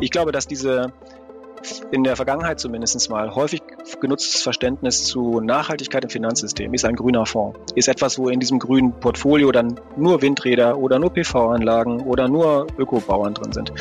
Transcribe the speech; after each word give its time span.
Ich 0.00 0.10
glaube, 0.10 0.32
dass 0.32 0.46
diese 0.46 0.92
in 1.90 2.04
der 2.04 2.16
Vergangenheit 2.16 2.60
zumindest 2.60 3.08
mal 3.10 3.34
häufig 3.34 3.62
genutztes 4.00 4.42
Verständnis 4.42 5.04
zu 5.04 5.40
Nachhaltigkeit 5.40 6.04
im 6.04 6.10
Finanzsystem 6.10 6.74
ist 6.74 6.84
ein 6.84 6.96
grüner 6.96 7.26
Fonds. 7.26 7.58
Ist 7.74 7.88
etwas, 7.88 8.18
wo 8.18 8.28
in 8.28 8.40
diesem 8.40 8.58
grünen 8.58 8.92
Portfolio 8.92 9.52
dann 9.52 9.80
nur 9.96 10.20
Windräder 10.22 10.78
oder 10.78 10.98
nur 10.98 11.10
PV-Anlagen 11.10 12.00
oder 12.00 12.28
nur 12.28 12.66
Ökobauern 12.78 13.34
drin 13.34 13.52
sind. 13.52 13.72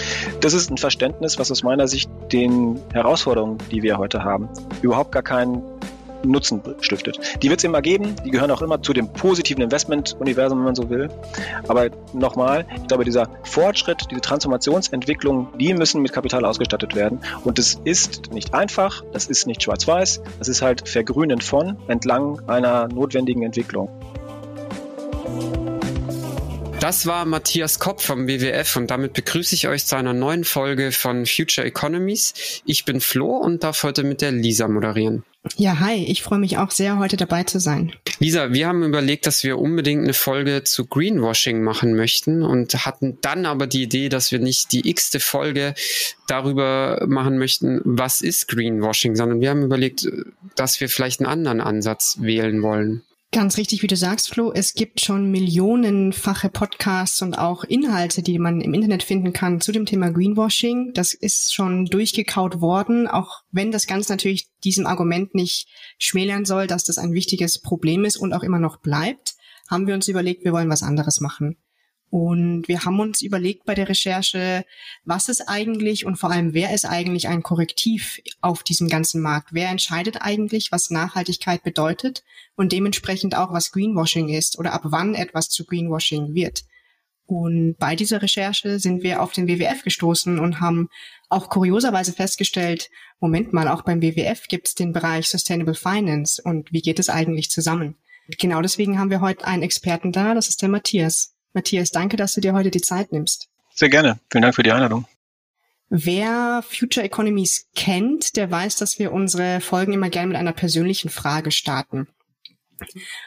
Das 0.41 0.53
ist 0.53 0.71
ein 0.71 0.77
Verständnis, 0.77 1.39
was 1.39 1.51
aus 1.51 1.63
meiner 1.63 1.87
Sicht 1.87 2.09
den 2.31 2.79
Herausforderungen, 2.93 3.57
die 3.71 3.83
wir 3.83 3.97
heute 3.97 4.23
haben, 4.23 4.49
überhaupt 4.81 5.11
gar 5.11 5.23
keinen 5.23 5.61
Nutzen 6.25 6.61
stiftet. 6.81 7.19
Die 7.41 7.49
wird 7.49 7.59
es 7.59 7.63
immer 7.63 7.81
geben, 7.81 8.15
die 8.25 8.31
gehören 8.31 8.51
auch 8.51 8.61
immer 8.61 8.81
zu 8.81 8.93
dem 8.93 9.11
positiven 9.11 9.63
Investment-Universum, 9.63 10.59
wenn 10.59 10.65
man 10.65 10.75
so 10.75 10.89
will. 10.89 11.09
Aber 11.67 11.89
nochmal, 12.13 12.65
ich 12.75 12.87
glaube, 12.87 13.05
dieser 13.05 13.29
Fortschritt, 13.43 14.07
diese 14.09 14.21
Transformationsentwicklung, 14.21 15.47
die 15.59 15.73
müssen 15.73 16.01
mit 16.01 16.13
Kapital 16.13 16.45
ausgestattet 16.45 16.95
werden. 16.95 17.19
Und 17.43 17.57
das 17.57 17.79
ist 17.83 18.31
nicht 18.33 18.53
einfach, 18.53 19.03
das 19.11 19.27
ist 19.27 19.47
nicht 19.47 19.63
schwarz-weiß, 19.63 20.21
das 20.39 20.47
ist 20.47 20.61
halt 20.61 20.87
Vergrünen 20.87 21.41
von 21.41 21.77
entlang 21.87 22.41
einer 22.47 22.87
notwendigen 22.87 23.43
Entwicklung. 23.43 23.89
Das 26.83 27.05
war 27.05 27.23
Matthias 27.23 27.79
Kopp 27.79 28.01
vom 28.01 28.27
WWF 28.27 28.75
und 28.75 28.91
damit 28.91 29.13
begrüße 29.13 29.55
ich 29.55 29.69
euch 29.69 29.85
zu 29.85 29.95
einer 29.95 30.11
neuen 30.11 30.43
Folge 30.43 30.91
von 30.91 31.25
Future 31.25 31.65
Economies. 31.65 32.61
Ich 32.65 32.83
bin 32.83 32.99
Flo 32.99 33.37
und 33.37 33.63
darf 33.63 33.83
heute 33.83 34.03
mit 34.03 34.19
der 34.19 34.33
Lisa 34.33 34.67
moderieren. 34.67 35.23
Ja, 35.57 35.79
hi, 35.79 36.05
ich 36.05 36.23
freue 36.23 36.39
mich 36.39 36.57
auch 36.57 36.71
sehr, 36.71 36.99
heute 36.99 37.17
dabei 37.17 37.43
zu 37.43 37.59
sein. 37.59 37.93
Lisa, 38.19 38.53
wir 38.53 38.67
haben 38.67 38.83
überlegt, 38.83 39.27
dass 39.27 39.43
wir 39.43 39.59
unbedingt 39.59 40.03
eine 40.03 40.13
Folge 40.13 40.63
zu 40.63 40.85
Greenwashing 40.85 41.61
machen 41.61 41.95
möchten 41.95 42.43
und 42.43 42.73
hatten 42.85 43.17
dann 43.21 43.45
aber 43.45 43.67
die 43.67 43.83
Idee, 43.83 44.07
dass 44.07 44.31
wir 44.31 44.39
nicht 44.39 44.71
die 44.71 44.89
x-te 44.89 45.19
Folge 45.19 45.73
darüber 46.27 47.03
machen 47.07 47.37
möchten, 47.37 47.81
was 47.83 48.21
ist 48.21 48.47
Greenwashing, 48.47 49.15
sondern 49.15 49.41
wir 49.41 49.49
haben 49.49 49.63
überlegt, 49.63 50.07
dass 50.55 50.79
wir 50.79 50.87
vielleicht 50.87 51.19
einen 51.19 51.29
anderen 51.29 51.59
Ansatz 51.59 52.17
wählen 52.21 52.61
wollen. 52.61 53.03
Ganz 53.33 53.57
richtig, 53.57 53.81
wie 53.81 53.87
du 53.87 53.97
sagst, 53.97 54.29
Flo. 54.29 54.51
Es 54.53 54.75
gibt 54.75 55.01
schon 55.01 55.31
millionenfache 55.31 56.49
Podcasts 56.49 57.19
und 57.23 57.33
auch 57.33 57.63
Inhalte, 57.63 58.21
die 58.21 58.37
man 58.37 58.61
im 58.61 58.75
Internet 58.75 59.01
finden 59.01 59.33
kann 59.33 59.59
zu 59.59 59.71
dem 59.71 59.87
Thema 59.87 60.11
Greenwashing. 60.11 60.91
Das 60.93 61.15
ist 61.15 61.51
schon 61.51 61.85
durchgekaut 61.85 62.61
worden, 62.61 63.07
auch 63.07 63.41
wenn 63.49 63.71
das 63.71 63.87
Ganze 63.87 64.13
natürlich 64.13 64.49
diesem 64.63 64.85
Argument 64.85 65.33
nicht 65.33 65.67
schmälern 65.97 66.45
soll, 66.45 66.67
dass 66.67 66.83
das 66.83 66.99
ein 66.99 67.13
wichtiges 67.13 67.59
Problem 67.59 68.05
ist 68.05 68.17
und 68.17 68.33
auch 68.33 68.43
immer 68.43 68.59
noch 68.59 68.77
bleibt, 68.81 69.33
haben 69.67 69.87
wir 69.87 69.95
uns 69.95 70.07
überlegt, 70.07 70.45
wir 70.45 70.53
wollen 70.53 70.69
was 70.69 70.83
anderes 70.83 71.19
machen. 71.19 71.57
Und 72.13 72.67
wir 72.67 72.85
haben 72.85 72.99
uns 72.99 73.23
überlegt 73.23 73.65
bei 73.65 73.73
der 73.73 73.89
Recherche, 73.89 74.65
was 75.03 75.29
ist 75.29 75.49
eigentlich 75.49 76.05
und 76.05 76.17
vor 76.17 76.29
allem, 76.29 76.53
wer 76.53 76.71
ist 76.71 76.85
eigentlich 76.85 77.27
ein 77.27 77.41
Korrektiv 77.41 78.21
auf 78.39 78.61
diesem 78.61 78.87
ganzen 78.87 79.19
Markt? 79.19 79.49
Wer 79.51 79.69
entscheidet 79.69 80.17
eigentlich, 80.21 80.71
was 80.71 80.91
Nachhaltigkeit 80.91 81.63
bedeutet 81.63 82.23
und 82.55 82.71
dementsprechend 82.71 83.35
auch, 83.35 83.51
was 83.51 83.71
Greenwashing 83.71 84.29
ist 84.29 84.59
oder 84.59 84.73
ab 84.73 84.83
wann 84.83 85.15
etwas 85.15 85.49
zu 85.49 85.65
Greenwashing 85.65 86.35
wird? 86.35 86.65
Und 87.25 87.77
bei 87.79 87.95
dieser 87.95 88.21
Recherche 88.21 88.77
sind 88.77 89.01
wir 89.01 89.19
auf 89.19 89.31
den 89.31 89.47
WWF 89.47 89.81
gestoßen 89.81 90.37
und 90.37 90.59
haben 90.59 90.89
auch 91.29 91.49
kurioserweise 91.49 92.13
festgestellt, 92.13 92.91
Moment 93.21 93.53
mal, 93.53 93.67
auch 93.67 93.81
beim 93.81 94.03
WWF 94.03 94.47
gibt 94.47 94.67
es 94.67 94.75
den 94.75 94.93
Bereich 94.93 95.27
Sustainable 95.29 95.73
Finance 95.73 96.39
und 96.45 96.71
wie 96.71 96.81
geht 96.81 96.99
es 96.99 97.09
eigentlich 97.09 97.49
zusammen? 97.49 97.95
Genau 98.37 98.61
deswegen 98.61 98.99
haben 98.99 99.09
wir 99.09 99.21
heute 99.21 99.47
einen 99.47 99.63
Experten 99.63 100.11
da, 100.11 100.35
das 100.35 100.47
ist 100.47 100.61
der 100.61 100.69
Matthias. 100.69 101.32
Matthias, 101.53 101.91
danke, 101.91 102.17
dass 102.17 102.33
du 102.33 102.41
dir 102.41 102.53
heute 102.53 102.71
die 102.71 102.81
Zeit 102.81 103.11
nimmst. 103.11 103.49
Sehr 103.73 103.89
gerne. 103.89 104.19
Vielen 104.29 104.41
Dank 104.41 104.55
für 104.55 104.63
die 104.63 104.71
Einladung. 104.71 105.05
Wer 105.89 106.63
Future 106.67 107.05
Economies 107.05 107.67
kennt, 107.75 108.35
der 108.35 108.49
weiß, 108.49 108.77
dass 108.77 108.97
wir 108.97 109.11
unsere 109.11 109.61
Folgen 109.61 109.93
immer 109.93 110.09
gerne 110.09 110.29
mit 110.29 110.37
einer 110.37 110.53
persönlichen 110.53 111.09
Frage 111.09 111.51
starten. 111.51 112.07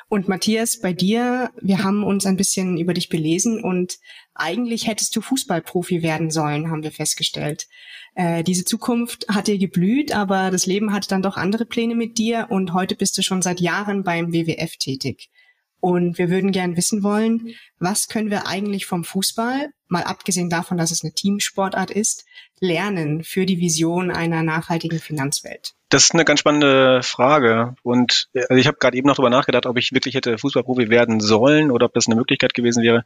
Und 0.09 0.29
Matthias, 0.29 0.81
bei 0.81 0.93
dir, 0.93 1.51
wir 1.61 1.83
haben 1.83 2.03
uns 2.03 2.27
ein 2.27 2.37
bisschen 2.37 2.77
über 2.77 2.95
dich 2.95 3.09
belesen 3.09 3.63
und 3.63 3.99
eigentlich 4.35 4.87
hättest 4.87 5.15
du 5.17 5.21
Fußballprofi 5.21 6.03
werden 6.03 6.31
sollen, 6.31 6.71
haben 6.71 6.83
wir 6.83 6.93
festgestellt. 6.93 7.69
Äh, 8.15 8.43
diese 8.43 8.65
Zukunft 8.65 9.27
hat 9.29 9.47
dir 9.47 9.59
geblüht, 9.59 10.13
aber 10.13 10.51
das 10.51 10.67
Leben 10.67 10.93
hatte 10.93 11.09
dann 11.09 11.23
doch 11.23 11.37
andere 11.37 11.65
Pläne 11.65 11.95
mit 11.95 12.19
dir 12.19 12.49
und 12.51 12.75
heute 12.75 12.97
bist 12.97 13.17
du 13.17 13.23
schon 13.23 13.43
seit 13.43 13.61
Jahren 13.61 14.03
beim 14.03 14.33
WWF 14.33 14.77
tätig. 14.77 15.31
Und 15.87 16.19
wir 16.19 16.31
würden 16.31 16.51
gern 16.51 16.77
wissen 16.77 17.05
wollen, 17.05 17.55
was 17.79 18.09
können 18.09 18.29
wir 18.29 18.49
eigentlich 18.49 18.87
vom 18.87 19.05
Fußball, 19.05 19.69
mal 19.87 20.03
abgesehen 20.03 20.51
davon, 20.51 20.79
dass 20.79 20.91
es 20.91 21.05
eine 21.05 21.13
Teamsportart 21.13 21.93
ist, 21.93 22.25
lernen 22.59 23.23
für 23.23 23.47
die 23.47 23.61
Vision 23.61 24.11
einer 24.11 24.43
nachhaltigen 24.43 24.99
Finanzwelt? 24.99 25.75
Das 25.89 26.07
ist 26.07 26.15
eine 26.15 26.25
ganz 26.25 26.41
spannende 26.41 27.05
Frage. 27.05 27.77
Und 27.85 28.29
also 28.35 28.57
ich 28.57 28.67
habe 28.67 28.79
gerade 28.79 28.97
eben 28.97 29.07
noch 29.07 29.15
darüber 29.15 29.31
nachgedacht, 29.31 29.65
ob 29.65 29.79
ich 29.79 29.93
wirklich 29.93 30.17
hätte 30.17 30.39
Fußballprofi 30.39 30.91
werden 30.91 31.21
sollen 31.21 31.71
oder 31.71 31.87
ob 31.87 31.95
das 31.95 32.09
eine 32.09 32.17
Möglichkeit 32.17 32.53
gewesen 32.53 32.83
wäre. 32.83 33.05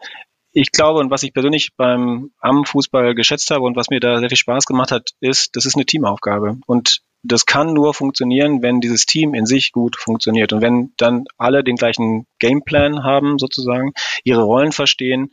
Ich 0.52 0.72
glaube, 0.72 0.98
und 0.98 1.10
was 1.10 1.22
ich 1.22 1.32
persönlich 1.32 1.70
beim 1.76 2.32
am 2.40 2.64
Fußball 2.64 3.14
geschätzt 3.14 3.50
habe 3.50 3.64
und 3.64 3.76
was 3.76 3.88
mir 3.90 4.00
da 4.00 4.18
sehr 4.18 4.28
viel 4.28 4.36
Spaß 4.36 4.66
gemacht 4.66 4.90
hat, 4.90 5.10
ist, 5.20 5.54
das 5.54 5.64
ist 5.64 5.76
eine 5.76 5.86
Teamaufgabe. 5.86 6.58
Und 6.66 7.02
das 7.22 7.46
kann 7.46 7.72
nur 7.72 7.94
funktionieren, 7.94 8.62
wenn 8.62 8.80
dieses 8.80 9.06
Team 9.06 9.34
in 9.34 9.46
sich 9.46 9.72
gut 9.72 9.96
funktioniert 9.96 10.52
und 10.52 10.62
wenn 10.62 10.92
dann 10.96 11.24
alle 11.36 11.62
den 11.62 11.76
gleichen 11.76 12.26
Gameplan 12.38 13.04
haben 13.04 13.38
sozusagen, 13.38 13.92
ihre 14.24 14.42
Rollen 14.42 14.72
verstehen 14.72 15.30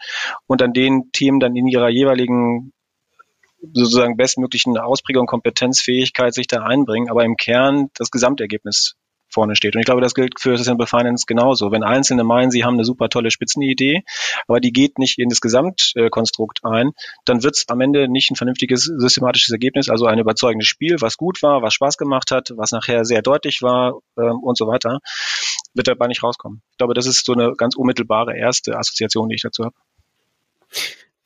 und 0.48 0.62
an 0.62 0.74
den 0.74 1.12
Themen 1.14 1.40
dann 1.40 1.56
in 1.56 1.68
ihrer 1.68 1.90
jeweiligen 1.90 2.74
sozusagen 3.74 4.18
bestmöglichen 4.18 4.78
Ausprägung, 4.78 5.26
Kompetenzfähigkeit 5.26 6.34
sich 6.34 6.48
da 6.48 6.64
einbringen, 6.64 7.10
aber 7.10 7.24
im 7.24 7.38
Kern 7.38 7.90
das 7.96 8.12
Gesamtergebnis 8.12 8.96
vorne 9.30 9.56
steht. 9.56 9.76
Und 9.76 9.82
ich 9.82 9.86
glaube, 9.86 10.02
das 10.02 10.14
gilt 10.14 10.40
für 10.40 10.58
Sustainable 10.58 10.88
Finance 10.88 11.26
genauso. 11.28 11.72
Wenn 11.72 11.84
Einzelne 11.84 12.24
meinen, 12.24 12.52
sie 12.52 12.64
haben 12.64 12.76
eine 12.76 12.86
super 12.86 13.10
tolle 13.10 13.32
Spitzenidee, 13.32 14.04
aber 14.48 14.60
die 14.60 14.72
geht 14.72 15.00
nicht 15.00 15.20
in 15.20 15.30
das 15.30 15.42
Gesamtkonstrukt 15.42 16.64
ein, 16.64 16.92
dann 17.26 17.44
wird 17.44 17.56
es 17.56 17.66
am 17.68 17.82
Ende 17.82 18.08
nicht 18.08 18.32
ein 18.32 18.36
vernünftiges 18.36 18.84
systematisches 18.84 19.52
Ergebnis, 19.52 19.90
also 19.90 20.06
ein 20.06 20.20
überzeugendes 20.20 20.68
Spiel, 20.68 20.98
was 21.00 21.18
gut 21.18 21.42
war, 21.44 21.62
was 21.62 21.74
Spaß 21.74 21.98
gemacht 21.98 22.32
hat, 22.32 22.52
was 22.56 22.72
nachher 22.72 23.06
sehr 23.06 23.22
deutlich 23.22 23.62
war 23.62 24.00
ähm, 24.18 24.40
und 24.42 24.58
so 24.58 24.68
weiter, 24.68 25.00
wird 25.74 25.88
dabei 25.88 26.08
nicht 26.08 26.24
rauskommen. 26.24 26.62
Ich 26.72 26.78
glaube, 26.78 26.94
das 26.94 27.06
ist 27.06 27.26
so 27.26 27.34
eine 27.34 27.54
ganz 27.56 27.76
unmittelbare 27.76 28.38
erste 28.38 28.78
Assoziation, 28.78 29.30
die 29.30 29.36
ich 29.36 29.42
dazu 29.42 29.66
habe. 29.66 29.76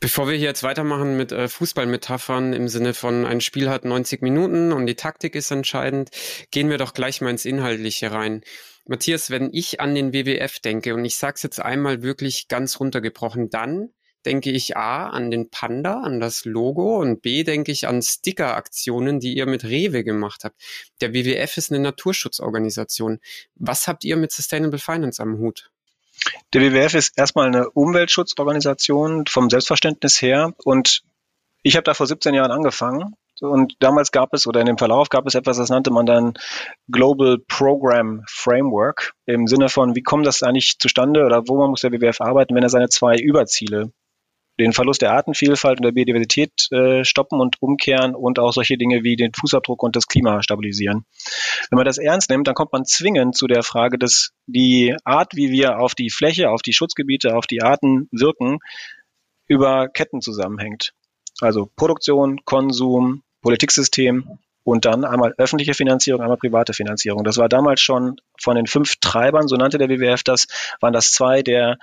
Bevor 0.03 0.27
wir 0.27 0.35
hier 0.35 0.47
jetzt 0.47 0.63
weitermachen 0.63 1.15
mit 1.15 1.31
äh, 1.31 1.47
Fußballmetaphern 1.47 2.53
im 2.53 2.67
Sinne 2.67 2.95
von 2.95 3.23
ein 3.23 3.39
Spiel 3.39 3.69
hat 3.69 3.85
90 3.85 4.23
Minuten 4.23 4.71
und 4.71 4.87
die 4.87 4.95
Taktik 4.95 5.35
ist 5.35 5.51
entscheidend, 5.51 6.09
gehen 6.49 6.71
wir 6.71 6.79
doch 6.79 6.95
gleich 6.95 7.21
mal 7.21 7.29
ins 7.29 7.45
Inhaltliche 7.45 8.11
rein. 8.11 8.41
Matthias, 8.87 9.29
wenn 9.29 9.53
ich 9.53 9.79
an 9.79 9.93
den 9.93 10.11
WWF 10.11 10.57
denke 10.57 10.95
und 10.95 11.05
ich 11.05 11.17
sag's 11.17 11.43
jetzt 11.43 11.61
einmal 11.61 12.01
wirklich 12.01 12.47
ganz 12.47 12.79
runtergebrochen, 12.79 13.51
dann 13.51 13.89
denke 14.25 14.49
ich 14.49 14.75
A 14.75 15.05
an 15.05 15.29
den 15.29 15.51
Panda, 15.51 16.01
an 16.01 16.19
das 16.19 16.45
Logo 16.45 16.99
und 16.99 17.21
B 17.21 17.43
denke 17.43 17.71
ich 17.71 17.87
an 17.87 18.01
Sticker-Aktionen, 18.01 19.19
die 19.19 19.35
ihr 19.35 19.45
mit 19.45 19.65
Rewe 19.65 20.03
gemacht 20.03 20.45
habt. 20.45 20.59
Der 21.01 21.13
WWF 21.13 21.57
ist 21.57 21.71
eine 21.71 21.79
Naturschutzorganisation. 21.79 23.19
Was 23.53 23.85
habt 23.85 24.03
ihr 24.03 24.17
mit 24.17 24.31
Sustainable 24.31 24.79
Finance 24.79 25.21
am 25.21 25.37
Hut? 25.37 25.69
Der 26.53 26.61
WWF 26.61 26.93
ist 26.93 27.17
erstmal 27.17 27.47
eine 27.47 27.69
Umweltschutzorganisation 27.69 29.25
vom 29.27 29.49
Selbstverständnis 29.49 30.21
her. 30.21 30.53
Und 30.63 31.03
ich 31.63 31.75
habe 31.75 31.83
da 31.83 31.93
vor 31.93 32.07
17 32.07 32.33
Jahren 32.33 32.51
angefangen. 32.51 33.15
Und 33.39 33.75
damals 33.79 34.11
gab 34.11 34.33
es 34.33 34.45
oder 34.45 34.59
in 34.59 34.67
dem 34.67 34.77
Verlauf 34.77 35.09
gab 35.09 35.25
es 35.25 35.33
etwas, 35.33 35.57
das 35.57 35.69
nannte 35.69 35.89
man 35.89 36.05
dann 36.05 36.35
Global 36.91 37.39
Program 37.47 38.23
Framework 38.27 39.13
im 39.25 39.47
Sinne 39.47 39.67
von, 39.67 39.95
wie 39.95 40.03
kommt 40.03 40.27
das 40.27 40.43
eigentlich 40.43 40.77
zustande 40.77 41.25
oder 41.25 41.47
wo 41.47 41.65
muss 41.67 41.81
der 41.81 41.91
WWF 41.91 42.21
arbeiten, 42.21 42.53
wenn 42.53 42.61
er 42.61 42.69
seine 42.69 42.89
zwei 42.89 43.15
Überziele 43.15 43.91
den 44.59 44.73
Verlust 44.73 45.01
der 45.01 45.13
Artenvielfalt 45.13 45.79
und 45.79 45.85
der 45.85 45.91
Biodiversität 45.91 46.51
äh, 46.71 47.03
stoppen 47.03 47.39
und 47.39 47.61
umkehren 47.61 48.15
und 48.15 48.39
auch 48.39 48.51
solche 48.51 48.77
Dinge 48.77 49.03
wie 49.03 49.15
den 49.15 49.31
Fußabdruck 49.33 49.81
und 49.83 49.95
das 49.95 50.07
Klima 50.07 50.41
stabilisieren. 50.43 51.05
Wenn 51.69 51.77
man 51.77 51.85
das 51.85 51.97
ernst 51.97 52.29
nimmt, 52.29 52.47
dann 52.47 52.55
kommt 52.55 52.73
man 52.73 52.85
zwingend 52.85 53.35
zu 53.35 53.47
der 53.47 53.63
Frage, 53.63 53.97
dass 53.97 54.31
die 54.45 54.95
Art, 55.03 55.35
wie 55.35 55.51
wir 55.51 55.79
auf 55.79 55.95
die 55.95 56.09
Fläche, 56.09 56.49
auf 56.49 56.61
die 56.61 56.73
Schutzgebiete, 56.73 57.35
auf 57.35 57.47
die 57.47 57.61
Arten 57.61 58.07
wirken, 58.11 58.59
über 59.47 59.89
Ketten 59.89 60.21
zusammenhängt. 60.21 60.93
Also 61.39 61.69
Produktion, 61.75 62.41
Konsum, 62.45 63.23
Politiksystem 63.41 64.37
und 64.63 64.85
dann 64.85 65.05
einmal 65.05 65.33
öffentliche 65.37 65.73
Finanzierung, 65.73 66.21
einmal 66.21 66.37
private 66.37 66.73
Finanzierung. 66.73 67.23
Das 67.23 67.37
war 67.37 67.49
damals 67.49 67.81
schon 67.81 68.17
von 68.39 68.55
den 68.55 68.67
fünf 68.67 68.97
Treibern, 69.01 69.47
so 69.47 69.55
nannte 69.55 69.77
der 69.77 69.89
WWF 69.89 70.23
das, 70.23 70.47
waren 70.79 70.93
das 70.93 71.11
zwei 71.11 71.41
der 71.41 71.77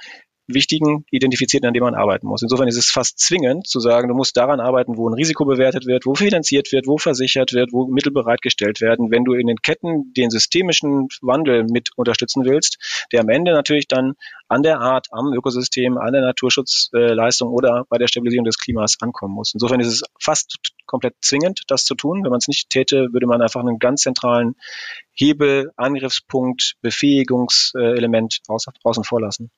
wichtigen 0.48 1.04
identifiziert, 1.10 1.64
an 1.64 1.74
dem 1.74 1.82
man 1.82 1.94
arbeiten 1.94 2.26
muss. 2.26 2.42
Insofern 2.42 2.68
ist 2.68 2.76
es 2.76 2.90
fast 2.90 3.18
zwingend 3.18 3.66
zu 3.66 3.80
sagen, 3.80 4.08
du 4.08 4.14
musst 4.14 4.36
daran 4.36 4.60
arbeiten, 4.60 4.96
wo 4.96 5.08
ein 5.08 5.14
Risiko 5.14 5.44
bewertet 5.44 5.86
wird, 5.86 6.06
wo 6.06 6.14
finanziert 6.14 6.72
wird, 6.72 6.86
wo 6.86 6.98
versichert 6.98 7.52
wird, 7.52 7.72
wo 7.72 7.86
Mittel 7.86 8.12
bereitgestellt 8.12 8.80
werden. 8.80 9.10
Wenn 9.10 9.24
du 9.24 9.34
in 9.34 9.46
den 9.46 9.58
Ketten 9.58 10.12
den 10.14 10.30
systemischen 10.30 11.08
Wandel 11.20 11.64
mit 11.64 11.90
unterstützen 11.96 12.44
willst, 12.44 13.06
der 13.12 13.20
am 13.20 13.28
Ende 13.28 13.52
natürlich 13.52 13.86
dann 13.88 14.14
an 14.48 14.62
der 14.62 14.80
Art, 14.80 15.08
am 15.10 15.32
Ökosystem, 15.34 15.98
an 15.98 16.12
der 16.12 16.22
Naturschutzleistung 16.22 17.50
oder 17.50 17.84
bei 17.90 17.98
der 17.98 18.08
Stabilisierung 18.08 18.46
des 18.46 18.58
Klimas 18.58 18.96
ankommen 19.00 19.34
muss. 19.34 19.52
Insofern 19.52 19.80
ist 19.80 19.88
es 19.88 20.02
fast 20.18 20.58
komplett 20.86 21.14
zwingend, 21.20 21.62
das 21.68 21.84
zu 21.84 21.94
tun. 21.94 22.24
Wenn 22.24 22.30
man 22.30 22.38
es 22.38 22.48
nicht 22.48 22.70
täte, 22.70 23.08
würde 23.12 23.26
man 23.26 23.42
einfach 23.42 23.60
einen 23.60 23.78
ganz 23.78 24.02
zentralen 24.02 24.54
Hebel, 25.12 25.70
Angriffspunkt, 25.76 26.76
Befähigungselement 26.80 28.40
außen 28.48 29.04
vor 29.04 29.20
lassen. 29.20 29.50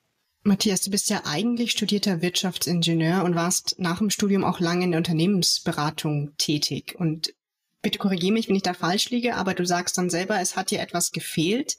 Matthias, 0.42 0.80
du 0.80 0.90
bist 0.90 1.10
ja 1.10 1.22
eigentlich 1.24 1.70
studierter 1.70 2.22
Wirtschaftsingenieur 2.22 3.24
und 3.24 3.34
warst 3.34 3.78
nach 3.78 3.98
dem 3.98 4.08
Studium 4.08 4.42
auch 4.42 4.58
lange 4.58 4.84
in 4.84 4.92
der 4.92 4.98
Unternehmensberatung 4.98 6.34
tätig. 6.38 6.94
Und 6.98 7.34
bitte 7.82 7.98
korrigiere 7.98 8.32
mich, 8.32 8.48
wenn 8.48 8.56
ich 8.56 8.62
da 8.62 8.72
falsch 8.72 9.10
liege, 9.10 9.36
aber 9.36 9.52
du 9.52 9.66
sagst 9.66 9.98
dann 9.98 10.08
selber, 10.08 10.40
es 10.40 10.56
hat 10.56 10.70
dir 10.70 10.80
etwas 10.80 11.10
gefehlt 11.10 11.76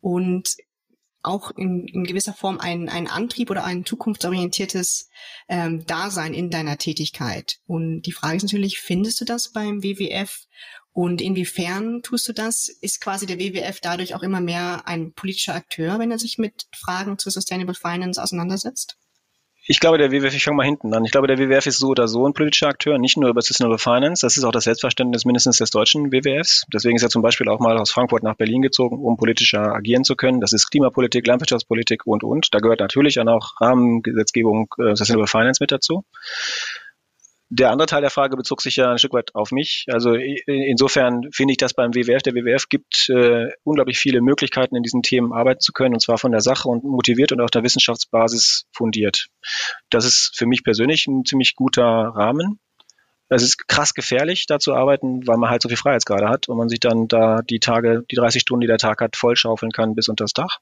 und 0.00 0.56
auch 1.22 1.50
in, 1.52 1.88
in 1.88 2.04
gewisser 2.04 2.34
Form 2.34 2.60
ein, 2.60 2.88
ein 2.88 3.08
Antrieb 3.08 3.50
oder 3.50 3.64
ein 3.64 3.84
zukunftsorientiertes 3.84 5.08
ähm, 5.48 5.84
Dasein 5.86 6.34
in 6.34 6.50
deiner 6.50 6.76
Tätigkeit. 6.76 7.58
Und 7.66 8.02
die 8.02 8.12
Frage 8.12 8.36
ist 8.36 8.42
natürlich, 8.42 8.78
findest 8.78 9.20
du 9.20 9.24
das 9.24 9.50
beim 9.50 9.82
WWF 9.82 10.46
und 10.94 11.20
inwiefern 11.20 12.02
tust 12.02 12.28
du 12.28 12.32
das? 12.32 12.68
Ist 12.68 13.00
quasi 13.00 13.26
der 13.26 13.40
WWF 13.40 13.80
dadurch 13.80 14.14
auch 14.14 14.22
immer 14.22 14.40
mehr 14.40 14.86
ein 14.86 15.12
politischer 15.12 15.54
Akteur, 15.54 15.98
wenn 15.98 16.12
er 16.12 16.20
sich 16.20 16.38
mit 16.38 16.66
Fragen 16.72 17.18
zu 17.18 17.30
Sustainable 17.30 17.74
Finance 17.74 18.22
auseinandersetzt? 18.22 18.96
Ich 19.66 19.80
glaube, 19.80 19.98
der 19.98 20.12
WWF, 20.12 20.34
ich 20.34 20.44
fange 20.44 20.58
mal 20.58 20.66
hinten 20.66 20.94
an. 20.94 21.04
Ich 21.04 21.10
glaube, 21.10 21.26
der 21.26 21.38
WWF 21.38 21.66
ist 21.66 21.78
so 21.78 21.88
oder 21.88 22.06
so 22.06 22.28
ein 22.28 22.32
politischer 22.32 22.68
Akteur, 22.68 22.98
nicht 22.98 23.16
nur 23.16 23.30
über 23.30 23.42
Sustainable 23.42 23.78
Finance. 23.78 24.24
Das 24.24 24.36
ist 24.36 24.44
auch 24.44 24.52
das 24.52 24.64
Selbstverständnis 24.64 25.24
mindestens 25.24 25.56
des 25.56 25.70
deutschen 25.70 26.12
WWFs. 26.12 26.64
Deswegen 26.72 26.94
ist 26.96 27.02
er 27.02 27.08
zum 27.08 27.22
Beispiel 27.22 27.48
auch 27.48 27.58
mal 27.58 27.76
aus 27.76 27.90
Frankfurt 27.90 28.22
nach 28.22 28.36
Berlin 28.36 28.62
gezogen, 28.62 28.98
um 28.98 29.16
politischer 29.16 29.74
agieren 29.74 30.04
zu 30.04 30.14
können. 30.14 30.40
Das 30.40 30.52
ist 30.52 30.70
Klimapolitik, 30.70 31.26
Landwirtschaftspolitik 31.26 32.06
und, 32.06 32.22
und. 32.22 32.54
Da 32.54 32.60
gehört 32.60 32.80
natürlich 32.80 33.14
dann 33.14 33.28
auch 33.28 33.60
Rahmengesetzgebung 33.60 34.72
äh, 34.78 34.94
Sustainable 34.94 35.26
Finance 35.26 35.60
mit 35.60 35.72
dazu. 35.72 36.04
Der 37.56 37.70
andere 37.70 37.86
Teil 37.86 38.00
der 38.00 38.10
Frage 38.10 38.36
bezog 38.36 38.62
sich 38.62 38.74
ja 38.74 38.90
ein 38.90 38.98
Stück 38.98 39.12
weit 39.12 39.32
auf 39.36 39.52
mich. 39.52 39.86
Also 39.88 40.14
insofern 40.14 41.30
finde 41.30 41.52
ich, 41.52 41.56
dass 41.56 41.72
beim 41.72 41.94
WWF, 41.94 42.20
der 42.20 42.34
WWF 42.34 42.68
gibt 42.68 43.08
äh, 43.10 43.46
unglaublich 43.62 43.96
viele 43.96 44.20
Möglichkeiten, 44.22 44.74
in 44.74 44.82
diesen 44.82 45.02
Themen 45.02 45.32
arbeiten 45.32 45.60
zu 45.60 45.72
können, 45.72 45.94
und 45.94 46.00
zwar 46.00 46.18
von 46.18 46.32
der 46.32 46.40
Sache 46.40 46.68
und 46.68 46.82
motiviert 46.82 47.30
und 47.30 47.40
auf 47.40 47.52
der 47.52 47.62
Wissenschaftsbasis 47.62 48.66
fundiert. 48.72 49.28
Das 49.88 50.04
ist 50.04 50.32
für 50.34 50.46
mich 50.46 50.64
persönlich 50.64 51.06
ein 51.06 51.24
ziemlich 51.24 51.54
guter 51.54 51.84
Rahmen. 51.84 52.58
Es 53.28 53.44
ist 53.44 53.68
krass 53.68 53.94
gefährlich, 53.94 54.46
da 54.46 54.58
zu 54.58 54.74
arbeiten, 54.74 55.24
weil 55.24 55.36
man 55.36 55.48
halt 55.48 55.62
so 55.62 55.68
viel 55.68 55.78
Freiheitsgrade 55.78 56.28
hat 56.28 56.48
und 56.48 56.58
man 56.58 56.68
sich 56.68 56.80
dann 56.80 57.06
da 57.06 57.40
die 57.42 57.60
Tage, 57.60 58.02
die 58.10 58.16
30 58.16 58.42
Stunden, 58.42 58.62
die 58.62 58.66
der 58.66 58.78
Tag 58.78 59.00
hat, 59.00 59.14
vollschaufeln 59.14 59.70
kann 59.70 59.94
bis 59.94 60.08
unter 60.08 60.24
das 60.24 60.32
Dach. 60.32 60.58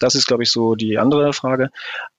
Das 0.00 0.14
ist, 0.14 0.28
glaube 0.28 0.44
ich, 0.44 0.50
so 0.50 0.76
die 0.76 0.98
andere 0.98 1.34
Frage. 1.34 1.68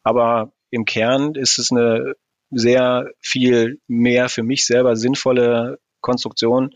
Aber 0.03 0.51
im 0.69 0.85
Kern 0.85 1.33
ist 1.33 1.57
es 1.57 1.71
eine 1.71 2.13
sehr 2.55 3.09
viel 3.19 3.79
mehr 3.87 4.29
für 4.29 4.43
mich 4.43 4.65
selber 4.65 4.95
sinnvolle 4.95 5.79
Konstruktion 6.01 6.73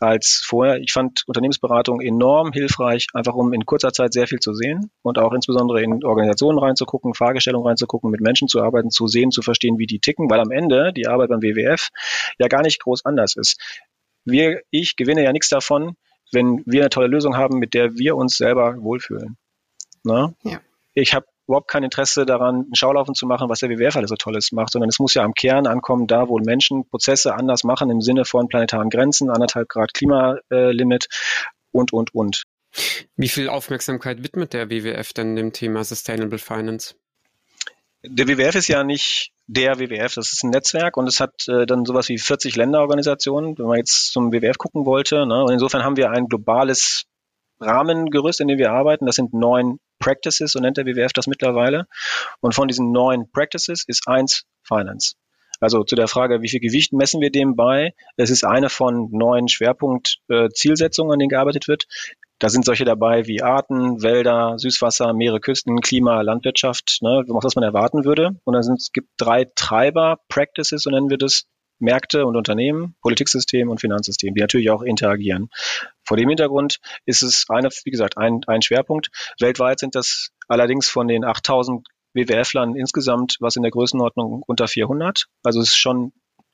als 0.00 0.42
vorher. 0.44 0.78
Ich 0.78 0.92
fand 0.92 1.22
Unternehmensberatung 1.26 2.00
enorm 2.00 2.52
hilfreich, 2.52 3.06
einfach 3.14 3.34
um 3.34 3.52
in 3.52 3.64
kurzer 3.64 3.92
Zeit 3.92 4.12
sehr 4.12 4.26
viel 4.26 4.40
zu 4.40 4.52
sehen 4.52 4.90
und 5.02 5.18
auch 5.18 5.32
insbesondere 5.32 5.82
in 5.82 6.04
Organisationen 6.04 6.58
reinzugucken, 6.58 7.14
Fragestellungen 7.14 7.68
reinzugucken, 7.68 8.10
mit 8.10 8.20
Menschen 8.20 8.48
zu 8.48 8.60
arbeiten, 8.60 8.90
zu 8.90 9.06
sehen, 9.06 9.30
zu 9.30 9.42
verstehen, 9.42 9.78
wie 9.78 9.86
die 9.86 10.00
ticken, 10.00 10.28
weil 10.28 10.40
am 10.40 10.50
Ende 10.50 10.92
die 10.92 11.06
Arbeit 11.06 11.30
beim 11.30 11.42
WWF 11.42 11.88
ja 12.38 12.48
gar 12.48 12.62
nicht 12.62 12.82
groß 12.82 13.04
anders 13.04 13.36
ist. 13.36 13.58
Wir, 14.24 14.62
ich 14.70 14.96
gewinne 14.96 15.22
ja 15.22 15.32
nichts 15.32 15.48
davon, 15.48 15.96
wenn 16.32 16.62
wir 16.66 16.82
eine 16.82 16.90
tolle 16.90 17.06
Lösung 17.06 17.36
haben, 17.36 17.58
mit 17.58 17.74
der 17.74 17.96
wir 17.96 18.16
uns 18.16 18.36
selber 18.36 18.76
wohlfühlen. 18.78 19.36
Ne? 20.02 20.34
Ja. 20.42 20.60
Ich 20.94 21.14
habe 21.14 21.26
überhaupt 21.46 21.68
kein 21.68 21.82
Interesse 21.82 22.24
daran, 22.24 22.54
einen 22.54 22.74
Schaulaufen 22.74 23.14
zu 23.14 23.26
machen, 23.26 23.48
was 23.48 23.60
der 23.60 23.70
WWF 23.70 23.96
alles 23.96 24.10
so 24.10 24.16
Tolles 24.16 24.52
macht, 24.52 24.72
sondern 24.72 24.88
es 24.88 24.98
muss 24.98 25.14
ja 25.14 25.22
am 25.22 25.34
Kern 25.34 25.66
ankommen, 25.66 26.06
da 26.06 26.28
wo 26.28 26.38
Menschen 26.38 26.88
Prozesse 26.88 27.34
anders 27.34 27.64
machen 27.64 27.90
im 27.90 28.00
Sinne 28.00 28.24
von 28.24 28.48
planetaren 28.48 28.90
Grenzen, 28.90 29.30
anderthalb 29.30 29.68
Grad 29.68 29.92
Klimalimit 29.94 31.06
und, 31.72 31.92
und, 31.92 32.14
und. 32.14 32.44
Wie 33.16 33.28
viel 33.28 33.48
Aufmerksamkeit 33.48 34.22
widmet 34.22 34.52
der 34.52 34.70
WWF 34.70 35.12
denn 35.12 35.36
dem 35.36 35.52
Thema 35.52 35.84
Sustainable 35.84 36.38
Finance? 36.38 36.94
Der 38.02 38.28
WWF 38.28 38.54
ist 38.56 38.68
ja 38.68 38.84
nicht 38.84 39.32
der 39.46 39.78
WWF, 39.78 40.14
das 40.14 40.32
ist 40.32 40.42
ein 40.42 40.50
Netzwerk 40.50 40.96
und 40.96 41.06
es 41.06 41.20
hat 41.20 41.48
äh, 41.48 41.66
dann 41.66 41.84
sowas 41.84 42.08
wie 42.08 42.18
40 42.18 42.56
Länderorganisationen, 42.56 43.58
wenn 43.58 43.66
man 43.66 43.78
jetzt 43.78 44.12
zum 44.12 44.32
WWF 44.32 44.58
gucken 44.58 44.86
wollte. 44.86 45.26
Ne? 45.26 45.42
Und 45.44 45.52
insofern 45.52 45.84
haben 45.84 45.96
wir 45.96 46.10
ein 46.10 46.26
globales 46.26 47.04
Rahmengerüst, 47.60 48.40
in 48.40 48.48
dem 48.48 48.58
wir 48.58 48.72
arbeiten. 48.72 49.06
Das 49.06 49.16
sind 49.16 49.32
neun 49.32 49.78
Practices, 49.98 50.52
so 50.52 50.60
nennt 50.60 50.76
der 50.76 50.86
WWF 50.86 51.12
das 51.12 51.26
mittlerweile. 51.26 51.86
Und 52.40 52.54
von 52.54 52.68
diesen 52.68 52.92
neun 52.92 53.30
Practices 53.30 53.84
ist 53.86 54.06
eins 54.08 54.44
Finance. 54.62 55.14
Also 55.60 55.84
zu 55.84 55.96
der 55.96 56.08
Frage, 56.08 56.42
wie 56.42 56.48
viel 56.48 56.60
Gewicht 56.60 56.92
messen 56.92 57.20
wir 57.20 57.30
dem 57.30 57.56
bei? 57.56 57.94
Es 58.16 58.30
ist 58.30 58.44
eine 58.44 58.68
von 58.68 59.08
neun 59.12 59.48
Schwerpunkt-Zielsetzungen, 59.48 61.10
äh, 61.10 61.12
an 61.14 61.18
denen 61.20 61.28
gearbeitet 61.28 61.68
wird. 61.68 61.86
Da 62.38 62.48
sind 62.48 62.64
solche 62.64 62.84
dabei 62.84 63.26
wie 63.26 63.42
Arten, 63.42 64.02
Wälder, 64.02 64.58
Süßwasser, 64.58 65.14
Meere, 65.14 65.40
Küsten, 65.40 65.80
Klima, 65.80 66.20
Landwirtschaft, 66.20 66.98
ne, 67.00 67.24
was 67.28 67.54
man 67.54 67.64
erwarten 67.64 68.04
würde. 68.04 68.36
Und 68.44 68.54
dann 68.54 68.62
sind, 68.62 68.80
es 68.80 68.92
gibt 68.92 69.08
drei 69.16 69.46
Treiber, 69.54 70.18
Practices, 70.28 70.82
so 70.82 70.90
nennen 70.90 71.10
wir 71.10 71.18
das, 71.18 71.46
Märkte 71.84 72.26
und 72.26 72.36
Unternehmen, 72.36 72.96
Politiksystem 73.02 73.68
und 73.68 73.80
Finanzsystem, 73.80 74.34
die 74.34 74.40
natürlich 74.40 74.70
auch 74.70 74.82
interagieren. 74.82 75.50
Vor 76.04 76.16
dem 76.16 76.28
Hintergrund 76.28 76.80
ist 77.06 77.22
es 77.22 77.46
eine, 77.48 77.68
wie 77.84 77.90
gesagt, 77.90 78.18
ein, 78.18 78.40
ein 78.46 78.62
Schwerpunkt. 78.62 79.10
Weltweit 79.38 79.78
sind 79.78 79.94
das 79.94 80.30
allerdings 80.48 80.88
von 80.88 81.08
den 81.08 81.24
8000 81.24 81.86
WWF-Lern 82.14 82.76
insgesamt 82.76 83.36
was 83.40 83.56
in 83.56 83.62
der 83.62 83.72
Größenordnung 83.72 84.42
unter 84.46 84.68
400. 84.68 85.26
Also 85.42 85.60
es 85.60 85.68
ist 85.68 85.76
schon 85.76 86.12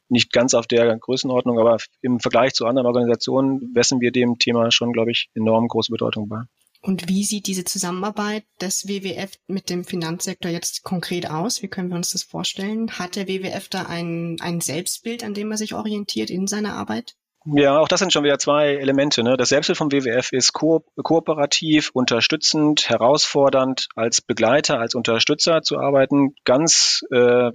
nicht 0.09 0.33
ganz 0.33 0.55
auf 0.55 0.67
der 0.67 0.99
Größenordnung, 0.99 1.59
aber 1.59 1.79
im 2.03 2.19
Vergleich 2.19 2.53
zu 2.55 2.67
anderen 2.67 2.87
Organisationen 2.87 3.73
messen 3.73 4.01
wir 4.01 4.11
dem 4.11 4.39
Thema 4.39 4.71
schon, 4.73 4.93
glaube 4.93 5.13
ich, 5.13 5.29
enorm 5.35 5.69
große 5.69 5.93
Bedeutung 5.93 6.29
bei. 6.29 6.43
Und 6.83 7.09
wie 7.09 7.25
sieht 7.25 7.47
diese 7.47 7.65
Zusammenarbeit 7.65 8.45
des 8.61 8.89
WWF 8.89 9.33
mit 9.47 9.69
dem 9.69 9.85
Finanzsektor 9.85 10.51
jetzt 10.51 10.83
konkret 10.83 11.29
aus? 11.29 11.63
Wie 11.63 11.69
können 11.69 11.91
wir 11.91 11.97
uns 11.97 12.11
das 12.11 12.23
vorstellen? 12.23 12.99
Hat 12.99 13.17
der 13.17 13.29
WWF 13.29 13.69
da 13.69 13.83
ein, 13.83 14.39
ein 14.41 14.61
Selbstbild, 14.61 15.23
an 15.23 15.35
dem 15.35 15.51
er 15.51 15.59
sich 15.59 15.75
orientiert 15.75 16.31
in 16.31 16.47
seiner 16.47 16.75
Arbeit? 16.75 17.17
Ja, 17.47 17.79
auch 17.79 17.89
das 17.89 18.01
sind 18.01 18.13
schon 18.13 18.25
wieder 18.25 18.39
zwei 18.39 18.75
Elemente. 18.75 19.23
Ne? 19.23 19.39
Das 19.39 19.49
Selbstbild 19.49 19.79
vom 19.79 19.91
WWF 19.91 20.33
ist 20.33 20.53
ko 20.53 20.85
kooperativ, 21.03 21.91
unterstützend, 21.95 22.91
herausfordernd, 22.91 23.89
als 23.95 24.21
Begleiter, 24.21 24.79
als 24.79 24.95
Unterstützer 24.95 25.63
zu 25.63 25.79
arbeiten, 25.79 26.35
ganz, 26.45 27.03
äh, 27.11 27.51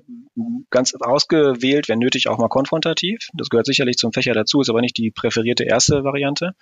ganz 0.71 0.95
ausgewählt, 0.95 1.87
wenn 1.87 1.99
nötig 1.99 2.29
auch 2.29 2.39
mal 2.39 2.49
konfrontativ. 2.49 3.27
Das 3.33 3.49
gehört 3.49 3.67
sicherlich 3.67 3.97
zum 3.97 4.11
Fächer 4.11 4.33
dazu, 4.33 4.59
ist 4.59 4.69
aber 4.69 4.81
nicht 4.81 4.97
die 4.97 5.11
präferierte 5.11 5.65
erste 5.65 6.03
Variante. 6.03 6.55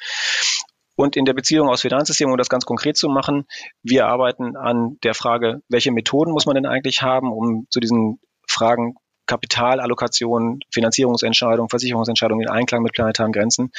Und 0.96 1.16
in 1.16 1.26
der 1.26 1.34
Beziehung 1.34 1.70
aus 1.70 1.82
Finanzsystem, 1.82 2.30
um 2.30 2.38
das 2.38 2.50
ganz 2.50 2.66
konkret 2.66 2.98
zu 2.98 3.10
machen, 3.10 3.46
wir 3.82 4.08
arbeiten 4.08 4.56
an 4.56 4.98
der 5.04 5.16
Frage, 5.16 5.62
welche 5.68 5.92
Methoden 5.92 6.32
muss 6.32 6.46
man 6.46 6.56
denn 6.56 6.66
eigentlich 6.66 7.02
haben, 7.02 7.32
um 7.32 7.66
zu 7.70 7.80
diesen 7.80 8.20
Fragen 8.48 8.96
Kapitalallokation, 9.26 10.60
Finanzierungsentscheidungen, 10.72 11.70
Versicherungsentscheidungen 11.70 12.44
in 12.44 12.50
Einklang 12.50 12.84
mit 12.84 12.94
planetaren 12.94 13.32
Grenzen, 13.32 13.72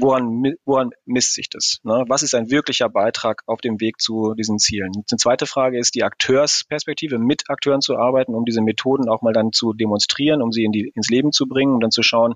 woran, 0.00 0.54
woran 0.64 0.90
misst 1.04 1.34
sich 1.34 1.48
das? 1.48 1.78
Ne? 1.82 2.04
Was 2.08 2.22
ist 2.22 2.34
ein 2.34 2.50
wirklicher 2.50 2.88
Beitrag 2.88 3.42
auf 3.46 3.60
dem 3.60 3.80
Weg 3.80 4.00
zu 4.00 4.34
diesen 4.34 4.58
Zielen? 4.58 4.90
Die 4.92 5.16
zweite 5.16 5.46
Frage 5.46 5.78
ist 5.78 5.94
die 5.94 6.02
Akteursperspektive, 6.02 7.18
mit 7.18 7.44
Akteuren 7.48 7.80
zu 7.80 7.96
arbeiten, 7.96 8.34
um 8.34 8.44
diese 8.44 8.62
Methoden 8.62 9.08
auch 9.08 9.22
mal 9.22 9.32
dann 9.32 9.52
zu 9.52 9.72
demonstrieren, 9.72 10.42
um 10.42 10.52
sie 10.52 10.64
in 10.64 10.72
die, 10.72 10.92
ins 10.94 11.10
Leben 11.10 11.32
zu 11.32 11.46
bringen, 11.46 11.74
um 11.74 11.80
dann 11.80 11.90
zu 11.90 12.02
schauen, 12.02 12.34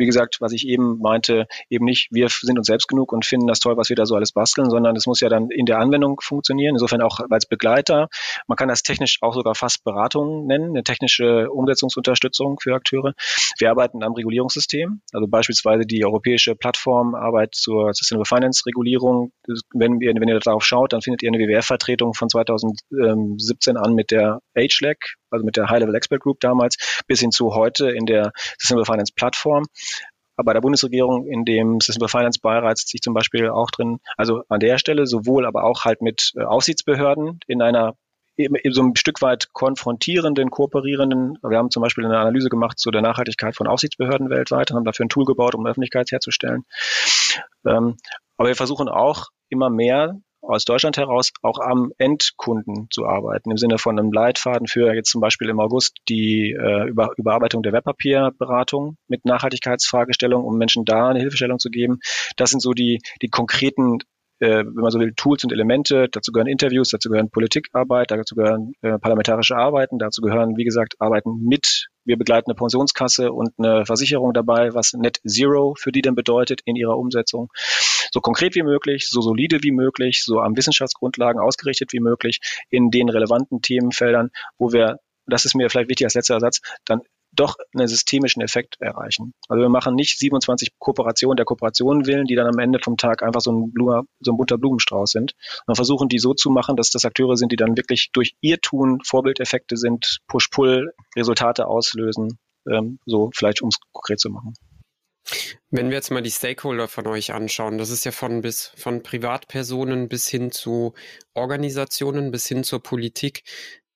wie 0.00 0.06
gesagt, 0.06 0.38
was 0.40 0.52
ich 0.52 0.66
eben 0.66 0.98
meinte, 0.98 1.46
eben 1.68 1.84
nicht, 1.84 2.08
wir 2.10 2.28
sind 2.30 2.56
uns 2.56 2.66
selbst 2.66 2.88
genug 2.88 3.12
und 3.12 3.26
finden 3.26 3.46
das 3.46 3.60
toll, 3.60 3.76
was 3.76 3.90
wir 3.90 3.96
da 3.96 4.06
so 4.06 4.14
alles 4.14 4.32
basteln, 4.32 4.70
sondern 4.70 4.96
es 4.96 5.06
muss 5.06 5.20
ja 5.20 5.28
dann 5.28 5.50
in 5.50 5.66
der 5.66 5.78
Anwendung 5.78 6.18
funktionieren. 6.22 6.74
Insofern 6.74 7.02
auch 7.02 7.20
als 7.28 7.44
Begleiter. 7.44 8.08
Man 8.46 8.56
kann 8.56 8.68
das 8.68 8.82
technisch 8.82 9.18
auch 9.20 9.34
sogar 9.34 9.54
fast 9.54 9.84
Beratung 9.84 10.46
nennen, 10.46 10.70
eine 10.70 10.84
technische 10.84 11.50
Umsetzungsunterstützung 11.50 12.58
für 12.60 12.74
Akteure. 12.74 13.12
Wir 13.58 13.68
arbeiten 13.68 14.02
am 14.02 14.14
Regulierungssystem, 14.14 15.02
also 15.12 15.26
beispielsweise 15.28 15.84
die 15.84 16.02
europäische 16.02 16.54
Plattformarbeit 16.54 17.54
zur 17.54 17.92
Sustainable 17.92 18.24
Finance 18.24 18.62
Regulierung. 18.66 19.32
Wenn 19.74 20.00
ihr, 20.00 20.14
wenn 20.14 20.28
ihr 20.28 20.38
darauf 20.38 20.64
schaut, 20.64 20.94
dann 20.94 21.02
findet 21.02 21.22
ihr 21.22 21.28
eine 21.28 21.38
WWF-Vertretung 21.38 22.14
von 22.14 22.30
2017 22.30 23.76
an 23.76 23.94
mit 23.94 24.10
der 24.10 24.40
HLEC, 24.54 25.16
also 25.30 25.44
mit 25.44 25.56
der 25.56 25.68
High-Level 25.68 25.94
Expert 25.94 26.20
Group 26.20 26.40
damals, 26.40 27.02
bis 27.06 27.20
hin 27.20 27.30
zu 27.30 27.54
heute 27.54 27.90
in 27.90 28.06
der 28.06 28.32
Sustainable 28.58 28.86
Finance 28.86 29.12
Plattform. 29.14 29.64
Bei 30.36 30.54
der 30.54 30.60
Bundesregierung 30.60 31.26
in 31.26 31.44
dem 31.44 31.80
Sustainable 31.80 32.08
Finance 32.08 32.40
Beirat 32.40 32.78
sitze 32.78 32.96
ich 32.96 33.02
zum 33.02 33.12
Beispiel 33.12 33.48
auch 33.50 33.70
drin, 33.70 33.98
also 34.16 34.42
an 34.48 34.60
der 34.60 34.78
Stelle 34.78 35.06
sowohl, 35.06 35.44
aber 35.46 35.64
auch 35.64 35.84
halt 35.84 36.00
mit 36.00 36.32
äh, 36.36 36.42
Aufsichtsbehörden 36.44 37.40
in 37.46 37.60
einer 37.60 37.94
eben 38.36 38.56
so 38.72 38.82
ein 38.82 38.96
Stück 38.96 39.20
weit 39.22 39.52
konfrontierenden, 39.52 40.50
kooperierenden. 40.50 41.38
Wir 41.42 41.58
haben 41.58 41.70
zum 41.70 41.82
Beispiel 41.82 42.04
eine 42.06 42.18
Analyse 42.18 42.48
gemacht 42.48 42.78
zu 42.78 42.90
der 42.90 43.02
Nachhaltigkeit 43.02 43.54
von 43.54 43.66
Aufsichtsbehörden 43.66 44.30
weltweit 44.30 44.70
und 44.70 44.78
haben 44.78 44.84
dafür 44.84 45.06
ein 45.06 45.10
Tool 45.10 45.24
gebaut, 45.24 45.54
um 45.54 45.66
Öffentlichkeit 45.66 46.10
herzustellen. 46.10 46.64
Ähm, 47.66 47.96
aber 48.36 48.48
wir 48.48 48.56
versuchen 48.56 48.88
auch 48.88 49.26
immer 49.50 49.68
mehr 49.68 50.18
aus 50.50 50.64
Deutschland 50.64 50.96
heraus 50.96 51.32
auch 51.42 51.58
am 51.58 51.92
Endkunden 51.98 52.88
zu 52.90 53.06
arbeiten, 53.06 53.50
im 53.50 53.56
Sinne 53.56 53.78
von 53.78 53.98
einem 53.98 54.12
Leitfaden 54.12 54.66
für 54.66 54.92
jetzt 54.94 55.10
zum 55.10 55.20
Beispiel 55.20 55.48
im 55.48 55.60
August 55.60 55.98
die 56.08 56.52
äh, 56.52 56.88
Über 56.88 57.10
Überarbeitung 57.16 57.62
der 57.62 57.72
Wertpapierberatung 57.72 58.96
mit 59.08 59.24
Nachhaltigkeitsfragestellungen, 59.24 60.46
um 60.46 60.58
Menschen 60.58 60.84
da 60.84 61.08
eine 61.08 61.20
Hilfestellung 61.20 61.58
zu 61.58 61.70
geben. 61.70 62.00
Das 62.36 62.50
sind 62.50 62.60
so 62.60 62.72
die, 62.72 63.00
die 63.22 63.28
konkreten 63.28 63.98
äh, 64.40 64.64
wenn 64.64 64.74
man 64.74 64.90
so 64.90 64.98
will, 64.98 65.12
Tools 65.14 65.44
und 65.44 65.52
Elemente. 65.52 66.08
Dazu 66.10 66.32
gehören 66.32 66.48
Interviews, 66.48 66.88
dazu 66.88 67.08
gehören 67.08 67.30
Politikarbeit, 67.30 68.10
dazu 68.10 68.34
gehören 68.34 68.72
äh, 68.82 68.98
parlamentarische 68.98 69.56
Arbeiten, 69.56 69.98
dazu 69.98 70.22
gehören, 70.22 70.56
wie 70.56 70.64
gesagt, 70.64 70.94
Arbeiten 70.98 71.44
mit. 71.44 71.88
Wir 72.04 72.16
begleiten 72.16 72.50
eine 72.50 72.56
Pensionskasse 72.56 73.32
und 73.32 73.50
eine 73.58 73.84
Versicherung 73.84 74.32
dabei, 74.32 74.74
was 74.74 74.94
Net 74.94 75.20
Zero 75.26 75.74
für 75.78 75.92
die 75.92 76.02
denn 76.02 76.14
bedeutet 76.14 76.62
in 76.64 76.74
ihrer 76.74 76.98
Umsetzung. 76.98 77.48
So 78.10 78.20
konkret 78.20 78.54
wie 78.54 78.62
möglich, 78.62 79.08
so 79.08 79.20
solide 79.20 79.62
wie 79.62 79.70
möglich, 79.70 80.24
so 80.24 80.40
am 80.40 80.56
Wissenschaftsgrundlagen 80.56 81.40
ausgerichtet 81.40 81.92
wie 81.92 82.00
möglich 82.00 82.40
in 82.70 82.90
den 82.90 83.08
relevanten 83.08 83.60
Themenfeldern, 83.60 84.30
wo 84.58 84.72
wir 84.72 84.96
das 85.26 85.44
ist 85.44 85.54
mir 85.54 85.70
vielleicht 85.70 85.88
wichtig 85.88 86.06
als 86.06 86.14
letzter 86.14 86.40
Satz, 86.40 86.60
dann 86.84 87.02
doch 87.32 87.56
einen 87.74 87.88
systemischen 87.88 88.42
Effekt 88.42 88.76
erreichen. 88.80 89.34
Also 89.48 89.62
wir 89.62 89.68
machen 89.68 89.94
nicht 89.94 90.18
27 90.18 90.78
Kooperationen 90.78 91.36
der 91.36 91.46
Kooperationen 91.46 92.06
willen, 92.06 92.26
die 92.26 92.34
dann 92.34 92.46
am 92.46 92.58
Ende 92.58 92.78
vom 92.82 92.96
Tag 92.96 93.22
einfach 93.22 93.40
so 93.40 93.52
ein, 93.52 93.72
Blume, 93.72 94.02
so 94.20 94.32
ein 94.32 94.36
bunter 94.36 94.58
Blumenstrauß 94.58 95.10
sind, 95.10 95.34
sondern 95.66 95.76
versuchen 95.76 96.08
die 96.08 96.18
so 96.18 96.34
zu 96.34 96.50
machen, 96.50 96.76
dass 96.76 96.90
das 96.90 97.04
Akteure 97.04 97.36
sind, 97.36 97.52
die 97.52 97.56
dann 97.56 97.76
wirklich 97.76 98.10
durch 98.12 98.34
ihr 98.40 98.60
Tun 98.60 99.00
Vorbildeffekte 99.04 99.76
sind, 99.76 100.18
Push-Pull, 100.28 100.92
Resultate 101.16 101.66
auslösen, 101.66 102.38
ähm, 102.68 102.98
so 103.06 103.30
vielleicht 103.34 103.62
um 103.62 103.68
es 103.68 103.76
konkret 103.92 104.20
zu 104.20 104.30
machen. 104.30 104.54
Wenn 105.70 105.90
wir 105.90 105.96
jetzt 105.96 106.10
mal 106.10 106.22
die 106.22 106.30
Stakeholder 106.30 106.88
von 106.88 107.06
euch 107.06 107.32
anschauen, 107.32 107.78
das 107.78 107.90
ist 107.90 108.04
ja 108.04 108.10
von 108.10 108.40
bis 108.40 108.72
von 108.76 109.02
Privatpersonen 109.02 110.08
bis 110.08 110.26
hin 110.26 110.50
zu 110.50 110.94
Organisationen 111.34 112.30
bis 112.30 112.46
hin 112.46 112.64
zur 112.64 112.82
Politik. 112.82 113.44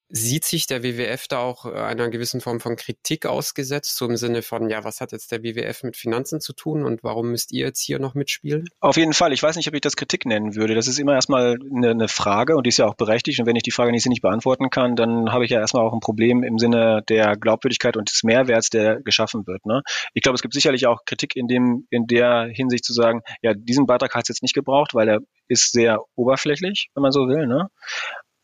Sieht 0.08 0.44
sich 0.44 0.66
der 0.66 0.82
WWF 0.82 1.26
da 1.28 1.38
auch 1.38 1.64
äh, 1.64 1.70
einer 1.70 2.10
gewissen 2.10 2.40
Form 2.40 2.60
von 2.60 2.76
Kritik 2.76 3.26
ausgesetzt, 3.26 3.96
so 3.96 4.06
im 4.06 4.16
Sinne 4.16 4.42
von, 4.42 4.68
ja, 4.68 4.84
was 4.84 5.00
hat 5.00 5.12
jetzt 5.12 5.32
der 5.32 5.42
WWF 5.42 5.82
mit 5.82 5.96
Finanzen 5.96 6.40
zu 6.40 6.52
tun 6.52 6.84
und 6.84 7.02
warum 7.02 7.30
müsst 7.30 7.52
ihr 7.52 7.66
jetzt 7.66 7.80
hier 7.80 7.98
noch 7.98 8.14
mitspielen? 8.14 8.68
Auf 8.80 8.96
jeden 8.96 9.14
Fall. 9.14 9.32
Ich 9.32 9.42
weiß 9.42 9.56
nicht, 9.56 9.66
ob 9.68 9.74
ich 9.74 9.80
das 9.80 9.96
Kritik 9.96 10.26
nennen 10.26 10.56
würde. 10.56 10.74
Das 10.74 10.88
ist 10.88 10.98
immer 10.98 11.14
erstmal 11.14 11.56
eine, 11.74 11.90
eine 11.90 12.08
Frage 12.08 12.56
und 12.56 12.64
die 12.66 12.68
ist 12.68 12.78
ja 12.78 12.86
auch 12.86 12.96
berechtigt. 12.96 13.40
Und 13.40 13.46
wenn 13.46 13.56
ich 13.56 13.62
die 13.62 13.70
Frage 13.70 13.92
nicht, 13.92 14.06
nicht 14.06 14.22
beantworten 14.22 14.68
kann, 14.70 14.94
dann 14.94 15.32
habe 15.32 15.44
ich 15.44 15.50
ja 15.50 15.58
erstmal 15.58 15.84
auch 15.84 15.94
ein 15.94 16.00
Problem 16.00 16.42
im 16.42 16.58
Sinne 16.58 17.02
der 17.08 17.36
Glaubwürdigkeit 17.36 17.96
und 17.96 18.10
des 18.10 18.22
Mehrwerts, 18.22 18.68
der 18.70 19.00
geschaffen 19.00 19.46
wird. 19.46 19.64
Ne? 19.64 19.82
Ich 20.12 20.22
glaube, 20.22 20.34
es 20.34 20.42
gibt 20.42 20.54
sicherlich 20.54 20.86
auch 20.86 21.04
Kritik 21.06 21.34
in 21.34 21.48
dem, 21.48 21.86
in 21.90 22.06
der 22.06 22.48
Hinsicht 22.52 22.84
zu 22.84 22.92
sagen, 22.92 23.22
ja, 23.42 23.54
diesen 23.54 23.86
Beitrag 23.86 24.14
hat 24.14 24.24
es 24.24 24.28
jetzt 24.28 24.42
nicht 24.42 24.54
gebraucht, 24.54 24.94
weil 24.94 25.08
er 25.08 25.20
ist 25.48 25.72
sehr 25.72 26.00
oberflächlich, 26.14 26.90
wenn 26.94 27.02
man 27.02 27.12
so 27.12 27.28
will. 27.28 27.46
Ne? 27.46 27.68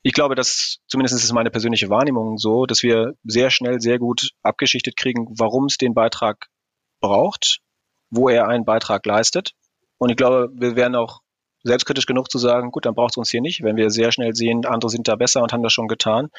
Ich 0.02 0.12
glaube, 0.12 0.34
dass 0.34 0.78
zumindest 0.86 1.14
ist 1.14 1.24
es 1.24 1.32
meine 1.32 1.50
persönliche 1.50 1.90
Wahrnehmung 1.90 2.38
so, 2.38 2.66
dass 2.66 2.82
wir 2.82 3.14
sehr 3.24 3.50
schnell, 3.50 3.80
sehr 3.80 3.98
gut 3.98 4.30
abgeschichtet 4.42 4.96
kriegen, 4.96 5.26
warum 5.38 5.66
es 5.66 5.76
den 5.76 5.94
Beitrag 5.94 6.46
braucht, 7.00 7.60
wo 8.10 8.28
er 8.28 8.48
einen 8.48 8.64
Beitrag 8.64 9.04
leistet. 9.04 9.52
Und 9.98 10.10
ich 10.10 10.16
glaube, 10.16 10.48
wir 10.54 10.76
werden 10.76 10.96
auch 10.96 11.20
selbstkritisch 11.62 12.06
genug 12.06 12.30
zu 12.30 12.38
sagen, 12.38 12.70
gut, 12.70 12.86
dann 12.86 12.94
braucht 12.94 13.12
es 13.12 13.16
uns 13.18 13.30
hier 13.30 13.42
nicht, 13.42 13.62
wenn 13.62 13.76
wir 13.76 13.90
sehr 13.90 14.12
schnell 14.12 14.34
sehen, 14.34 14.64
andere 14.64 14.90
sind 14.90 15.08
da 15.08 15.16
besser 15.16 15.42
und 15.42 15.52
haben 15.52 15.62
das 15.62 15.74
schon 15.74 15.88
getan. 15.88 16.30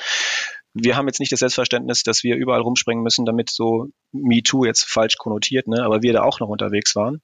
Wir 0.74 0.96
haben 0.96 1.08
jetzt 1.08 1.20
nicht 1.20 1.32
das 1.32 1.42
Selbstverständnis, 1.42 2.04
dass 2.04 2.24
wir 2.24 2.38
überall 2.38 2.62
rumspringen 2.62 3.04
müssen, 3.04 3.26
damit 3.26 3.50
so 3.52 3.88
MeToo 4.12 4.66
jetzt 4.66 4.86
falsch 4.86 5.18
konnotiert, 5.18 5.68
ne, 5.68 5.84
aber 5.84 6.02
wir 6.02 6.14
da 6.14 6.24
auch 6.24 6.40
noch 6.40 6.48
unterwegs 6.48 6.96
waren. 6.96 7.22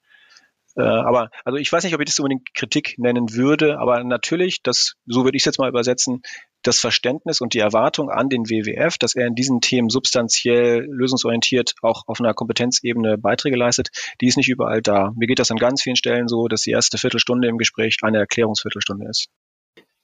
Äh, 0.78 0.82
aber 0.82 1.30
also 1.44 1.58
ich 1.58 1.72
weiß 1.72 1.82
nicht, 1.82 1.94
ob 1.94 2.00
ich 2.00 2.06
das 2.06 2.20
unbedingt 2.20 2.54
Kritik 2.54 2.94
nennen 2.98 3.34
würde, 3.34 3.80
aber 3.80 4.04
natürlich, 4.04 4.62
das, 4.62 4.94
so 5.06 5.24
würde 5.24 5.36
ich 5.36 5.42
es 5.42 5.46
jetzt 5.46 5.58
mal 5.58 5.68
übersetzen, 5.68 6.22
das 6.62 6.78
Verständnis 6.78 7.40
und 7.40 7.54
die 7.54 7.58
Erwartung 7.58 8.10
an 8.10 8.28
den 8.28 8.48
WWF, 8.48 8.96
dass 8.98 9.16
er 9.16 9.26
in 9.26 9.34
diesen 9.34 9.60
Themen 9.60 9.90
substanziell, 9.90 10.86
lösungsorientiert 10.88 11.74
auch 11.82 12.04
auf 12.06 12.20
einer 12.20 12.34
Kompetenzebene 12.34 13.18
Beiträge 13.18 13.56
leistet, 13.56 13.88
die 14.20 14.26
ist 14.26 14.36
nicht 14.36 14.48
überall 14.48 14.82
da. 14.82 15.12
Mir 15.16 15.26
geht 15.26 15.40
das 15.40 15.50
an 15.50 15.56
ganz 15.56 15.82
vielen 15.82 15.96
Stellen 15.96 16.28
so, 16.28 16.46
dass 16.46 16.62
die 16.62 16.70
erste 16.70 16.98
Viertelstunde 16.98 17.48
im 17.48 17.58
Gespräch 17.58 17.96
eine 18.02 18.18
Erklärungsviertelstunde 18.18 19.08
ist. 19.08 19.28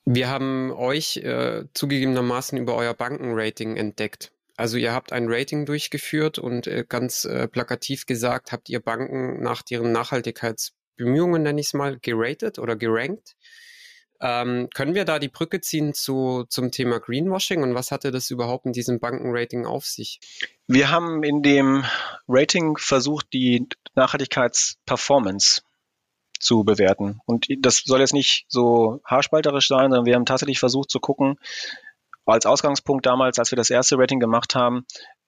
Wir 0.06 0.28
haben 0.28 0.72
euch 0.72 1.18
äh, 1.18 1.64
zugegebenermaßen 1.72 2.58
über 2.58 2.74
euer 2.76 2.94
Bankenrating 2.94 3.76
entdeckt. 3.76 4.33
Also 4.56 4.76
ihr 4.76 4.92
habt 4.92 5.12
ein 5.12 5.26
Rating 5.28 5.66
durchgeführt 5.66 6.38
und 6.38 6.66
äh, 6.66 6.84
ganz 6.88 7.24
äh, 7.24 7.48
plakativ 7.48 8.06
gesagt, 8.06 8.52
habt 8.52 8.68
ihr 8.68 8.80
Banken 8.80 9.42
nach 9.42 9.62
deren 9.62 9.90
Nachhaltigkeitsbemühungen, 9.92 11.42
nenne 11.42 11.60
ich 11.60 11.68
es 11.68 11.74
mal, 11.74 11.98
geratet 11.98 12.58
oder 12.58 12.76
gerankt. 12.76 13.34
Ähm, 14.20 14.68
können 14.72 14.94
wir 14.94 15.04
da 15.04 15.18
die 15.18 15.28
Brücke 15.28 15.60
ziehen 15.60 15.92
zu, 15.92 16.44
zum 16.48 16.70
Thema 16.70 17.00
Greenwashing 17.00 17.62
und 17.62 17.74
was 17.74 17.90
hatte 17.90 18.12
das 18.12 18.30
überhaupt 18.30 18.64
in 18.64 18.72
diesem 18.72 19.00
Bankenrating 19.00 19.66
auf 19.66 19.86
sich? 19.86 20.20
Wir 20.68 20.90
haben 20.90 21.24
in 21.24 21.42
dem 21.42 21.84
Rating 22.28 22.76
versucht, 22.78 23.32
die 23.32 23.68
Nachhaltigkeitsperformance 23.96 25.62
zu 26.38 26.62
bewerten. 26.62 27.20
Und 27.26 27.48
das 27.60 27.82
soll 27.84 28.00
jetzt 28.00 28.14
nicht 28.14 28.44
so 28.48 29.00
haarspalterisch 29.04 29.66
sein, 29.66 29.90
sondern 29.90 30.04
wir 30.04 30.14
haben 30.14 30.26
tatsächlich 30.26 30.58
versucht 30.58 30.90
zu 30.90 31.00
gucken, 31.00 31.38
als 32.26 32.46
Ausgangspunkt 32.46 33.06
damals, 33.06 33.38
als 33.38 33.50
wir 33.50 33.56
das 33.56 33.70
erste 33.70 33.96
Rating 33.98 34.20
gemacht 34.20 34.54
haben, 34.54 34.84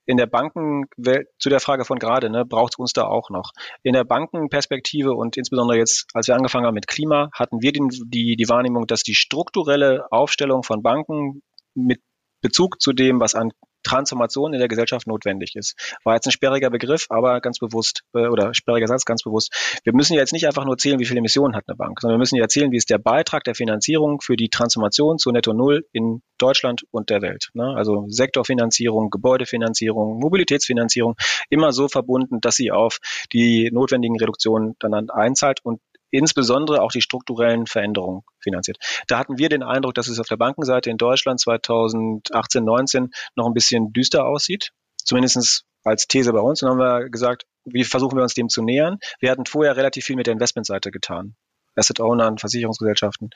in 0.06 0.16
der 0.16 0.26
Bankenwelt, 0.26 1.28
zu 1.38 1.48
der 1.48 1.60
Frage 1.60 1.84
von 1.84 1.98
gerade, 1.98 2.30
ne, 2.30 2.44
braucht 2.44 2.74
es 2.74 2.78
uns 2.78 2.92
da 2.92 3.04
auch 3.04 3.28
noch. 3.28 3.50
In 3.82 3.92
der 3.92 4.04
Bankenperspektive 4.04 5.12
und 5.12 5.36
insbesondere 5.36 5.78
jetzt, 5.78 6.06
als 6.14 6.28
wir 6.28 6.36
angefangen 6.36 6.64
haben 6.64 6.74
mit 6.74 6.86
Klima, 6.86 7.28
hatten 7.32 7.60
wir 7.60 7.72
den, 7.72 7.88
die, 7.88 8.36
die 8.36 8.48
Wahrnehmung, 8.48 8.86
dass 8.86 9.02
die 9.02 9.16
strukturelle 9.16 10.06
Aufstellung 10.12 10.62
von 10.62 10.82
Banken 10.82 11.42
mit 11.74 12.00
Bezug 12.40 12.80
zu 12.80 12.92
dem, 12.92 13.20
was 13.20 13.34
an 13.34 13.50
Transformation 13.86 14.52
in 14.52 14.58
der 14.58 14.68
Gesellschaft 14.68 15.06
notwendig 15.06 15.54
ist. 15.54 15.76
War 16.04 16.14
jetzt 16.14 16.26
ein 16.26 16.32
sperriger 16.32 16.70
Begriff, 16.70 17.06
aber 17.08 17.40
ganz 17.40 17.58
bewusst, 17.58 18.02
äh, 18.14 18.26
oder 18.26 18.52
sperriger 18.52 18.88
Satz, 18.88 19.04
ganz 19.04 19.22
bewusst. 19.22 19.80
Wir 19.84 19.94
müssen 19.94 20.14
ja 20.14 20.20
jetzt 20.20 20.32
nicht 20.32 20.46
einfach 20.46 20.64
nur 20.64 20.76
zählen, 20.76 20.98
wie 20.98 21.04
viele 21.04 21.18
Emissionen 21.18 21.54
hat 21.54 21.64
eine 21.68 21.76
Bank, 21.76 22.00
sondern 22.00 22.16
wir 22.16 22.18
müssen 22.18 22.36
ja 22.36 22.42
erzählen, 22.42 22.72
wie 22.72 22.76
ist 22.76 22.90
der 22.90 22.98
Beitrag 22.98 23.44
der 23.44 23.54
Finanzierung 23.54 24.20
für 24.20 24.36
die 24.36 24.48
Transformation 24.48 25.18
zu 25.18 25.30
Netto 25.30 25.52
Null 25.52 25.86
in 25.92 26.22
Deutschland 26.38 26.84
und 26.90 27.10
der 27.10 27.22
Welt. 27.22 27.50
Ne? 27.54 27.74
Also 27.76 28.06
Sektorfinanzierung, 28.08 29.10
Gebäudefinanzierung, 29.10 30.18
Mobilitätsfinanzierung, 30.18 31.14
immer 31.48 31.72
so 31.72 31.88
verbunden, 31.88 32.40
dass 32.40 32.56
sie 32.56 32.72
auf 32.72 32.98
die 33.32 33.70
notwendigen 33.72 34.18
Reduktionen 34.18 34.74
dann 34.80 35.10
einzahlt 35.10 35.60
und 35.62 35.80
insbesondere 36.10 36.82
auch 36.82 36.92
die 36.92 37.02
strukturellen 37.02 37.66
Veränderungen 37.66 38.22
finanziert. 38.40 38.78
Da 39.06 39.18
hatten 39.18 39.38
wir 39.38 39.48
den 39.48 39.62
Eindruck, 39.62 39.94
dass 39.94 40.08
es 40.08 40.18
auf 40.20 40.28
der 40.28 40.36
Bankenseite 40.36 40.90
in 40.90 40.96
Deutschland 40.96 41.40
2018, 41.40 42.64
19 42.64 43.10
noch 43.34 43.46
ein 43.46 43.54
bisschen 43.54 43.92
düster 43.92 44.26
aussieht. 44.26 44.72
Zumindestens 45.04 45.64
als 45.84 46.08
These 46.08 46.32
bei 46.32 46.40
uns. 46.40 46.62
Und 46.62 46.68
dann 46.68 46.78
haben 46.78 47.02
wir 47.02 47.10
gesagt, 47.10 47.44
wie 47.64 47.84
versuchen 47.84 48.16
wir 48.16 48.22
uns 48.22 48.34
dem 48.34 48.48
zu 48.48 48.62
nähern? 48.62 48.98
Wir 49.20 49.30
hatten 49.30 49.46
vorher 49.46 49.76
relativ 49.76 50.04
viel 50.04 50.16
mit 50.16 50.26
der 50.26 50.34
Investmentseite 50.34 50.90
getan. 50.90 51.36
Asset 51.76 52.00
Ownern, 52.00 52.38
Versicherungsgesellschaften. 52.38 53.30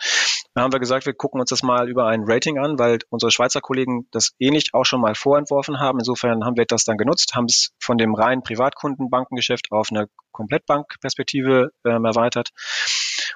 Dann 0.55 0.65
haben 0.65 0.73
wir 0.73 0.81
gesagt, 0.81 1.07
wir 1.07 1.15
gucken 1.15 1.41
uns 1.41 1.51
das 1.51 1.63
mal 1.63 1.89
über 1.89 2.07
ein 2.07 2.25
Rating 2.25 2.59
an, 2.59 2.79
weil 2.79 2.99
unsere 3.09 3.31
Schweizer 3.31 3.61
Kollegen 3.61 4.09
das 4.11 4.33
ähnlich 4.39 4.71
auch 4.73 4.85
schon 4.85 5.01
mal 5.01 5.15
vorentworfen 5.15 5.79
haben. 5.79 5.99
Insofern 5.99 6.45
haben 6.45 6.57
wir 6.57 6.67
das 6.67 6.85
dann 6.85 6.97
genutzt, 6.97 7.35
haben 7.35 7.45
es 7.45 7.71
von 7.79 7.99
dem 7.99 8.15
reinen 8.15 8.43
Privatkundenbankengeschäft 8.43 9.71
auf 9.71 9.89
eine 9.91 10.09
Komplettbankperspektive 10.33 11.71
ähm, 11.85 12.05
erweitert 12.05 12.51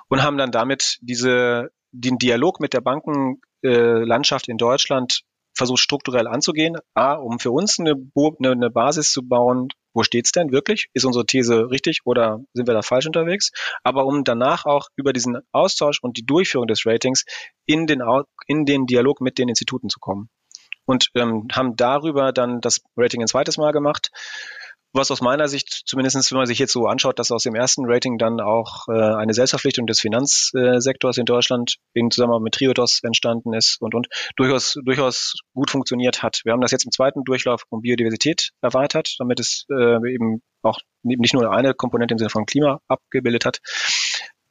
und 0.09 0.23
haben 0.23 0.39
dann 0.39 0.51
damit 0.51 0.99
diese, 1.03 1.71
den 1.93 2.19
Dialog 2.19 2.61
mit 2.61 2.73
der 2.73 2.81
Bankenlandschaft 2.81 4.49
äh, 4.49 4.51
in 4.51 4.59
Deutschland 4.59 5.23
versucht 5.57 5.81
strukturell 5.81 6.27
anzugehen. 6.27 6.79
A, 6.95 7.15
um 7.15 7.39
für 7.39 7.53
uns 7.53 7.79
eine, 7.79 7.95
eine, 8.17 8.51
eine 8.51 8.71
Basis 8.71 9.13
zu 9.13 9.23
bauen, 9.27 9.69
wo 9.95 10.03
steht's 10.03 10.33
denn 10.33 10.53
wirklich? 10.53 10.91
Ist 10.93 11.05
unsere 11.05 11.25
These 11.25 11.71
richtig 11.71 12.01
oder 12.05 12.41
sind 12.53 12.67
wir 12.67 12.75
da 12.75 12.83
falsch 12.83 13.07
unterwegs? 13.07 13.53
Aber 13.83 14.05
um 14.05 14.25
danach 14.25 14.67
auch 14.67 14.89
über 14.97 15.13
diesen 15.13 15.39
Austausch 15.53 16.01
und 16.03 16.17
die 16.19 16.27
Durchführung 16.27 16.67
des 16.67 16.85
Ratings 16.85 17.25
in 17.65 17.87
den, 17.87 18.03
in 18.47 18.67
den 18.67 18.87
Dialog 18.87 19.21
mit 19.21 19.39
den 19.39 19.49
Instituten 19.49 19.89
zu 19.89 20.01
kommen. 20.01 20.29
Und 20.85 21.11
ähm, 21.15 21.49
haben 21.53 21.77
darüber 21.77 22.33
dann 22.33 22.61
das 22.61 22.83
Rating 22.97 23.23
ein 23.23 23.29
zweites 23.29 23.57
Mal 23.57 23.73
gemacht 23.73 24.11
was 24.95 25.11
aus 25.11 25.21
meiner 25.21 25.49
Sicht, 25.49 25.83
zumindestens 25.87 26.31
wenn 26.31 26.39
man 26.39 26.47
sich 26.47 26.59
jetzt 26.59 26.73
so 26.73 26.87
anschaut, 26.87 27.19
dass 27.19 27.33
aus 27.33 27.43
dem 27.43 27.55
ersten 27.55 27.85
Rating 27.87 28.17
dann 28.17 28.41
auch 28.41 28.87
äh, 28.89 28.93
eine 28.93 29.35
Selbstverpflichtung 29.35 29.87
des 29.87 30.01
Finanzsektors 30.01 31.19
in 31.19 31.27
Deutschland 31.27 31.77
in 31.93 32.11
Zusammenarbeit 32.11 32.45
mit 32.45 32.55
Triodos 32.55 33.01
entstanden 33.03 33.53
ist 33.53 33.81
und, 33.81 33.95
und 33.95 34.09
durchaus, 34.37 34.79
durchaus 34.85 35.35
gut 35.53 35.71
funktioniert 35.71 36.23
hat. 36.23 36.41
Wir 36.45 36.53
haben 36.53 36.61
das 36.61 36.71
jetzt 36.71 36.85
im 36.85 36.93
zweiten 36.93 37.25
Durchlauf 37.25 37.65
um 37.71 37.83
Biodiversität 37.83 38.51
erweitert, 38.61 39.17
damit 39.19 39.41
es 39.41 39.67
äh, 39.71 40.13
eben 40.13 40.43
auch 40.63 40.79
nicht 41.03 41.35
nur 41.35 41.51
eine 41.53 41.75
Komponente 41.75 42.15
im 42.15 42.19
Sinne 42.19 42.31
von 42.31 42.47
Klima 42.47 42.81
abgebildet 42.89 43.45
hat. 43.45 43.61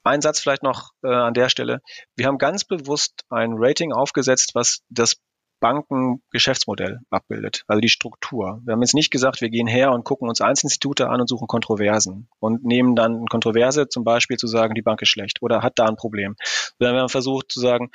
Ein 0.04 0.22
Satz 0.22 0.42
vielleicht 0.42 0.64
noch 0.64 0.90
äh, 1.04 1.08
an 1.08 1.34
der 1.34 1.48
Stelle. 1.48 1.80
Wir 2.16 2.28
haben 2.28 2.38
ganz 2.38 2.66
bewusst 2.66 3.24
ein 3.30 3.54
Rating 3.56 3.94
aufgesetzt, 3.94 4.52
was 4.54 4.82
das 4.90 5.16
Bankengeschäftsmodell 5.64 7.00
abbildet, 7.10 7.64
also 7.68 7.80
die 7.80 7.88
Struktur. 7.88 8.60
Wir 8.66 8.74
haben 8.74 8.82
jetzt 8.82 8.96
nicht 8.96 9.12
gesagt, 9.12 9.40
wir 9.40 9.50
gehen 9.50 9.66
her 9.66 9.94
und 9.94 10.04
gucken 10.04 10.28
uns 10.28 10.42
Einzelinstitute 10.42 11.08
an 11.10 11.22
und 11.22 11.30
suchen 11.30 11.48
Kontroversen 11.48 12.28
und 12.40 12.66
nehmen 12.66 12.98
dann 12.98 13.28
Kontroverse 13.28 13.88
zum 13.88 14.04
Beispiel 14.04 14.36
zu 14.36 14.48
sagen, 14.48 14.76
die 14.76 14.82
Bank 14.82 15.02
ist 15.02 15.08
schlecht 15.08 15.42
oder 15.42 15.64
hat 15.64 15.80
da 15.80 15.86
ein 15.86 15.96
Problem. 15.96 16.36
Sondern 16.78 16.98
wir 16.98 17.02
haben 17.04 17.10
versucht 17.10 17.50
zu 17.50 17.62
sagen, 17.62 17.92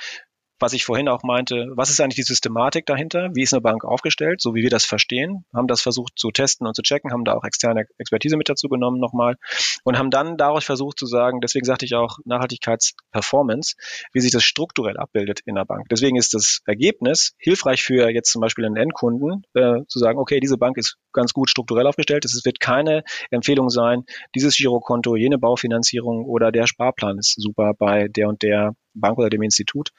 was 0.60 0.72
ich 0.72 0.84
vorhin 0.84 1.08
auch 1.08 1.22
meinte, 1.22 1.68
was 1.74 1.90
ist 1.90 2.00
eigentlich 2.00 2.16
die 2.16 2.22
Systematik 2.22 2.86
dahinter? 2.86 3.30
Wie 3.34 3.42
ist 3.42 3.52
eine 3.52 3.60
Bank 3.60 3.84
aufgestellt, 3.84 4.40
so 4.40 4.54
wie 4.54 4.62
wir 4.62 4.70
das 4.70 4.84
verstehen? 4.84 5.44
Haben 5.54 5.68
das 5.68 5.82
versucht 5.82 6.14
zu 6.16 6.30
testen 6.30 6.66
und 6.66 6.74
zu 6.74 6.82
checken, 6.82 7.12
haben 7.12 7.24
da 7.24 7.34
auch 7.34 7.44
externe 7.44 7.86
Expertise 7.98 8.36
mit 8.36 8.48
dazu 8.48 8.68
genommen 8.68 9.00
nochmal 9.00 9.36
und 9.84 9.98
haben 9.98 10.10
dann 10.10 10.36
dadurch 10.36 10.66
versucht 10.66 10.98
zu 10.98 11.06
sagen, 11.06 11.40
deswegen 11.40 11.64
sagte 11.64 11.84
ich 11.84 11.94
auch 11.94 12.18
Nachhaltigkeitsperformance, 12.24 13.76
wie 14.12 14.20
sich 14.20 14.32
das 14.32 14.44
strukturell 14.44 14.96
abbildet 14.96 15.40
in 15.44 15.54
der 15.54 15.64
Bank. 15.64 15.86
Deswegen 15.90 16.16
ist 16.16 16.34
das 16.34 16.60
Ergebnis 16.66 17.34
hilfreich 17.38 17.82
für 17.82 18.10
jetzt 18.10 18.32
zum 18.32 18.40
Beispiel 18.40 18.64
einen 18.64 18.76
Endkunden, 18.76 19.44
äh, 19.54 19.84
zu 19.86 19.98
sagen, 19.98 20.18
okay, 20.18 20.40
diese 20.40 20.58
Bank 20.58 20.76
ist 20.76 20.96
ganz 21.12 21.32
gut 21.32 21.50
strukturell 21.50 21.86
aufgestellt. 21.86 22.24
Es 22.24 22.44
wird 22.44 22.60
keine 22.60 23.02
Empfehlung 23.30 23.70
sein, 23.70 24.04
dieses 24.34 24.56
Girokonto, 24.56 25.16
jene 25.16 25.38
Baufinanzierung 25.38 26.24
oder 26.24 26.52
der 26.52 26.66
Sparplan 26.66 27.18
ist 27.18 27.34
super 27.36 27.72
bei 27.78 28.08
der 28.08 28.28
und 28.28 28.42
der 28.42 28.74
Bank 29.00 29.18
oder 29.18 29.30
dem 29.30 29.42
Institut. 29.42 29.92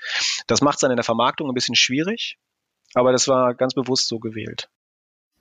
Das 0.48 0.62
macht 0.62 0.76
es 0.76 0.82
dann 0.82 0.92
in 0.92 0.98
der 0.98 1.04
Vermarktung 1.04 1.50
ein 1.50 1.54
bisschen 1.54 1.76
schwierig, 1.76 2.38
aber 2.94 3.12
das 3.12 3.28
war 3.28 3.56
ganz 3.56 3.74
bewusst 3.74 4.08
so 4.08 4.20
gewählt. 4.20 4.70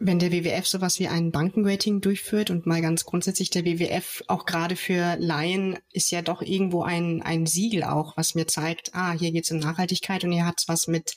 Wenn 0.01 0.21
der 0.21 0.31
WWF 0.31 0.65
sowas 0.65 1.01
wie 1.01 1.09
ein 1.09 1.33
Bankenrating 1.33 2.01
durchführt 2.01 2.51
und 2.51 2.67
mal 2.67 2.81
ganz 2.81 3.05
grundsätzlich 3.05 3.51
der 3.51 3.65
WWF 3.65 4.23
auch 4.29 4.47
gerade 4.47 4.77
für 4.77 5.17
Laien 5.19 5.77
ist 5.93 6.13
ja 6.13 6.23
doch 6.23 6.41
irgendwo 6.41 6.85
ein, 6.85 7.21
ein 7.23 7.47
Siegel 7.47 7.83
auch, 7.83 8.17
was 8.17 8.37
mir 8.37 8.47
zeigt, 8.47 8.95
ah, 8.95 9.11
hier 9.11 9.33
geht's 9.33 9.51
um 9.51 9.59
Nachhaltigkeit 9.59 10.23
und 10.23 10.31
hier 10.31 10.47
hat's 10.47 10.69
was 10.69 10.87
mit, 10.87 11.17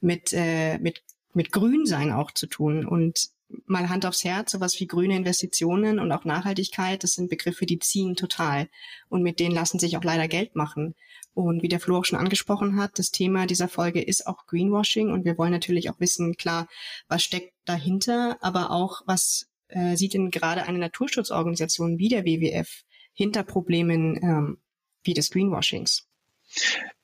mit, 0.00 0.32
äh, 0.32 0.78
mit, 0.78 1.02
mit 1.34 1.52
Grünsein 1.52 2.10
auch 2.10 2.30
zu 2.30 2.46
tun. 2.46 2.86
Und 2.86 3.28
mal 3.66 3.88
Hand 3.88 4.06
aufs 4.06 4.24
Herz, 4.24 4.52
sowas 4.52 4.78
wie 4.80 4.86
grüne 4.86 5.16
Investitionen 5.16 5.98
und 5.98 6.10
auch 6.12 6.24
Nachhaltigkeit, 6.24 7.02
das 7.02 7.12
sind 7.12 7.28
Begriffe, 7.28 7.66
die 7.66 7.78
ziehen 7.78 8.16
total. 8.16 8.68
Und 9.08 9.22
mit 9.22 9.40
denen 9.40 9.54
lassen 9.54 9.78
sich 9.78 9.96
auch 9.96 10.04
leider 10.04 10.28
Geld 10.28 10.56
machen. 10.56 10.94
Und 11.34 11.62
wie 11.62 11.68
der 11.68 11.80
Flo 11.80 11.98
auch 11.98 12.04
schon 12.04 12.18
angesprochen 12.18 12.76
hat, 12.76 12.98
das 12.98 13.10
Thema 13.10 13.46
dieser 13.46 13.68
Folge 13.68 14.02
ist 14.02 14.26
auch 14.26 14.46
Greenwashing. 14.46 15.10
Und 15.10 15.24
wir 15.24 15.38
wollen 15.38 15.52
natürlich 15.52 15.90
auch 15.90 15.98
wissen, 15.98 16.36
klar, 16.36 16.68
was 17.08 17.22
steckt 17.22 17.54
dahinter, 17.64 18.36
aber 18.40 18.70
auch, 18.70 19.02
was 19.06 19.48
äh, 19.68 19.96
sieht 19.96 20.14
denn 20.14 20.30
gerade 20.30 20.64
eine 20.64 20.78
Naturschutzorganisation 20.78 21.98
wie 21.98 22.08
der 22.08 22.24
WWF 22.24 22.82
hinter 23.14 23.42
Problemen 23.42 24.16
ähm, 24.22 24.58
wie 25.04 25.14
des 25.14 25.30
Greenwashings? 25.30 26.06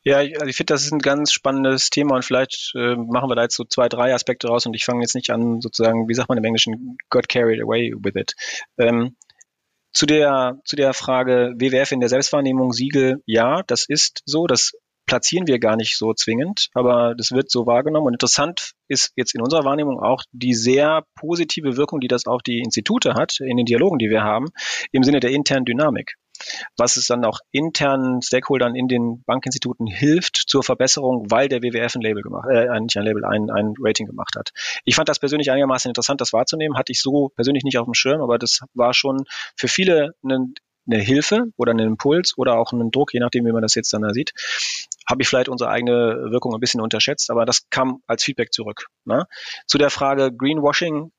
Ja, 0.04 0.23
ich, 0.23 0.35
also 0.37 0.47
ich 0.47 0.56
finde, 0.56 0.75
das 0.75 0.85
ist 0.85 0.92
ein 0.92 1.00
ganz 1.00 1.32
spannendes 1.32 1.90
Thema 1.90 2.16
und 2.16 2.25
vielleicht 2.25 2.73
äh, 2.75 2.97
machen 2.97 3.30
wir 3.30 3.35
da 3.35 3.42
jetzt 3.42 3.56
so 3.56 3.64
zwei, 3.64 3.88
drei 3.88 4.14
Aspekte 4.14 4.49
raus 4.49 4.66
und 4.66 4.75
ich 4.75 4.85
fange 4.85 5.00
jetzt 5.00 5.14
nicht 5.14 5.30
an, 5.30 5.61
sozusagen, 5.61 6.08
wie 6.08 6.14
sagt 6.14 6.28
man 6.28 6.38
im 6.38 6.44
Englischen, 6.44 6.97
got 7.08 7.28
carried 7.28 7.62
away 7.62 7.94
with 7.97 8.14
it. 8.14 8.35
Ähm, 8.78 9.16
zu 9.99 10.07
der, 10.07 10.61
zu 10.64 10.76
der 10.76 10.95
Frage 10.95 11.55
WWF 11.57 11.90
in 11.90 11.99
der 11.99 12.09
Selbstwahrnehmung 12.09 12.73
Siegel, 12.73 13.21
ja, 13.26 13.64
das 13.67 13.85
ist 13.88 14.23
so, 14.26 14.47
das 14.47 14.71
platzieren 15.07 15.49
wir 15.49 15.59
gar 15.59 15.75
nicht 15.75 15.99
so 15.99 16.14
zwingend, 16.14 16.69
aber 16.73 17.17
das 17.17 17.33
wird 17.33 17.50
so 17.50 17.67
wahrgenommen. 17.67 18.07
Und 18.07 18.12
interessant 18.12 18.75
ist 18.87 19.11
jetzt 19.17 19.35
in 19.35 19.43
unserer 19.43 19.64
Wahrnehmung 19.64 19.99
auch 19.99 20.23
die 20.31 20.55
sehr 20.55 21.02
positive 21.17 21.76
Wirkung, 21.76 21.99
die 21.99 22.07
das 22.07 22.26
auch 22.26 22.43
die 22.43 22.61
Institute 22.61 23.14
hat 23.14 23.40
in 23.40 23.57
den 23.57 23.67
Dialogen, 23.67 23.99
die 23.99 24.09
wir 24.09 24.23
haben, 24.23 24.47
im 24.93 25.02
Sinne 25.02 25.19
der 25.19 25.31
internen 25.31 25.64
Dynamik 25.64 26.14
was 26.76 26.97
es 26.97 27.07
dann 27.07 27.25
auch 27.25 27.40
internen 27.50 28.23
Stakeholdern 28.23 28.75
in 28.75 28.88
den 28.88 29.23
Bankinstituten 29.25 29.87
hilft 29.87 30.37
zur 30.47 30.62
Verbesserung, 30.62 31.30
weil 31.30 31.49
der 31.49 31.62
WWF 31.62 31.95
ein 31.95 32.02
Label 32.02 32.23
gemacht, 32.23 32.49
äh, 32.50 32.68
nicht 32.80 32.97
ein 32.97 33.04
Label, 33.04 33.25
ein, 33.25 33.50
ein 33.50 33.75
Rating 33.80 34.07
gemacht 34.07 34.35
hat. 34.37 34.50
Ich 34.85 34.95
fand 34.95 35.09
das 35.09 35.18
persönlich 35.18 35.50
einigermaßen 35.50 35.88
interessant, 35.88 36.21
das 36.21 36.33
wahrzunehmen, 36.33 36.76
hatte 36.76 36.92
ich 36.92 37.00
so 37.00 37.30
persönlich 37.30 37.64
nicht 37.64 37.78
auf 37.78 37.87
dem 37.87 37.95
Schirm, 37.95 38.21
aber 38.21 38.38
das 38.38 38.61
war 38.75 38.95
schon 38.95 39.25
für 39.57 39.68
viele 39.68 40.14
eine, 40.23 40.52
eine 40.87 41.02
Hilfe 41.02 41.47
oder 41.57 41.73
einen 41.73 41.87
Impuls 41.87 42.35
oder 42.37 42.59
auch 42.59 42.73
einen 42.73 42.90
Druck, 42.90 43.12
je 43.14 43.21
nachdem, 43.21 43.45
wie 43.47 43.52
man 43.52 43.62
das 43.62 43.75
jetzt 43.75 43.92
dann 43.92 44.02
da 44.02 44.12
sieht, 44.12 44.33
habe 45.09 45.23
ich 45.23 45.28
vielleicht 45.28 45.49
unsere 45.49 45.71
eigene 45.71 46.30
Wirkung 46.30 46.54
ein 46.54 46.61
bisschen 46.61 46.80
unterschätzt, 46.80 47.30
aber 47.30 47.47
das 47.47 47.68
kam 47.71 48.02
als 48.07 48.23
Feedback 48.25 48.52
zurück. 48.52 48.88
Ne? 49.04 49.26
Zu 49.66 49.78
der 49.78 49.90
Frage 49.90 50.30
Greenwashing 50.33 51.12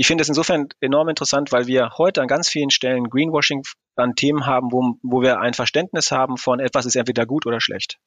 ich 0.00 0.06
finde 0.06 0.22
es 0.22 0.28
insofern 0.28 0.68
enorm 0.80 1.08
interessant, 1.08 1.50
weil 1.50 1.66
wir 1.66 1.90
heute 1.98 2.22
an 2.22 2.28
ganz 2.28 2.48
vielen 2.48 2.70
Stellen 2.70 3.10
Greenwashing 3.10 3.64
an 3.96 4.14
Themen 4.14 4.46
haben, 4.46 4.70
wo, 4.70 4.94
wo 5.02 5.22
wir 5.22 5.40
ein 5.40 5.54
Verständnis 5.54 6.12
haben 6.12 6.36
von 6.36 6.60
etwas 6.60 6.86
ist 6.86 6.94
entweder 6.94 7.26
gut 7.26 7.46
oder 7.46 7.60
schlecht. 7.60 7.98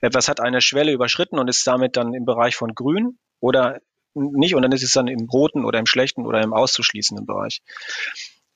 Etwas 0.00 0.28
hat 0.28 0.40
eine 0.40 0.60
Schwelle 0.60 0.92
überschritten 0.92 1.40
und 1.40 1.48
ist 1.48 1.66
damit 1.66 1.96
dann 1.96 2.14
im 2.14 2.24
Bereich 2.24 2.54
von 2.54 2.76
grün 2.76 3.18
oder 3.40 3.80
nicht 4.14 4.54
und 4.54 4.62
dann 4.62 4.70
ist 4.70 4.84
es 4.84 4.92
dann 4.92 5.08
im 5.08 5.28
roten 5.28 5.64
oder 5.64 5.80
im 5.80 5.86
schlechten 5.86 6.26
oder 6.26 6.42
im 6.42 6.52
auszuschließenden 6.52 7.26
Bereich. 7.26 7.60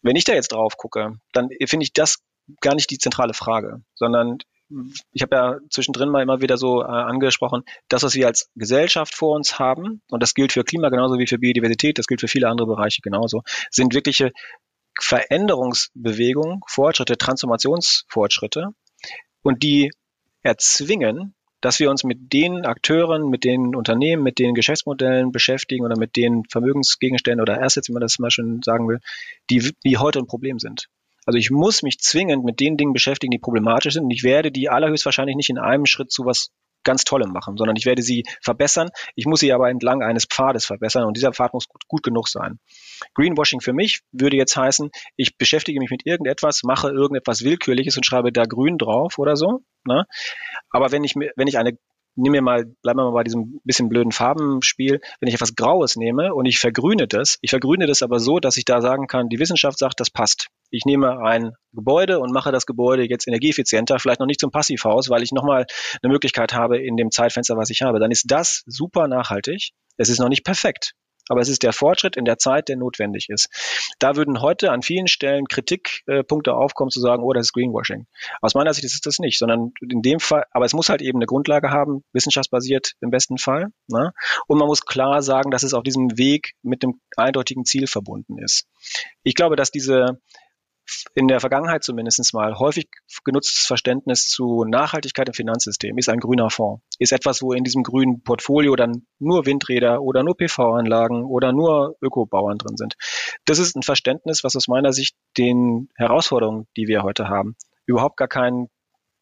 Wenn 0.03 0.15
ich 0.15 0.25
da 0.25 0.33
jetzt 0.33 0.53
drauf 0.53 0.77
gucke, 0.77 1.19
dann 1.33 1.49
finde 1.67 1.83
ich 1.83 1.93
das 1.93 2.21
gar 2.61 2.77
nicht 2.77 2.91
die 2.91 2.99
zentrale 2.99 3.35
Frage, 3.35 3.83
sondern 3.95 4.39
ich 5.13 5.23
habe 5.23 5.37
ja 5.37 5.59
zwischendrin 5.71 6.09
mal 6.09 6.23
immer 6.23 6.41
wieder 6.41 6.57
so 6.57 6.83
äh, 6.83 6.87
angesprochen, 6.87 7.63
das, 7.89 8.03
was 8.03 8.15
wir 8.15 8.27
als 8.27 8.51
Gesellschaft 8.55 9.15
vor 9.15 9.35
uns 9.35 9.59
haben, 9.59 10.03
und 10.11 10.23
das 10.23 10.35
gilt 10.35 10.53
für 10.53 10.65
Klima 10.65 10.89
genauso 10.89 11.19
wie 11.19 11.27
für 11.27 11.39
Biodiversität, 11.39 11.99
das 11.99 12.07
gilt 12.07 12.21
für 12.21 12.29
viele 12.29 12.49
andere 12.49 12.67
Bereiche 12.67 13.01
genauso, 13.03 13.43
sind 13.71 13.95
wirkliche 13.95 14.33
Veränderungsbewegungen, 15.01 16.61
Fortschritte, 16.69 17.17
Transformationsfortschritte. 17.19 18.69
Und 19.43 19.63
die 19.63 19.91
erzwingen, 20.43 21.35
dass 21.61 21.81
wir 21.81 21.91
uns 21.91 22.05
mit 22.05 22.33
den 22.33 22.67
Akteuren, 22.67 23.31
mit 23.31 23.43
den 23.45 23.75
Unternehmen, 23.75 24.23
mit 24.23 24.39
den 24.39 24.55
Geschäftsmodellen 24.55 25.33
beschäftigen 25.33 25.85
oder 25.85 25.99
mit 25.99 26.15
den 26.17 26.43
Vermögensgegenständen 26.51 27.41
oder 27.41 27.63
Assets, 27.63 27.89
wie 27.89 27.93
man 27.93 28.03
das 28.03 28.19
mal 28.19 28.31
schon 28.31 28.61
sagen 28.63 28.87
will, 28.87 29.01
die, 29.51 29.73
die 29.85 29.97
heute 29.97 30.19
ein 30.19 30.27
Problem 30.27 30.59
sind. 30.59 30.89
Also 31.27 31.39
ich 31.39 31.51
muss 31.51 31.83
mich 31.83 31.99
zwingend 31.99 32.45
mit 32.45 32.61
den 32.61 32.77
Dingen 32.77 32.93
beschäftigen, 32.93 33.31
die 33.31 33.39
problematisch 33.39 33.95
sind 33.95 34.05
und 34.05 34.11
ich 34.11 34.23
werde 34.23 34.53
die 34.53 34.69
allerhöchstwahrscheinlich 34.69 35.37
nicht 35.37 35.51
in 35.51 35.59
einem 35.59 35.87
Schritt 35.87 36.11
zu 36.11 36.25
was 36.25 36.51
ganz 36.85 37.05
Tollem 37.05 37.33
machen, 37.33 37.57
sondern 37.57 37.77
ich 37.77 37.87
werde 37.87 38.03
sie 38.03 38.25
verbessern. 38.43 38.91
Ich 39.17 39.27
muss 39.27 39.41
sie 39.41 39.53
aber 39.53 39.71
entlang 39.71 40.03
eines 40.03 40.27
Pfades 40.27 40.67
verbessern 40.67 41.05
und 41.05 41.17
dieser 41.17 41.33
Pfad 41.33 41.55
muss 41.55 41.67
gut, 41.67 41.89
gut, 41.89 42.03
genug 42.03 42.29
sein. 42.29 42.59
Greenwashing 43.15 43.61
für 43.61 43.73
mich 43.73 44.03
würde 44.13 44.37
jetzt 44.37 44.57
heißen, 44.57 44.91
ich 45.17 45.37
beschäftige 45.37 45.81
mich 45.81 45.91
mit 45.91 46.07
irgendetwas, 46.07 46.63
mache 46.63 46.91
irgendetwas 46.91 47.43
Willkürliches 47.43 47.97
und 47.97 48.07
schreibe 48.07 48.33
da 48.33 48.45
grün 48.45 48.79
drauf 48.79 49.19
oder 49.19 49.35
so. 49.35 49.61
Ne? 49.87 50.05
Aber 50.71 50.93
wenn 50.93 51.05
ich, 51.05 51.15
wenn 51.15 51.49
ich 51.49 51.59
eine 51.59 51.79
nimm 52.17 52.33
mir 52.33 52.43
mal, 52.43 52.65
bleiben 52.83 52.99
wir 52.99 53.05
mal 53.05 53.13
bei 53.13 53.25
diesem 53.25 53.61
bisschen 53.65 53.89
blöden 53.89 54.13
Farbenspiel, 54.13 55.01
wenn 55.21 55.29
ich 55.29 55.35
etwas 55.35 55.57
Graues 55.57 55.97
nehme 55.97 56.33
und 56.35 56.47
ich 56.47 56.59
vergrüne 56.59 57.09
das, 57.09 57.39
ich 57.41 57.51
vergrüne 57.51 57.87
das 57.87 58.03
aber 58.03 58.21
so, 58.21 58.39
dass 58.39 58.57
ich 58.57 58.65
da 58.65 58.81
sagen 58.81 59.07
kann, 59.07 59.29
die 59.29 59.39
Wissenschaft 59.39 59.79
sagt, 59.79 60.01
das 60.01 60.11
passt. 60.11 60.47
Ich 60.75 60.85
nehme 60.85 61.21
ein 61.21 61.53
Gebäude 61.73 62.19
und 62.19 62.33
mache 62.33 62.51
das 62.51 62.67
Gebäude 62.67 63.09
jetzt 63.09 63.29
energieeffizienter, 63.29 64.01
vielleicht 64.01 64.19
noch 64.19 64.27
nicht 64.27 64.41
zum 64.41 64.51
Passivhaus, 64.51 65.09
weil 65.09 65.23
ich 65.23 65.31
nochmal 65.31 65.67
eine 66.03 66.13
Möglichkeit 66.13 66.53
habe 66.53 66.79
in 66.79 66.97
dem 66.97 67.13
Zeitfenster, 67.13 67.57
was 67.57 67.71
ich 67.71 67.83
habe. 67.83 68.01
Dann 68.01 68.11
ist 68.11 68.25
das 68.27 68.65
super 68.67 69.07
nachhaltig. 69.07 69.71
Es 69.99 70.09
ist 70.09 70.19
noch 70.19 70.29
nicht 70.29 70.45
perfekt. 70.45 70.95
Aber 71.29 71.41
es 71.41 71.49
ist 71.49 71.63
der 71.63 71.73
Fortschritt 71.73 72.17
in 72.17 72.25
der 72.25 72.39
Zeit, 72.39 72.69
der 72.69 72.77
notwendig 72.77 73.29
ist. 73.31 73.49
Da 73.99 74.17
würden 74.17 74.43
heute 74.43 74.73
an 74.73 74.83
vielen 74.83 75.07
Stellen 75.07 75.47
Kritikpunkte 75.47 76.55
aufkommen, 76.55 76.91
zu 76.91 77.01
sagen, 77.01 77.23
oh, 77.23 77.33
das 77.33 77.47
ist 77.47 77.53
Greenwashing. 77.53 78.07
Aus 78.43 78.55
meiner 78.55 78.75
Sicht 78.75 78.85
ist 78.85 79.07
das 79.07 79.21
nicht, 79.21 79.39
sondern 79.39 79.73
in 79.81 80.03
dem 80.03 80.21
Fall, 80.21 80.45
aber 80.51 80.67
es 80.67 80.75
muss 80.75 80.89
halt 80.89 81.01
eben 81.01 81.19
eine 81.19 81.27
Grundlage 81.27 81.71
haben, 81.71 82.03
wissenschaftsbasiert 82.13 82.95
im 83.01 83.11
besten 83.11 83.39
Fall. 83.39 83.69
Ne? 83.87 84.13
Und 84.49 84.59
man 84.59 84.67
muss 84.67 84.83
klar 84.83 85.23
sagen, 85.23 85.51
dass 85.51 85.63
es 85.63 85.73
auf 85.73 85.83
diesem 85.83 86.19
Weg 86.19 86.53
mit 86.63 86.83
dem 86.83 87.01
eindeutigen 87.17 87.65
Ziel 87.65 87.87
verbunden 87.87 88.39
ist. 88.39 88.67
Ich 89.23 89.35
glaube, 89.35 89.57
dass 89.57 89.71
diese 89.71 90.21
in 91.15 91.29
der 91.29 91.41
Vergangenheit 91.41 91.85
zumindest 91.85 92.35
mal 92.35 92.59
häufig 92.59 92.89
genutztes 93.25 93.67
Verständnis 93.67 94.29
zu 94.29 94.65
Nachhaltigkeit 94.65 95.29
im 95.29 95.35
Finanzsystem 95.35 95.97
ist 95.99 96.09
ein 96.09 96.21
grüner 96.21 96.51
Fonds. 96.51 96.83
Ist 96.99 97.13
etwas, 97.13 97.43
wo 97.43 97.53
in 97.53 97.65
diesem 97.65 97.83
grünen 97.83 98.23
Portfolio 98.23 98.77
dann 98.77 99.07
nur 99.19 99.47
Windräder 99.47 100.03
oder 100.03 100.23
nur 100.23 100.37
PV-Anlagen 100.37 101.25
oder 101.25 101.53
nur 101.53 101.97
Ökobauern 102.03 102.59
drin 102.59 102.77
sind. 102.77 102.95
Das 103.45 103.59
ist 103.59 103.77
ein 103.77 103.83
Verständnis, 103.83 104.45
was 104.45 104.57
aus 104.57 104.69
meiner 104.69 104.93
Sicht 104.93 105.17
den 105.39 105.89
Herausforderungen, 105.97 106.67
die 106.77 106.87
wir 106.87 107.03
heute 107.03 107.29
haben, 107.29 107.57
überhaupt 107.87 108.17
gar 108.17 108.29
keinen 108.29 108.69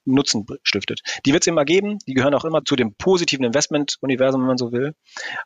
Nutzen 0.04 0.46
stiftet. 0.62 1.00
Die 1.26 1.32
wird 1.32 1.42
es 1.42 1.46
immer 1.46 1.64
geben, 1.64 1.98
die 2.06 2.14
gehören 2.14 2.34
auch 2.34 2.44
immer 2.44 2.64
zu 2.64 2.76
dem 2.76 2.94
positiven 2.94 3.44
Investment-Universum, 3.44 4.40
wenn 4.40 4.48
man 4.48 4.58
so 4.58 4.72
will. 4.72 4.94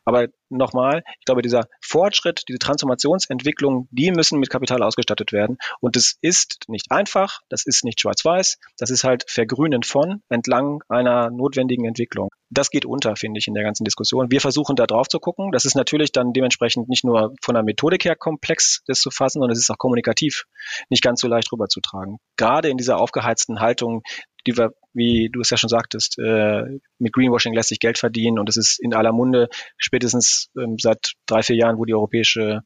Aber 0.05 0.27
nochmal, 0.49 1.03
ich 1.19 1.25
glaube, 1.25 1.41
dieser 1.41 1.67
Fortschritt, 1.81 2.43
diese 2.47 2.59
Transformationsentwicklung, 2.59 3.87
die 3.91 4.11
müssen 4.11 4.39
mit 4.39 4.49
Kapital 4.49 4.83
ausgestattet 4.83 5.31
werden. 5.31 5.57
Und 5.79 5.95
das 5.95 6.15
ist 6.21 6.65
nicht 6.67 6.91
einfach, 6.91 7.39
das 7.49 7.65
ist 7.65 7.83
nicht 7.83 8.01
schwarz-weiß, 8.01 8.57
das 8.77 8.89
ist 8.89 9.03
halt 9.03 9.25
vergrünend 9.27 9.85
von 9.85 10.21
entlang 10.29 10.83
einer 10.87 11.29
notwendigen 11.29 11.85
Entwicklung. 11.85 12.29
Das 12.49 12.69
geht 12.69 12.85
unter, 12.85 13.15
finde 13.17 13.39
ich, 13.39 13.47
in 13.47 13.53
der 13.53 13.63
ganzen 13.63 13.83
Diskussion. 13.83 14.31
Wir 14.31 14.39
versuchen 14.39 14.77
da 14.77 14.87
drauf 14.87 15.09
zu 15.09 15.19
gucken. 15.19 15.51
Das 15.51 15.65
ist 15.65 15.75
natürlich 15.75 16.13
dann 16.13 16.31
dementsprechend 16.31 16.87
nicht 16.87 17.03
nur 17.03 17.33
von 17.41 17.55
der 17.55 17.63
Methodik 17.63 18.05
her 18.05 18.15
komplex, 18.15 18.83
das 18.87 19.01
zu 19.01 19.11
fassen, 19.11 19.39
sondern 19.39 19.51
es 19.51 19.59
ist 19.59 19.69
auch 19.69 19.77
kommunikativ 19.77 20.45
nicht 20.89 21.03
ganz 21.03 21.19
so 21.19 21.27
leicht 21.27 21.51
rüberzutragen. 21.51 22.19
Gerade 22.37 22.69
in 22.69 22.77
dieser 22.77 23.01
aufgeheizten 23.01 23.59
Haltung, 23.59 24.01
die 24.47 24.57
wir 24.57 24.73
wie 24.97 25.29
du 25.31 25.41
es 25.41 25.51
ja 25.51 25.57
schon 25.57 25.69
sagtest, 25.69 26.17
äh, 26.17 26.63
mit 26.97 27.13
Greenwashing 27.13 27.53
lässt 27.53 27.69
sich 27.69 27.79
Geld 27.79 27.99
verdienen 27.99 28.39
und 28.39 28.49
es 28.49 28.57
ist 28.57 28.79
in 28.79 28.95
aller 28.95 29.11
Munde 29.11 29.47
spätestens 29.77 30.49
ähm, 30.57 30.77
seit 30.79 31.13
drei, 31.27 31.43
vier 31.43 31.55
Jahren, 31.55 31.77
wo 31.77 31.85
die 31.85 31.93
Europäische 31.93 32.61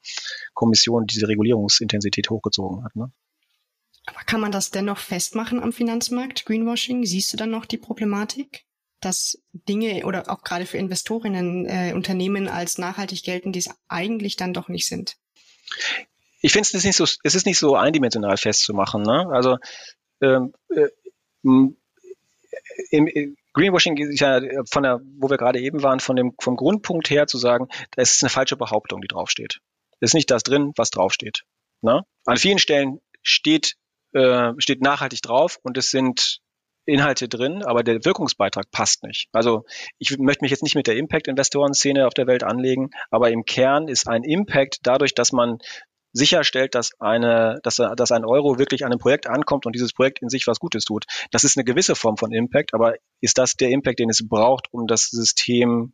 Kommission 0.54 1.06
diese 1.06 1.28
Regulierungsintensität 1.28 2.30
hochgezogen 2.30 2.86
hat. 2.86 2.96
Ne? 2.96 3.12
Aber 4.06 4.22
kann 4.26 4.40
man 4.40 4.52
das 4.52 4.72
dennoch 4.72 4.98
festmachen 4.98 5.62
am 5.62 5.74
Finanzmarkt, 5.74 6.46
Greenwashing? 6.46 7.06
Siehst 7.06 7.34
du 7.34 7.38
dann 7.38 7.52
noch 7.52 7.66
die 7.66 7.78
Problematik? 7.78 8.66
dass 9.02 9.42
Dinge 9.52 10.06
oder 10.06 10.30
auch 10.30 10.44
gerade 10.44 10.68
für 10.68 10.78
Investorinnen 10.78 11.66
äh, 11.66 11.94
Unternehmen 11.96 12.48
als 12.48 12.78
nachhaltig 12.78 13.24
gelten, 13.24 13.52
die 13.52 13.58
es 13.58 13.70
eigentlich 13.88 14.36
dann 14.36 14.54
doch 14.54 14.70
nicht 14.70 14.88
sind? 14.88 15.18
Ich 16.42 16.54
finde 16.54 16.70
es 16.72 16.84
nicht 16.84 16.96
so, 16.96 17.04
es 17.04 17.36
ist 17.36 17.48
nicht 17.48 17.58
so 17.58 17.76
eindimensional 17.76 18.38
festzumachen. 18.38 19.02
Ne? 19.02 19.28
Also 19.32 19.58
ähm, 20.22 20.54
äh, 20.70 20.88
im, 21.44 21.78
im 22.90 23.38
Greenwashing 23.54 23.98
ist 23.98 24.20
ja 24.20 24.42
von 24.70 24.84
der, 24.84 25.02
wo 25.18 25.30
wir 25.30 25.38
gerade 25.38 25.60
eben 25.60 25.84
waren, 25.84 26.00
von 26.00 26.16
dem 26.16 26.34
vom 26.40 26.56
Grundpunkt 26.56 27.10
her 27.10 27.28
zu 27.28 27.38
sagen, 27.38 27.68
das 27.92 28.12
ist 28.12 28.24
eine 28.24 28.30
falsche 28.30 28.58
Behauptung, 28.58 29.02
die 29.02 29.08
draufsteht. 29.08 29.60
Es 30.00 30.12
ist 30.12 30.14
nicht 30.14 30.32
das 30.32 30.44
drin, 30.44 30.72
was 30.76 30.90
draufsteht. 30.90 31.44
Ne? 31.82 32.04
An 32.26 32.38
vielen 32.38 32.60
Stellen 32.60 33.02
steht 33.22 33.76
äh, 34.14 34.54
steht 34.58 34.82
nachhaltig 34.82 35.22
drauf 35.22 35.60
und 35.64 35.78
es 35.78 35.90
sind 35.90 36.42
Inhalte 36.86 37.30
drin, 37.30 37.64
aber 37.64 37.84
der 37.84 38.04
Wirkungsbeitrag 38.04 38.72
passt 38.72 39.04
nicht. 39.04 39.30
Also 39.32 39.66
ich 40.00 40.18
möchte 40.18 40.44
mich 40.44 40.52
jetzt 40.52 40.64
nicht 40.64 40.76
mit 40.76 40.88
der 40.88 40.98
Impact-Investoren-Szene 40.98 42.08
auf 42.08 42.14
der 42.14 42.28
Welt 42.28 42.44
anlegen, 42.44 42.90
aber 43.12 43.30
im 43.30 43.46
Kern 43.46 43.88
ist 43.88 44.08
ein 44.08 44.24
Impact 44.24 44.80
dadurch, 44.84 45.14
dass 45.14 45.32
man 45.32 45.60
sicherstellt, 46.14 46.76
dass 46.76 46.92
eine, 47.00 47.60
dass, 47.64 47.76
dass 47.76 48.12
ein 48.12 48.26
Euro 48.26 48.60
wirklich 48.60 48.86
an 48.86 48.92
ein 48.92 49.00
Projekt 49.00 49.28
ankommt 49.28 49.66
und 49.66 49.74
dieses 49.74 49.94
Projekt 49.94 50.22
in 50.22 50.30
sich 50.30 50.48
was 50.48 50.60
Gutes 50.60 50.84
tut. 50.84 51.06
Das 51.32 51.44
ist 51.44 51.58
eine 51.58 51.64
gewisse 51.64 51.96
Form 51.96 52.18
von 52.18 52.32
Impact, 52.32 52.74
aber 52.74 52.96
ist 53.22 53.38
das 53.38 53.56
der 53.56 53.70
Impact, 53.70 54.00
den 54.00 54.10
es 54.10 54.28
braucht, 54.28 54.68
um 54.72 54.88
das 54.88 55.06
System 55.06 55.94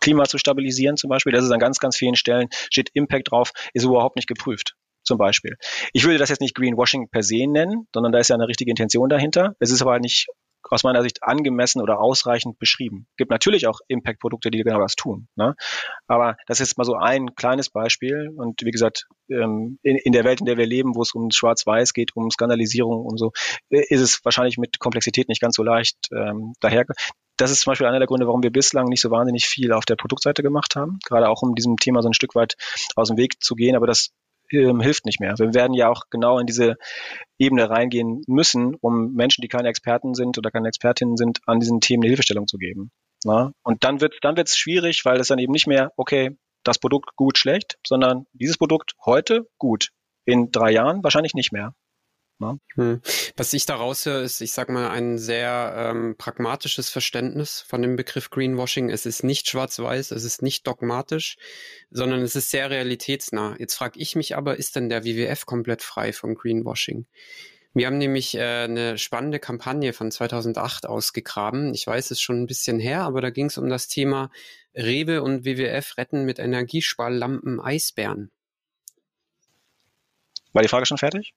Klima 0.00 0.24
zu 0.24 0.38
stabilisieren 0.38 0.96
zum 0.96 1.10
Beispiel? 1.10 1.32
Das 1.32 1.44
ist 1.44 1.50
an 1.50 1.60
ganz, 1.60 1.78
ganz 1.78 1.96
vielen 1.96 2.16
Stellen, 2.16 2.48
steht 2.70 2.90
Impact 2.94 3.30
drauf, 3.30 3.52
ist 3.72 3.84
überhaupt 3.84 4.16
nicht 4.16 4.28
geprüft 4.28 4.74
zum 5.04 5.18
Beispiel. 5.18 5.56
Ich 5.92 6.04
würde 6.04 6.18
das 6.18 6.28
jetzt 6.28 6.40
nicht 6.40 6.54
Greenwashing 6.54 7.08
per 7.08 7.22
se 7.22 7.46
nennen, 7.48 7.88
sondern 7.92 8.12
da 8.12 8.18
ist 8.18 8.28
ja 8.28 8.36
eine 8.36 8.48
richtige 8.48 8.70
Intention 8.70 9.08
dahinter. 9.08 9.56
Es 9.58 9.70
ist 9.70 9.82
aber 9.82 9.98
nicht 9.98 10.28
aus 10.70 10.84
meiner 10.84 11.02
Sicht 11.02 11.22
angemessen 11.22 11.82
oder 11.82 12.00
ausreichend 12.00 12.58
beschrieben. 12.58 13.06
Es 13.10 13.16
gibt 13.16 13.30
natürlich 13.30 13.66
auch 13.66 13.80
Impact-Produkte, 13.88 14.50
die 14.50 14.62
genau 14.62 14.80
das 14.80 14.94
tun. 14.94 15.28
Ne? 15.36 15.54
Aber 16.06 16.36
das 16.46 16.60
ist 16.60 16.78
mal 16.78 16.84
so 16.84 16.94
ein 16.94 17.34
kleines 17.34 17.70
Beispiel. 17.70 18.30
Und 18.36 18.62
wie 18.62 18.70
gesagt, 18.70 19.06
ähm, 19.30 19.78
in, 19.82 19.96
in 19.96 20.12
der 20.12 20.24
Welt, 20.24 20.40
in 20.40 20.46
der 20.46 20.56
wir 20.56 20.66
leben, 20.66 20.94
wo 20.94 21.02
es 21.02 21.12
um 21.12 21.30
Schwarz-Weiß 21.30 21.92
geht, 21.92 22.16
um 22.16 22.30
Skandalisierung 22.30 23.04
und 23.04 23.18
so, 23.18 23.32
äh, 23.70 23.84
ist 23.88 24.00
es 24.00 24.24
wahrscheinlich 24.24 24.58
mit 24.58 24.78
Komplexität 24.78 25.28
nicht 25.28 25.40
ganz 25.40 25.56
so 25.56 25.62
leicht 25.62 25.96
ähm, 26.12 26.52
daher. 26.60 26.84
Das 27.36 27.50
ist 27.50 27.62
zum 27.62 27.70
Beispiel 27.70 27.86
einer 27.86 27.98
der 27.98 28.06
Gründe, 28.06 28.26
warum 28.26 28.42
wir 28.42 28.52
bislang 28.52 28.86
nicht 28.86 29.00
so 29.00 29.10
wahnsinnig 29.10 29.46
viel 29.46 29.72
auf 29.72 29.84
der 29.84 29.96
Produktseite 29.96 30.42
gemacht 30.42 30.76
haben. 30.76 30.98
Gerade 31.04 31.28
auch 31.28 31.42
um 31.42 31.54
diesem 31.54 31.76
Thema 31.76 32.02
so 32.02 32.08
ein 32.08 32.14
Stück 32.14 32.34
weit 32.34 32.54
aus 32.94 33.08
dem 33.08 33.16
Weg 33.16 33.42
zu 33.42 33.54
gehen. 33.54 33.74
Aber 33.74 33.86
das 33.86 34.10
ähm, 34.52 34.80
hilft 34.80 35.06
nicht 35.06 35.20
mehr. 35.20 35.34
Wir 35.38 35.54
werden 35.54 35.74
ja 35.74 35.88
auch 35.88 36.04
genau 36.10 36.38
in 36.38 36.46
diese 36.46 36.76
Ebene 37.38 37.70
reingehen 37.70 38.22
müssen, 38.26 38.74
um 38.80 39.12
Menschen, 39.12 39.42
die 39.42 39.48
keine 39.48 39.68
Experten 39.68 40.14
sind 40.14 40.38
oder 40.38 40.50
keine 40.50 40.68
Expertinnen 40.68 41.16
sind, 41.16 41.40
an 41.46 41.60
diesen 41.60 41.80
Themen 41.80 42.02
eine 42.02 42.10
Hilfestellung 42.10 42.46
zu 42.46 42.58
geben. 42.58 42.90
Na? 43.24 43.52
Und 43.62 43.84
dann 43.84 44.00
wird 44.00 44.18
dann 44.22 44.36
wird's 44.36 44.56
schwierig, 44.56 45.04
weil 45.04 45.20
es 45.20 45.28
dann 45.28 45.38
eben 45.38 45.52
nicht 45.52 45.66
mehr, 45.66 45.92
okay, 45.96 46.36
das 46.64 46.78
Produkt 46.78 47.16
gut, 47.16 47.38
schlecht, 47.38 47.78
sondern 47.86 48.26
dieses 48.32 48.58
Produkt 48.58 48.92
heute 49.04 49.46
gut. 49.58 49.90
In 50.24 50.52
drei 50.52 50.70
Jahren 50.70 51.02
wahrscheinlich 51.02 51.34
nicht 51.34 51.52
mehr. 51.52 51.74
Ne? 52.42 52.58
Hm. 52.74 53.00
Was 53.36 53.52
ich 53.52 53.66
daraus 53.66 54.04
höre, 54.04 54.22
ist, 54.22 54.40
ich 54.40 54.52
sag 54.52 54.68
mal, 54.68 54.90
ein 54.90 55.16
sehr 55.16 55.74
ähm, 55.76 56.16
pragmatisches 56.18 56.90
Verständnis 56.90 57.64
von 57.66 57.80
dem 57.82 57.94
Begriff 57.94 58.30
Greenwashing. 58.30 58.90
Es 58.90 59.06
ist 59.06 59.22
nicht 59.22 59.48
schwarz-weiß, 59.48 60.10
es 60.10 60.24
ist 60.24 60.42
nicht 60.42 60.66
dogmatisch, 60.66 61.36
sondern 61.90 62.20
es 62.22 62.34
ist 62.34 62.50
sehr 62.50 62.68
realitätsnah. 62.68 63.54
Jetzt 63.58 63.74
frage 63.74 64.00
ich 64.00 64.16
mich 64.16 64.36
aber, 64.36 64.56
ist 64.56 64.74
denn 64.74 64.88
der 64.88 65.04
WWF 65.04 65.46
komplett 65.46 65.82
frei 65.82 66.12
von 66.12 66.34
Greenwashing? 66.34 67.06
Wir 67.74 67.86
haben 67.86 67.98
nämlich 67.98 68.34
äh, 68.34 68.64
eine 68.64 68.98
spannende 68.98 69.38
Kampagne 69.38 69.92
von 69.92 70.10
2008 70.10 70.86
ausgegraben. 70.86 71.72
Ich 71.72 71.86
weiß, 71.86 72.06
es 72.06 72.10
ist 72.12 72.22
schon 72.22 72.42
ein 72.42 72.46
bisschen 72.46 72.80
her, 72.80 73.02
aber 73.02 73.20
da 73.20 73.30
ging 73.30 73.46
es 73.46 73.56
um 73.56 73.68
das 73.68 73.88
Thema 73.88 74.30
Rewe 74.74 75.22
und 75.22 75.44
WWF 75.44 75.96
retten 75.96 76.24
mit 76.24 76.38
Energiesparlampen 76.38 77.60
Eisbären. 77.60 78.30
War 80.52 80.62
die 80.62 80.68
Frage 80.68 80.84
schon 80.84 80.98
fertig? 80.98 81.34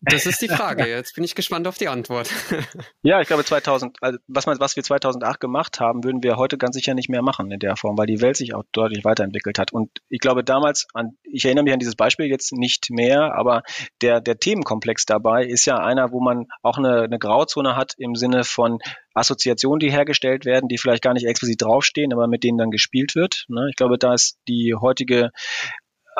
Das 0.00 0.26
ist 0.26 0.40
die 0.40 0.48
Frage. 0.48 0.86
Jetzt 0.88 1.14
bin 1.14 1.24
ich 1.24 1.34
gespannt 1.34 1.66
auf 1.66 1.76
die 1.76 1.88
Antwort. 1.88 2.30
ja, 3.02 3.20
ich 3.20 3.26
glaube 3.26 3.44
2000, 3.44 3.96
also 4.00 4.18
was, 4.28 4.46
man, 4.46 4.60
was 4.60 4.76
wir 4.76 4.82
2008 4.82 5.40
gemacht 5.40 5.80
haben, 5.80 6.04
würden 6.04 6.22
wir 6.22 6.36
heute 6.36 6.56
ganz 6.56 6.76
sicher 6.76 6.94
nicht 6.94 7.08
mehr 7.08 7.22
machen 7.22 7.50
in 7.50 7.58
der 7.58 7.76
Form, 7.76 7.98
weil 7.98 8.06
die 8.06 8.20
Welt 8.20 8.36
sich 8.36 8.54
auch 8.54 8.64
deutlich 8.72 9.04
weiterentwickelt 9.04 9.58
hat. 9.58 9.72
Und 9.72 9.90
ich 10.08 10.20
glaube 10.20 10.44
damals 10.44 10.86
an, 10.94 11.16
ich 11.24 11.44
erinnere 11.44 11.64
mich 11.64 11.72
an 11.72 11.80
dieses 11.80 11.96
Beispiel 11.96 12.26
jetzt 12.26 12.52
nicht 12.52 12.90
mehr, 12.90 13.34
aber 13.34 13.62
der, 14.00 14.20
der 14.20 14.38
Themenkomplex 14.38 15.04
dabei 15.04 15.44
ist 15.44 15.64
ja 15.66 15.78
einer, 15.78 16.12
wo 16.12 16.20
man 16.20 16.46
auch 16.62 16.78
eine, 16.78 17.02
eine 17.02 17.18
Grauzone 17.18 17.74
hat 17.74 17.94
im 17.98 18.14
Sinne 18.14 18.44
von 18.44 18.78
Assoziationen, 19.14 19.80
die 19.80 19.90
hergestellt 19.90 20.44
werden, 20.44 20.68
die 20.68 20.78
vielleicht 20.78 21.02
gar 21.02 21.14
nicht 21.14 21.26
explizit 21.26 21.62
draufstehen, 21.62 22.12
aber 22.12 22.28
mit 22.28 22.44
denen 22.44 22.58
dann 22.58 22.70
gespielt 22.70 23.16
wird. 23.16 23.46
Ne? 23.48 23.66
Ich 23.70 23.76
glaube, 23.76 23.98
da 23.98 24.14
ist 24.14 24.38
die 24.46 24.74
heutige 24.80 25.30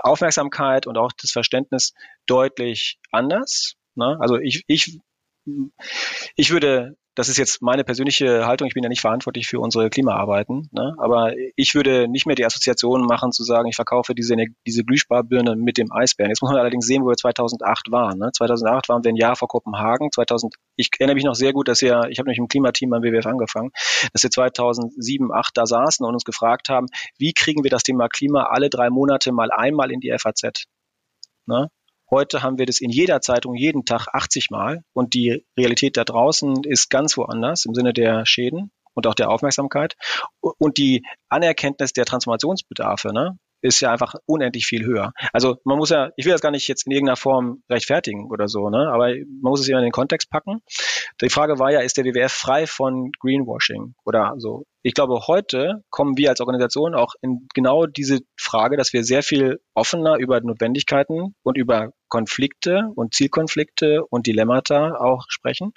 Aufmerksamkeit 0.03 0.87
und 0.87 0.97
auch 0.97 1.13
das 1.21 1.31
Verständnis 1.31 1.93
deutlich 2.31 2.99
anders. 3.11 3.75
Ne? 3.95 4.17
Also 4.21 4.37
ich, 4.37 4.65
ich, 4.67 5.01
ich 6.37 6.51
würde 6.51 6.97
das 7.19 7.29
ist 7.29 7.37
jetzt 7.37 7.61
meine 7.63 7.83
persönliche 7.83 8.47
Haltung. 8.47 8.69
Ich 8.69 8.75
bin 8.75 8.85
ja 8.85 8.89
nicht 8.89 9.01
verantwortlich 9.01 9.49
für 9.49 9.59
unsere 9.59 9.91
Klimaarbeiten, 9.91 10.69
ne? 10.71 10.95
aber 10.99 11.33
ich 11.57 11.75
würde 11.75 12.07
nicht 12.07 12.27
mehr 12.27 12.37
die 12.37 12.45
Assoziation 12.45 13.07
machen, 13.07 13.33
zu 13.33 13.43
sagen, 13.43 13.67
ich 13.69 13.75
verkaufe 13.75 14.15
diese, 14.15 14.37
diese 14.65 14.85
Glühsparbirne 14.85 15.57
mit 15.57 15.79
dem 15.79 15.91
Eisbären. 15.91 16.31
Jetzt 16.31 16.43
muss 16.43 16.53
man 16.53 16.61
allerdings 16.61 16.87
sehen, 16.87 17.03
wo 17.03 17.09
wir 17.09 17.17
2008 17.17 17.91
waren. 17.91 18.21
Ne? 18.21 18.31
2008 18.33 18.89
waren 18.89 19.03
wir 19.03 19.09
ein 19.09 19.17
Jahr 19.17 19.35
vor 19.35 19.49
Kopenhagen. 19.49 20.13
2000, 20.13 20.55
ich 20.77 20.91
erinnere 21.01 21.17
mich 21.17 21.25
noch 21.25 21.35
sehr 21.35 21.53
gut, 21.53 21.67
dass 21.67 21.83
wir, 21.83 22.07
ich 22.09 22.21
habe 22.21 22.29
nämlich 22.29 22.39
im 22.39 22.47
Klimateam 22.47 22.91
beim 22.91 23.03
WWF 23.03 23.27
angefangen, 23.27 23.73
dass 24.13 24.23
wir 24.23 24.31
2007, 24.31 25.27
2008 25.27 25.57
da 25.57 25.67
saßen 25.67 26.07
und 26.07 26.15
uns 26.15 26.23
gefragt 26.23 26.69
haben, 26.69 26.87
wie 27.19 27.33
kriegen 27.33 27.65
wir 27.65 27.71
das 27.71 27.83
Thema 27.83 28.07
Klima 28.09 28.45
alle 28.45 28.71
drei 28.71 28.91
Monate 28.91 29.33
mal 29.33 29.51
einmal 29.51 29.91
in 29.91 29.99
die 29.99 30.15
FAZ? 30.17 30.67
Ne? 31.47 31.69
Heute 32.11 32.43
haben 32.43 32.59
wir 32.59 32.65
das 32.65 32.81
in 32.81 32.91
jeder 32.91 33.21
Zeitung 33.21 33.55
jeden 33.55 33.85
Tag 33.85 34.09
80 34.13 34.51
Mal 34.51 34.83
und 34.95 35.13
die 35.13 35.45
Realität 35.59 35.97
da 35.99 36.05
draußen 36.05 36.65
ist 36.65 36.89
ganz 36.89 37.17
woanders 37.19 37.67
im 37.67 37.75
Sinne 37.75 37.93
der 37.93 38.25
Schäden 38.25 38.71
und 38.95 39.07
auch 39.07 39.15
der 39.15 39.31
Aufmerksamkeit 39.31 39.95
und 40.41 40.79
die 40.79 41.05
Anerkenntnis 41.29 41.93
der 41.93 42.07
Transformationsbedarfe. 42.07 43.13
Ne? 43.13 43.39
Ist 43.61 43.81
ja 43.81 43.93
einfach 43.93 44.15
unendlich 44.27 44.67
viel 44.67 44.85
höher. 44.85 45.13
Also 45.33 45.57
man 45.65 45.79
muss 45.79 45.91
ja, 45.91 46.11
ich 46.17 46.25
will 46.25 46.33
das 46.33 46.41
gar 46.41 46.51
nicht 46.51 46.69
jetzt 46.69 46.87
in 46.87 46.93
irgendeiner 46.93 47.17
Form 47.17 47.63
rechtfertigen 47.69 48.31
oder 48.31 48.49
so, 48.49 48.71
ne? 48.71 48.91
aber 48.93 49.09
man 49.09 49.51
muss 49.51 49.61
es 49.61 49.69
ja 49.69 49.79
in 49.79 49.85
den 49.85 49.93
Kontext 49.93 50.31
packen. 50.31 50.63
Die 51.21 51.31
Frage 51.31 51.59
war 51.59 51.73
ja, 51.73 51.81
ist 51.81 51.97
der 51.97 52.05
WWF 52.05 52.33
frei 52.33 52.67
von 52.67 53.11
Greenwashing 53.21 53.95
oder 54.05 54.35
so? 54.39 54.65
Ich 54.83 54.95
glaube, 54.95 55.27
heute 55.27 55.83
kommen 55.91 56.17
wir 56.17 56.31
als 56.31 56.41
Organisation 56.41 56.95
auch 56.95 57.15
in 57.21 57.49
genau 57.55 57.87
diese 57.87 58.21
Frage, 58.37 58.77
dass 58.77 58.93
wir 58.93 59.03
sehr 59.03 59.23
viel 59.23 59.61
offener 59.75 60.17
über 60.17 60.41
Notwendigkeiten 60.41 61.35
und 61.43 61.59
über 61.59 61.91
Konflikte 62.09 62.91
und 62.95 63.15
Zielkonflikte 63.15 64.05
und 64.09 64.27
Dilemmata 64.27 64.97
auch 64.97 65.25
sprechen. 65.29 65.73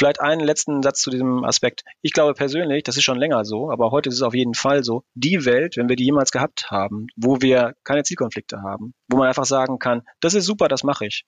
Vielleicht 0.00 0.22
einen 0.22 0.40
letzten 0.40 0.82
Satz 0.82 1.02
zu 1.02 1.10
diesem 1.10 1.44
Aspekt. 1.44 1.84
Ich 2.00 2.14
glaube 2.14 2.32
persönlich, 2.32 2.84
das 2.84 2.96
ist 2.96 3.02
schon 3.02 3.18
länger 3.18 3.44
so, 3.44 3.70
aber 3.70 3.90
heute 3.90 4.08
ist 4.08 4.14
es 4.14 4.22
auf 4.22 4.32
jeden 4.32 4.54
Fall 4.54 4.82
so, 4.82 5.04
die 5.12 5.44
Welt, 5.44 5.76
wenn 5.76 5.90
wir 5.90 5.96
die 5.96 6.04
jemals 6.04 6.30
gehabt 6.30 6.70
haben, 6.70 7.08
wo 7.16 7.42
wir 7.42 7.74
keine 7.84 8.02
Zielkonflikte 8.02 8.62
haben, 8.62 8.94
wo 9.08 9.18
man 9.18 9.28
einfach 9.28 9.44
sagen 9.44 9.78
kann, 9.78 10.00
das 10.20 10.32
ist 10.32 10.46
super, 10.46 10.68
das 10.68 10.84
mache 10.84 11.04
ich. 11.04 11.26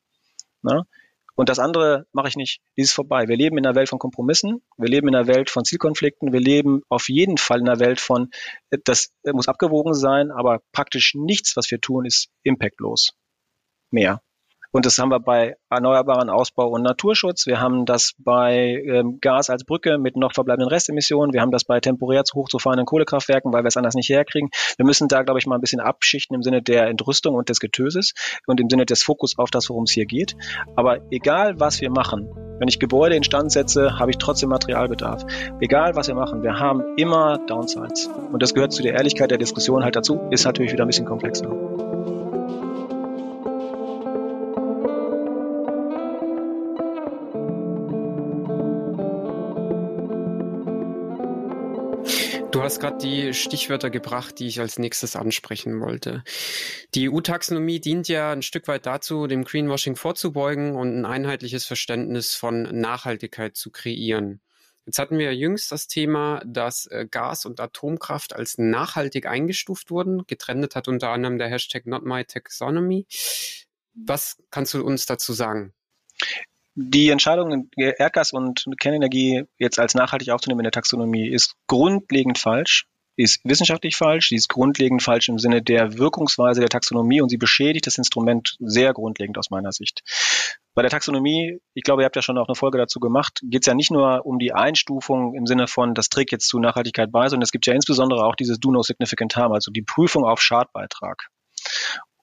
Ne? 0.62 0.86
Und 1.34 1.50
das 1.50 1.58
andere 1.58 2.06
mache 2.12 2.28
ich 2.28 2.36
nicht. 2.36 2.62
Die 2.78 2.80
ist 2.80 2.94
vorbei. 2.94 3.28
Wir 3.28 3.36
leben 3.36 3.58
in 3.58 3.66
einer 3.66 3.74
Welt 3.74 3.90
von 3.90 3.98
Kompromissen. 3.98 4.62
Wir 4.78 4.88
leben 4.88 5.06
in 5.08 5.16
einer 5.16 5.26
Welt 5.26 5.50
von 5.50 5.66
Zielkonflikten. 5.66 6.32
Wir 6.32 6.40
leben 6.40 6.80
auf 6.88 7.10
jeden 7.10 7.36
Fall 7.36 7.60
in 7.60 7.68
einer 7.68 7.78
Welt 7.78 8.00
von, 8.00 8.30
das 8.84 9.12
muss 9.30 9.48
abgewogen 9.48 9.92
sein, 9.92 10.30
aber 10.30 10.62
praktisch 10.72 11.14
nichts, 11.14 11.58
was 11.58 11.70
wir 11.70 11.78
tun, 11.78 12.06
ist 12.06 12.30
impactlos. 12.42 13.12
Mehr. 13.90 14.22
Und 14.72 14.86
das 14.86 14.98
haben 14.98 15.10
wir 15.10 15.20
bei 15.20 15.56
erneuerbaren 15.68 16.30
Ausbau 16.30 16.68
und 16.68 16.82
Naturschutz. 16.82 17.46
Wir 17.46 17.60
haben 17.60 17.84
das 17.84 18.14
bei 18.18 18.82
ähm, 18.86 19.18
Gas 19.20 19.50
als 19.50 19.64
Brücke 19.64 19.98
mit 19.98 20.16
noch 20.16 20.32
verbleibenden 20.32 20.68
Restemissionen. 20.68 21.34
Wir 21.34 21.42
haben 21.42 21.50
das 21.50 21.64
bei 21.64 21.78
temporär 21.78 22.24
zu 22.24 22.36
hoch 22.36 22.48
zu 22.48 22.58
fahrenden 22.58 22.86
Kohlekraftwerken, 22.86 23.52
weil 23.52 23.64
wir 23.64 23.68
es 23.68 23.76
anders 23.76 23.94
nicht 23.94 24.08
herkriegen. 24.08 24.48
Wir 24.78 24.86
müssen 24.86 25.08
da, 25.08 25.22
glaube 25.22 25.38
ich, 25.38 25.46
mal 25.46 25.56
ein 25.56 25.60
bisschen 25.60 25.80
abschichten 25.80 26.34
im 26.34 26.42
Sinne 26.42 26.62
der 26.62 26.86
Entrüstung 26.86 27.34
und 27.34 27.50
des 27.50 27.60
Getöses 27.60 28.14
und 28.46 28.60
im 28.60 28.70
Sinne 28.70 28.86
des 28.86 29.02
Fokus 29.02 29.38
auf 29.38 29.50
das, 29.50 29.68
worum 29.68 29.84
es 29.84 29.92
hier 29.92 30.06
geht. 30.06 30.36
Aber 30.74 31.00
egal, 31.10 31.60
was 31.60 31.82
wir 31.82 31.90
machen, 31.90 32.30
wenn 32.58 32.68
ich 32.68 32.78
Gebäude 32.78 33.14
instand 33.14 33.52
setze, 33.52 33.98
habe 33.98 34.10
ich 34.10 34.18
trotzdem 34.18 34.48
Materialbedarf. 34.48 35.24
Egal, 35.60 35.96
was 35.96 36.08
wir 36.08 36.14
machen, 36.14 36.42
wir 36.42 36.58
haben 36.58 36.96
immer 36.96 37.38
Downsides. 37.46 38.08
Und 38.32 38.42
das 38.42 38.54
gehört 38.54 38.72
zu 38.72 38.82
der 38.82 38.94
Ehrlichkeit 38.94 39.30
der 39.30 39.38
Diskussion 39.38 39.84
halt 39.84 39.96
dazu, 39.96 40.20
ist 40.30 40.46
natürlich 40.46 40.72
wieder 40.72 40.84
ein 40.84 40.88
bisschen 40.88 41.06
komplexer. 41.06 42.01
Du 52.52 52.62
hast 52.62 52.80
gerade 52.80 52.98
die 52.98 53.32
Stichwörter 53.32 53.88
gebracht, 53.88 54.38
die 54.38 54.46
ich 54.46 54.60
als 54.60 54.78
nächstes 54.78 55.16
ansprechen 55.16 55.80
wollte. 55.80 56.22
Die 56.94 57.08
EU-Taxonomie 57.08 57.80
dient 57.80 58.08
ja 58.08 58.30
ein 58.30 58.42
Stück 58.42 58.68
weit 58.68 58.84
dazu, 58.84 59.26
dem 59.26 59.44
Greenwashing 59.44 59.96
vorzubeugen 59.96 60.76
und 60.76 60.98
ein 60.98 61.06
einheitliches 61.06 61.64
Verständnis 61.64 62.34
von 62.34 62.64
Nachhaltigkeit 62.78 63.56
zu 63.56 63.70
kreieren. 63.70 64.42
Jetzt 64.84 64.98
hatten 64.98 65.16
wir 65.16 65.34
jüngst 65.34 65.72
das 65.72 65.86
Thema, 65.86 66.42
dass 66.44 66.84
äh, 66.86 67.06
Gas 67.10 67.46
und 67.46 67.58
Atomkraft 67.58 68.36
als 68.36 68.58
nachhaltig 68.58 69.26
eingestuft 69.26 69.90
wurden. 69.90 70.26
Getrennt 70.26 70.76
hat 70.76 70.88
unter 70.88 71.08
anderem 71.08 71.38
der 71.38 71.48
Hashtag 71.48 71.86
NotMyTaxonomy. 71.86 73.06
Was 73.94 74.42
kannst 74.50 74.74
du 74.74 74.84
uns 74.84 75.06
dazu 75.06 75.32
sagen? 75.32 75.72
Die 76.74 77.10
Entscheidung, 77.10 77.68
Erdgas 77.76 78.32
und 78.32 78.64
Kernenergie 78.80 79.44
jetzt 79.58 79.78
als 79.78 79.94
nachhaltig 79.94 80.30
aufzunehmen 80.30 80.60
in 80.60 80.64
der 80.64 80.72
Taxonomie, 80.72 81.28
ist 81.28 81.54
grundlegend 81.66 82.38
falsch, 82.38 82.86
ist 83.16 83.40
wissenschaftlich 83.44 83.96
falsch, 83.96 84.28
sie 84.28 84.36
ist 84.36 84.48
grundlegend 84.48 85.02
falsch 85.02 85.28
im 85.28 85.38
Sinne 85.38 85.60
der 85.60 85.98
Wirkungsweise 85.98 86.60
der 86.60 86.70
Taxonomie 86.70 87.20
und 87.20 87.28
sie 87.28 87.36
beschädigt 87.36 87.86
das 87.86 87.98
Instrument 87.98 88.56
sehr 88.58 88.94
grundlegend 88.94 89.36
aus 89.36 89.50
meiner 89.50 89.72
Sicht. 89.72 90.02
Bei 90.74 90.80
der 90.80 90.90
Taxonomie, 90.90 91.58
ich 91.74 91.82
glaube, 91.82 92.02
ihr 92.02 92.06
habt 92.06 92.16
ja 92.16 92.22
schon 92.22 92.38
auch 92.38 92.48
eine 92.48 92.54
Folge 92.54 92.78
dazu 92.78 93.00
gemacht, 93.00 93.40
geht 93.42 93.62
es 93.62 93.66
ja 93.66 93.74
nicht 93.74 93.90
nur 93.90 94.24
um 94.24 94.38
die 94.38 94.54
Einstufung 94.54 95.34
im 95.34 95.44
Sinne 95.44 95.66
von, 95.66 95.92
das 95.92 96.08
trägt 96.08 96.32
jetzt 96.32 96.48
zu 96.48 96.58
Nachhaltigkeit 96.58 97.12
bei, 97.12 97.28
sondern 97.28 97.42
es 97.42 97.52
gibt 97.52 97.66
ja 97.66 97.74
insbesondere 97.74 98.24
auch 98.24 98.34
dieses 98.34 98.58
Do 98.58 98.70
No 98.70 98.80
Significant 98.80 99.36
Harm, 99.36 99.52
also 99.52 99.70
die 99.70 99.82
Prüfung 99.82 100.24
auf 100.24 100.40
Schadbeitrag. 100.40 101.26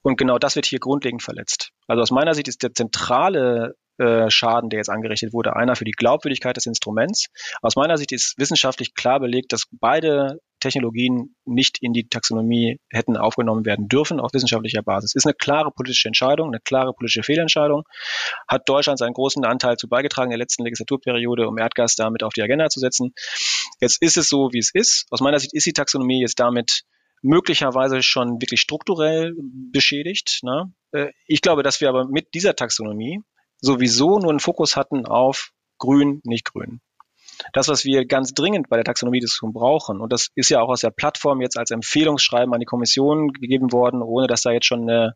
Und 0.01 0.17
genau 0.17 0.39
das 0.39 0.55
wird 0.55 0.65
hier 0.65 0.79
grundlegend 0.79 1.21
verletzt. 1.21 1.69
Also 1.85 2.01
aus 2.01 2.09
meiner 2.09 2.33
Sicht 2.33 2.47
ist 2.47 2.63
der 2.63 2.73
zentrale 2.73 3.75
äh, 3.99 4.29
Schaden, 4.29 4.69
der 4.69 4.77
jetzt 4.77 4.89
angerichtet 4.89 5.33
wurde, 5.33 5.55
einer 5.55 5.75
für 5.75 5.85
die 5.85 5.91
Glaubwürdigkeit 5.91 6.55
des 6.57 6.65
Instruments. 6.65 7.27
Aus 7.61 7.75
meiner 7.75 7.97
Sicht 7.97 8.11
ist 8.11 8.35
wissenschaftlich 8.37 8.93
klar 8.93 9.19
belegt, 9.19 9.53
dass 9.53 9.65
beide 9.71 10.39
Technologien 10.59 11.35
nicht 11.45 11.77
in 11.81 11.93
die 11.93 12.07
Taxonomie 12.07 12.79
hätten 12.89 13.17
aufgenommen 13.17 13.65
werden 13.65 13.87
dürfen 13.87 14.19
auf 14.19 14.33
wissenschaftlicher 14.33 14.81
Basis. 14.83 15.15
Ist 15.15 15.25
eine 15.25 15.33
klare 15.33 15.71
politische 15.71 16.07
Entscheidung, 16.07 16.49
eine 16.49 16.59
klare 16.59 16.93
politische 16.93 17.23
Fehlentscheidung. 17.23 17.83
Hat 18.47 18.67
Deutschland 18.67 18.99
seinen 18.99 19.13
großen 19.13 19.43
Anteil 19.45 19.77
zu 19.77 19.87
beigetragen 19.87 20.31
in 20.31 20.37
der 20.37 20.39
letzten 20.39 20.63
Legislaturperiode, 20.63 21.47
um 21.47 21.57
Erdgas 21.57 21.95
damit 21.95 22.23
auf 22.23 22.33
die 22.33 22.41
Agenda 22.41 22.69
zu 22.69 22.79
setzen. 22.79 23.13
Jetzt 23.79 24.01
ist 24.01 24.17
es 24.17 24.29
so, 24.29 24.49
wie 24.51 24.59
es 24.59 24.71
ist. 24.73 25.05
Aus 25.11 25.21
meiner 25.21 25.39
Sicht 25.39 25.53
ist 25.53 25.65
die 25.65 25.73
Taxonomie 25.73 26.21
jetzt 26.21 26.39
damit 26.39 26.83
möglicherweise 27.21 28.01
schon 28.01 28.41
wirklich 28.41 28.61
strukturell 28.61 29.33
beschädigt. 29.71 30.39
Ne? 30.43 30.71
Äh, 30.91 31.11
ich 31.25 31.41
glaube, 31.41 31.63
dass 31.63 31.81
wir 31.81 31.89
aber 31.89 32.07
mit 32.07 32.33
dieser 32.33 32.55
Taxonomie 32.55 33.21
sowieso 33.61 34.19
nur 34.19 34.29
einen 34.29 34.39
Fokus 34.39 34.75
hatten 34.75 35.05
auf 35.05 35.51
grün, 35.77 36.21
nicht 36.23 36.45
grün. 36.45 36.81
Das, 37.53 37.69
was 37.69 37.85
wir 37.85 38.05
ganz 38.05 38.33
dringend 38.33 38.69
bei 38.69 38.75
der 38.75 38.83
Taxonomie-Diskussion 38.83 39.53
brauchen, 39.53 40.01
und 40.01 40.11
das 40.11 40.29
ist 40.35 40.49
ja 40.49 40.61
auch 40.61 40.69
aus 40.69 40.81
der 40.81 40.91
Plattform 40.91 41.41
jetzt 41.41 41.57
als 41.57 41.71
Empfehlungsschreiben 41.71 42.53
an 42.53 42.59
die 42.59 42.65
Kommission 42.65 43.31
gegeben 43.31 43.71
worden, 43.71 44.01
ohne 44.01 44.27
dass 44.27 44.41
da 44.41 44.51
jetzt 44.51 44.65
schon 44.65 44.81
eine, 44.81 45.15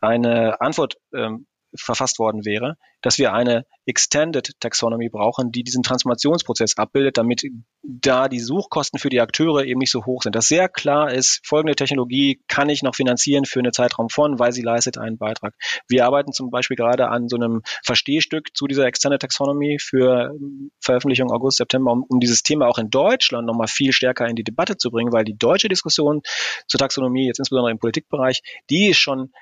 eine 0.00 0.60
Antwort 0.60 0.96
ähm, 1.14 1.46
verfasst 1.76 2.18
worden 2.18 2.44
wäre, 2.44 2.76
dass 3.02 3.18
wir 3.18 3.32
eine 3.32 3.66
Extended 3.86 4.52
Taxonomy 4.60 5.08
brauchen, 5.10 5.52
die 5.52 5.62
diesen 5.62 5.82
Transformationsprozess 5.82 6.76
abbildet, 6.78 7.18
damit 7.18 7.44
da 7.82 8.28
die 8.28 8.40
Suchkosten 8.40 8.98
für 8.98 9.10
die 9.10 9.20
Akteure 9.20 9.64
eben 9.64 9.78
nicht 9.78 9.90
so 9.90 10.06
hoch 10.06 10.22
sind. 10.22 10.34
Dass 10.34 10.48
sehr 10.48 10.68
klar 10.68 11.12
ist, 11.12 11.40
folgende 11.44 11.74
Technologie 11.74 12.40
kann 12.48 12.68
ich 12.68 12.82
noch 12.82 12.94
finanzieren 12.94 13.44
für 13.44 13.58
einen 13.58 13.72
Zeitraum 13.72 14.08
von, 14.08 14.38
weil 14.38 14.52
sie 14.52 14.62
leistet 14.62 14.96
einen 14.96 15.18
Beitrag. 15.18 15.54
Wir 15.86 16.06
arbeiten 16.06 16.32
zum 16.32 16.50
Beispiel 16.50 16.76
gerade 16.76 17.08
an 17.08 17.28
so 17.28 17.36
einem 17.36 17.62
Verstehstück 17.84 18.56
zu 18.56 18.66
dieser 18.66 18.86
Extended 18.86 19.20
Taxonomy 19.20 19.78
für 19.80 20.32
Veröffentlichung 20.80 21.30
August, 21.30 21.58
September, 21.58 21.92
um, 21.92 22.04
um 22.08 22.20
dieses 22.20 22.42
Thema 22.42 22.68
auch 22.68 22.78
in 22.78 22.90
Deutschland 22.90 23.46
nochmal 23.46 23.68
viel 23.68 23.92
stärker 23.92 24.26
in 24.26 24.36
die 24.36 24.44
Debatte 24.44 24.76
zu 24.76 24.90
bringen, 24.90 25.12
weil 25.12 25.24
die 25.24 25.36
deutsche 25.36 25.68
Diskussion 25.68 26.22
zur 26.66 26.78
Taxonomie, 26.78 27.26
jetzt 27.26 27.38
insbesondere 27.38 27.72
im 27.72 27.78
Politikbereich, 27.78 28.40
die 28.70 28.88
ist 28.88 28.98
schon 28.98 29.32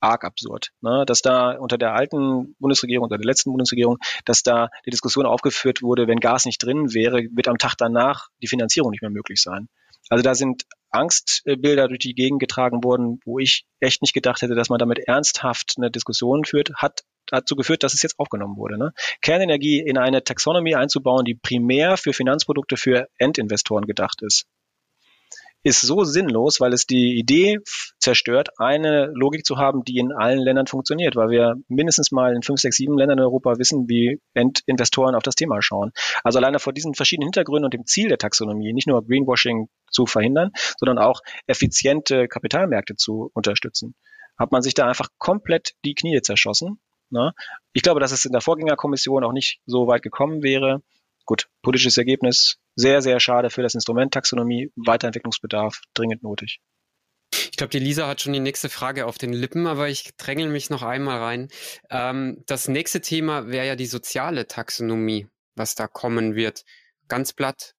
arg 0.00 0.24
absurd, 0.24 0.70
ne? 0.80 1.04
dass 1.06 1.22
da 1.22 1.52
unter 1.52 1.78
der 1.78 1.94
alten 1.94 2.54
Bundesregierung, 2.58 3.04
unter 3.04 3.18
der 3.18 3.26
letzten 3.26 3.50
Bundesregierung, 3.50 3.98
dass 4.24 4.42
da 4.42 4.68
die 4.86 4.90
Diskussion 4.90 5.26
aufgeführt 5.26 5.82
wurde, 5.82 6.06
wenn 6.06 6.20
Gas 6.20 6.44
nicht 6.44 6.62
drin 6.62 6.92
wäre, 6.94 7.24
wird 7.32 7.48
am 7.48 7.58
Tag 7.58 7.74
danach 7.76 8.28
die 8.42 8.48
Finanzierung 8.48 8.90
nicht 8.90 9.02
mehr 9.02 9.10
möglich 9.10 9.40
sein. 9.42 9.68
Also 10.10 10.22
da 10.22 10.34
sind 10.34 10.64
Angstbilder 10.90 11.88
durch 11.88 11.98
die 11.98 12.14
Gegend 12.14 12.40
getragen 12.40 12.82
worden, 12.82 13.20
wo 13.24 13.38
ich 13.38 13.66
echt 13.80 14.00
nicht 14.00 14.14
gedacht 14.14 14.40
hätte, 14.40 14.54
dass 14.54 14.70
man 14.70 14.78
damit 14.78 15.00
ernsthaft 15.06 15.74
eine 15.76 15.90
Diskussion 15.90 16.44
führt, 16.44 16.72
hat 16.76 17.02
dazu 17.26 17.56
geführt, 17.56 17.82
dass 17.82 17.92
es 17.92 18.02
jetzt 18.02 18.18
aufgenommen 18.18 18.56
wurde. 18.56 18.78
Ne? 18.78 18.92
Kernenergie 19.20 19.80
in 19.80 19.98
eine 19.98 20.24
Taxonomie 20.24 20.76
einzubauen, 20.76 21.26
die 21.26 21.34
primär 21.34 21.98
für 21.98 22.14
Finanzprodukte 22.14 22.78
für 22.78 23.08
Endinvestoren 23.18 23.84
gedacht 23.84 24.22
ist 24.22 24.46
ist 25.62 25.80
so 25.80 26.04
sinnlos, 26.04 26.60
weil 26.60 26.72
es 26.72 26.86
die 26.86 27.18
Idee 27.18 27.58
zerstört, 27.98 28.50
eine 28.58 29.10
Logik 29.14 29.44
zu 29.44 29.58
haben, 29.58 29.84
die 29.84 29.98
in 29.98 30.12
allen 30.12 30.38
Ländern 30.38 30.66
funktioniert, 30.66 31.16
weil 31.16 31.30
wir 31.30 31.56
mindestens 31.68 32.12
mal 32.12 32.34
in 32.34 32.42
fünf, 32.42 32.60
sechs, 32.60 32.76
sieben 32.76 32.96
Ländern 32.96 33.18
in 33.18 33.24
Europa 33.24 33.58
wissen, 33.58 33.88
wie 33.88 34.20
Investoren 34.66 35.14
auf 35.14 35.22
das 35.22 35.34
Thema 35.34 35.60
schauen. 35.60 35.92
Also 36.22 36.38
alleine 36.38 36.58
vor 36.58 36.72
diesen 36.72 36.94
verschiedenen 36.94 37.26
Hintergründen 37.26 37.64
und 37.64 37.74
dem 37.74 37.86
Ziel 37.86 38.08
der 38.08 38.18
Taxonomie, 38.18 38.72
nicht 38.72 38.86
nur 38.86 39.04
Greenwashing 39.04 39.68
zu 39.90 40.06
verhindern, 40.06 40.50
sondern 40.78 40.98
auch 40.98 41.20
effiziente 41.46 42.28
Kapitalmärkte 42.28 42.94
zu 42.94 43.30
unterstützen, 43.34 43.94
hat 44.38 44.52
man 44.52 44.62
sich 44.62 44.74
da 44.74 44.86
einfach 44.86 45.08
komplett 45.18 45.74
die 45.84 45.94
Knie 45.94 46.20
zerschossen. 46.22 46.80
Ne? 47.10 47.32
Ich 47.72 47.82
glaube, 47.82 48.00
dass 48.00 48.12
es 48.12 48.24
in 48.24 48.32
der 48.32 48.40
Vorgängerkommission 48.40 49.24
auch 49.24 49.32
nicht 49.32 49.60
so 49.66 49.86
weit 49.86 50.02
gekommen 50.02 50.42
wäre. 50.42 50.82
Gut, 51.24 51.48
politisches 51.62 51.98
Ergebnis, 51.98 52.58
sehr, 52.78 53.02
sehr 53.02 53.18
schade 53.18 53.50
für 53.50 53.62
das 53.62 53.74
Instrument 53.74 54.14
Taxonomie, 54.14 54.70
Weiterentwicklungsbedarf 54.76 55.80
dringend 55.94 56.22
nötig. 56.22 56.60
Ich 57.32 57.56
glaube, 57.56 57.70
die 57.70 57.80
Lisa 57.80 58.06
hat 58.06 58.20
schon 58.20 58.32
die 58.32 58.40
nächste 58.40 58.68
Frage 58.68 59.06
auf 59.06 59.18
den 59.18 59.32
Lippen, 59.32 59.66
aber 59.66 59.88
ich 59.88 60.16
drängel 60.16 60.48
mich 60.48 60.70
noch 60.70 60.82
einmal 60.82 61.18
rein. 61.18 61.48
Ähm, 61.90 62.44
das 62.46 62.68
nächste 62.68 63.00
Thema 63.00 63.48
wäre 63.48 63.66
ja 63.66 63.76
die 63.76 63.86
soziale 63.86 64.46
Taxonomie, 64.46 65.26
was 65.56 65.74
da 65.74 65.88
kommen 65.88 66.36
wird. 66.36 66.64
Ganz 67.08 67.32
platt. 67.32 67.74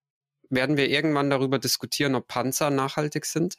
Werden 0.49 0.75
wir 0.75 0.89
irgendwann 0.89 1.29
darüber 1.29 1.59
diskutieren, 1.59 2.15
ob 2.15 2.27
Panzer 2.27 2.69
nachhaltig 2.69 3.25
sind? 3.25 3.55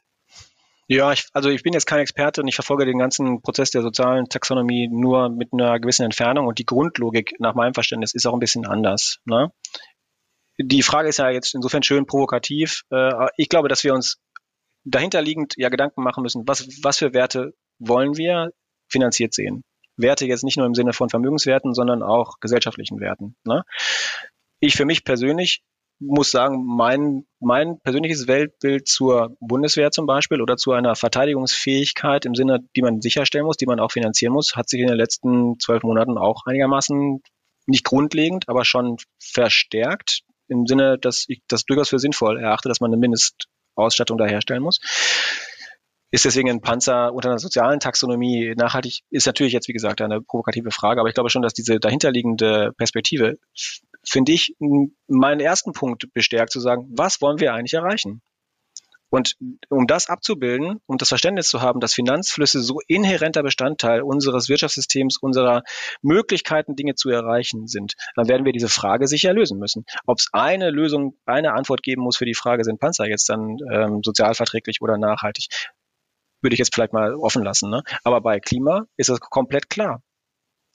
Ja, 0.89 1.13
ich, 1.13 1.29
also 1.33 1.49
ich 1.49 1.63
bin 1.63 1.73
jetzt 1.73 1.87
kein 1.87 2.01
Experte 2.01 2.43
und 2.43 2.49
ich 2.49 2.57
verfolge 2.57 2.85
den 2.85 2.99
ganzen 2.99 3.41
Prozess 3.43 3.71
der 3.71 3.81
sozialen 3.81 4.29
Taxonomie 4.29 4.89
nur 4.89 5.29
mit 5.29 5.53
einer 5.53 5.79
gewissen 5.79 6.03
Entfernung 6.03 6.49
und 6.49 6.59
die 6.59 6.67
Grundlogik 6.67 7.35
nach 7.39 7.55
meinem 7.55 7.75
Verständnis 7.75 8.13
ist 8.13 8.27
auch 8.27 8.35
ein 8.35 8.41
bisschen 8.41 8.67
anders. 8.67 9.19
Ne? 9.25 9.53
Die 10.63 10.83
Frage 10.83 11.09
ist 11.09 11.19
ja 11.19 11.31
jetzt 11.31 11.55
insofern 11.55 11.83
schön 11.83 12.07
provokativ. 12.07 12.83
Äh, 12.91 13.29
ich 13.37 13.49
glaube, 13.49 13.69
dass 13.69 13.83
wir 13.83 13.95
uns 13.95 14.19
dahinterliegend 14.85 15.55
ja 15.57 15.69
Gedanken 15.69 16.03
machen 16.03 16.23
müssen, 16.23 16.47
was, 16.47 16.67
was 16.83 16.99
für 16.99 17.15
Werte 17.15 17.55
wollen 17.79 18.17
wir 18.17 18.51
finanziert 18.89 19.35
sehen. 19.35 19.63
Werte 19.97 20.27
jetzt 20.27 20.45
nicht 20.45 20.57
nur 20.57 20.67
im 20.67 20.75
Sinne 20.75 20.93
von 20.93 21.09
Vermögenswerten, 21.09 21.75
sondern 21.75 22.03
auch 22.03 22.41
gesellschaftlichen 22.41 23.01
Werten. 23.01 23.37
Ne? 23.45 23.65
Ich 24.61 24.77
für 24.77 24.85
mich 24.85 25.05
persönlich 25.05 25.63
muss 25.99 26.31
sagen, 26.31 26.65
mein, 26.65 27.27
mein 27.41 27.79
persönliches 27.81 28.27
Weltbild 28.27 28.89
zur 28.89 29.37
Bundeswehr 29.41 29.91
zum 29.91 30.07
Beispiel 30.07 30.41
oder 30.41 30.57
zu 30.57 30.73
einer 30.73 30.95
Verteidigungsfähigkeit 30.95 32.25
im 32.25 32.35
Sinne, 32.35 32.61
die 32.75 32.83
man 32.83 33.03
sicherstellen 33.03 33.45
muss, 33.45 33.59
die 33.59 33.67
man 33.67 33.81
auch 33.81 33.93
finanzieren 33.93 34.33
muss, 34.33 34.57
hat 34.57 34.69
sich 34.71 34.81
in 34.81 34.87
den 34.87 34.97
letzten 34.97 35.59
zwölf 35.59 35.83
Monaten 35.83 36.17
auch 36.17 36.47
einigermaßen 36.47 37.21
nicht 37.67 37.85
grundlegend, 37.85 38.49
aber 38.49 38.65
schon 38.65 38.97
verstärkt 39.19 40.23
im 40.51 40.67
Sinne, 40.67 40.99
dass 40.99 41.25
ich 41.29 41.43
das 41.49 41.65
durchaus 41.65 41.89
für 41.89 41.99
sinnvoll 41.99 42.39
erachte, 42.39 42.69
dass 42.69 42.81
man 42.81 42.91
eine 42.91 42.99
Mindestausstattung 42.99 44.19
da 44.19 44.27
herstellen 44.27 44.63
muss. 44.63 44.81
Ist 46.13 46.25
deswegen 46.25 46.51
ein 46.51 46.61
Panzer 46.61 47.15
unter 47.15 47.29
einer 47.29 47.39
sozialen 47.39 47.79
Taxonomie 47.79 48.55
nachhaltig? 48.57 49.03
Ist 49.11 49.27
natürlich 49.27 49.53
jetzt, 49.53 49.69
wie 49.69 49.73
gesagt, 49.73 50.01
eine 50.01 50.21
provokative 50.21 50.73
Frage, 50.73 51.01
aber 51.01 51.09
ich 51.09 51.15
glaube 51.15 51.31
schon, 51.31 51.43
dass 51.43 51.55
diese 51.55 51.79
dahinterliegende 51.79 52.73
Perspektive 52.77 53.39
finde 54.05 54.33
ich, 54.33 54.57
meinen 55.07 55.41
ersten 55.41 55.73
Punkt 55.73 56.13
bestärkt 56.13 56.53
zu 56.53 56.61
sagen, 56.61 56.89
was 56.91 57.21
wollen 57.21 57.39
wir 57.39 57.55
eigentlich 57.55 57.75
erreichen? 57.75 58.23
Und 59.11 59.37
um 59.69 59.87
das 59.87 60.09
abzubilden, 60.09 60.81
um 60.87 60.97
das 60.97 61.09
Verständnis 61.09 61.49
zu 61.49 61.61
haben, 61.61 61.81
dass 61.81 61.95
Finanzflüsse 61.95 62.63
so 62.63 62.79
inhärenter 62.87 63.43
Bestandteil 63.43 64.03
unseres 64.03 64.49
Wirtschaftssystems, 64.49 65.19
unserer 65.19 65.63
Möglichkeiten, 66.01 66.77
Dinge 66.77 66.95
zu 66.95 67.11
erreichen 67.11 67.67
sind, 67.67 67.95
dann 68.15 68.29
werden 68.29 68.45
wir 68.45 68.53
diese 68.53 68.69
Frage 68.69 69.09
sicher 69.09 69.33
lösen 69.33 69.59
müssen. 69.59 69.85
Ob 70.07 70.19
es 70.19 70.29
eine 70.33 70.71
Lösung, 70.71 71.17
eine 71.27 71.53
Antwort 71.53 71.83
geben 71.83 72.03
muss 72.03 72.17
für 72.17 72.27
die 72.27 72.35
Frage, 72.35 72.65
sind 72.65 72.81
Panzer 72.81 73.09
jetzt 73.09 73.29
dann 73.29 73.59
ähm, 73.73 74.01
sozialverträglich 74.05 74.81
oder 74.81 74.97
nachhaltig, 74.97 75.49
würde 76.41 76.55
ich 76.55 76.59
jetzt 76.59 76.75
vielleicht 76.75 76.93
mal 76.93 77.15
offen 77.15 77.43
lassen. 77.43 77.69
Ne? 77.69 77.83
Aber 78.05 78.21
bei 78.21 78.39
Klima 78.41 78.87
ist 78.97 79.11
das 79.11 79.21
komplett 79.21 79.69
klar 79.69 80.03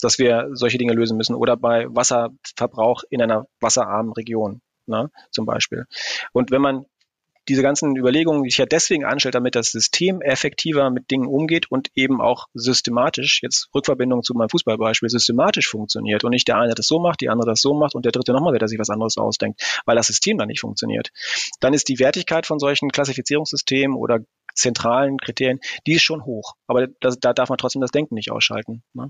dass 0.01 0.19
wir 0.19 0.49
solche 0.51 0.77
Dinge 0.77 0.93
lösen 0.93 1.17
müssen 1.17 1.35
oder 1.35 1.55
bei 1.57 1.85
Wasserverbrauch 1.87 3.03
in 3.09 3.21
einer 3.21 3.45
wasserarmen 3.61 4.11
Region, 4.13 4.61
ne, 4.87 5.09
zum 5.31 5.45
Beispiel. 5.45 5.85
Und 6.33 6.51
wenn 6.51 6.61
man 6.61 6.85
diese 7.47 7.61
ganzen 7.61 7.95
Überlegungen, 7.95 8.43
die 8.43 8.49
ich 8.49 8.57
ja 8.57 8.65
deswegen 8.65 9.05
anstelle, 9.05 9.31
damit 9.31 9.55
das 9.55 9.71
System 9.71 10.21
effektiver 10.21 10.89
mit 10.89 11.11
Dingen 11.11 11.27
umgeht 11.27 11.71
und 11.71 11.89
eben 11.95 12.21
auch 12.21 12.47
systematisch, 12.53 13.41
jetzt 13.41 13.69
Rückverbindung 13.73 14.23
zu 14.23 14.33
meinem 14.33 14.49
Fußballbeispiel, 14.49 15.09
systematisch 15.09 15.67
funktioniert 15.67 16.23
und 16.23 16.31
nicht 16.31 16.47
der 16.47 16.57
eine 16.57 16.73
das 16.73 16.87
so 16.87 16.99
macht, 16.99 17.21
die 17.21 17.29
andere 17.29 17.51
das 17.51 17.61
so 17.61 17.73
macht 17.73 17.95
und 17.95 18.05
der 18.05 18.11
dritte 18.11 18.33
nochmal 18.33 18.53
wieder 18.53 18.67
sich 18.67 18.79
was 18.79 18.89
anderes 18.89 19.17
ausdenkt, 19.17 19.81
weil 19.85 19.95
das 19.95 20.07
System 20.07 20.37
dann 20.37 20.47
nicht 20.47 20.61
funktioniert. 20.61 21.11
Dann 21.59 21.73
ist 21.73 21.87
die 21.87 21.99
Wertigkeit 21.99 22.45
von 22.45 22.59
solchen 22.59 22.89
Klassifizierungssystemen 22.89 23.95
oder 23.95 24.19
zentralen 24.55 25.17
Kriterien, 25.17 25.59
die 25.85 25.93
ist 25.93 26.03
schon 26.03 26.25
hoch. 26.25 26.53
Aber 26.67 26.87
das, 27.01 27.19
da 27.19 27.33
darf 27.33 27.49
man 27.49 27.57
trotzdem 27.57 27.81
das 27.81 27.91
Denken 27.91 28.15
nicht 28.15 28.31
ausschalten. 28.31 28.83
Ne? 28.93 29.09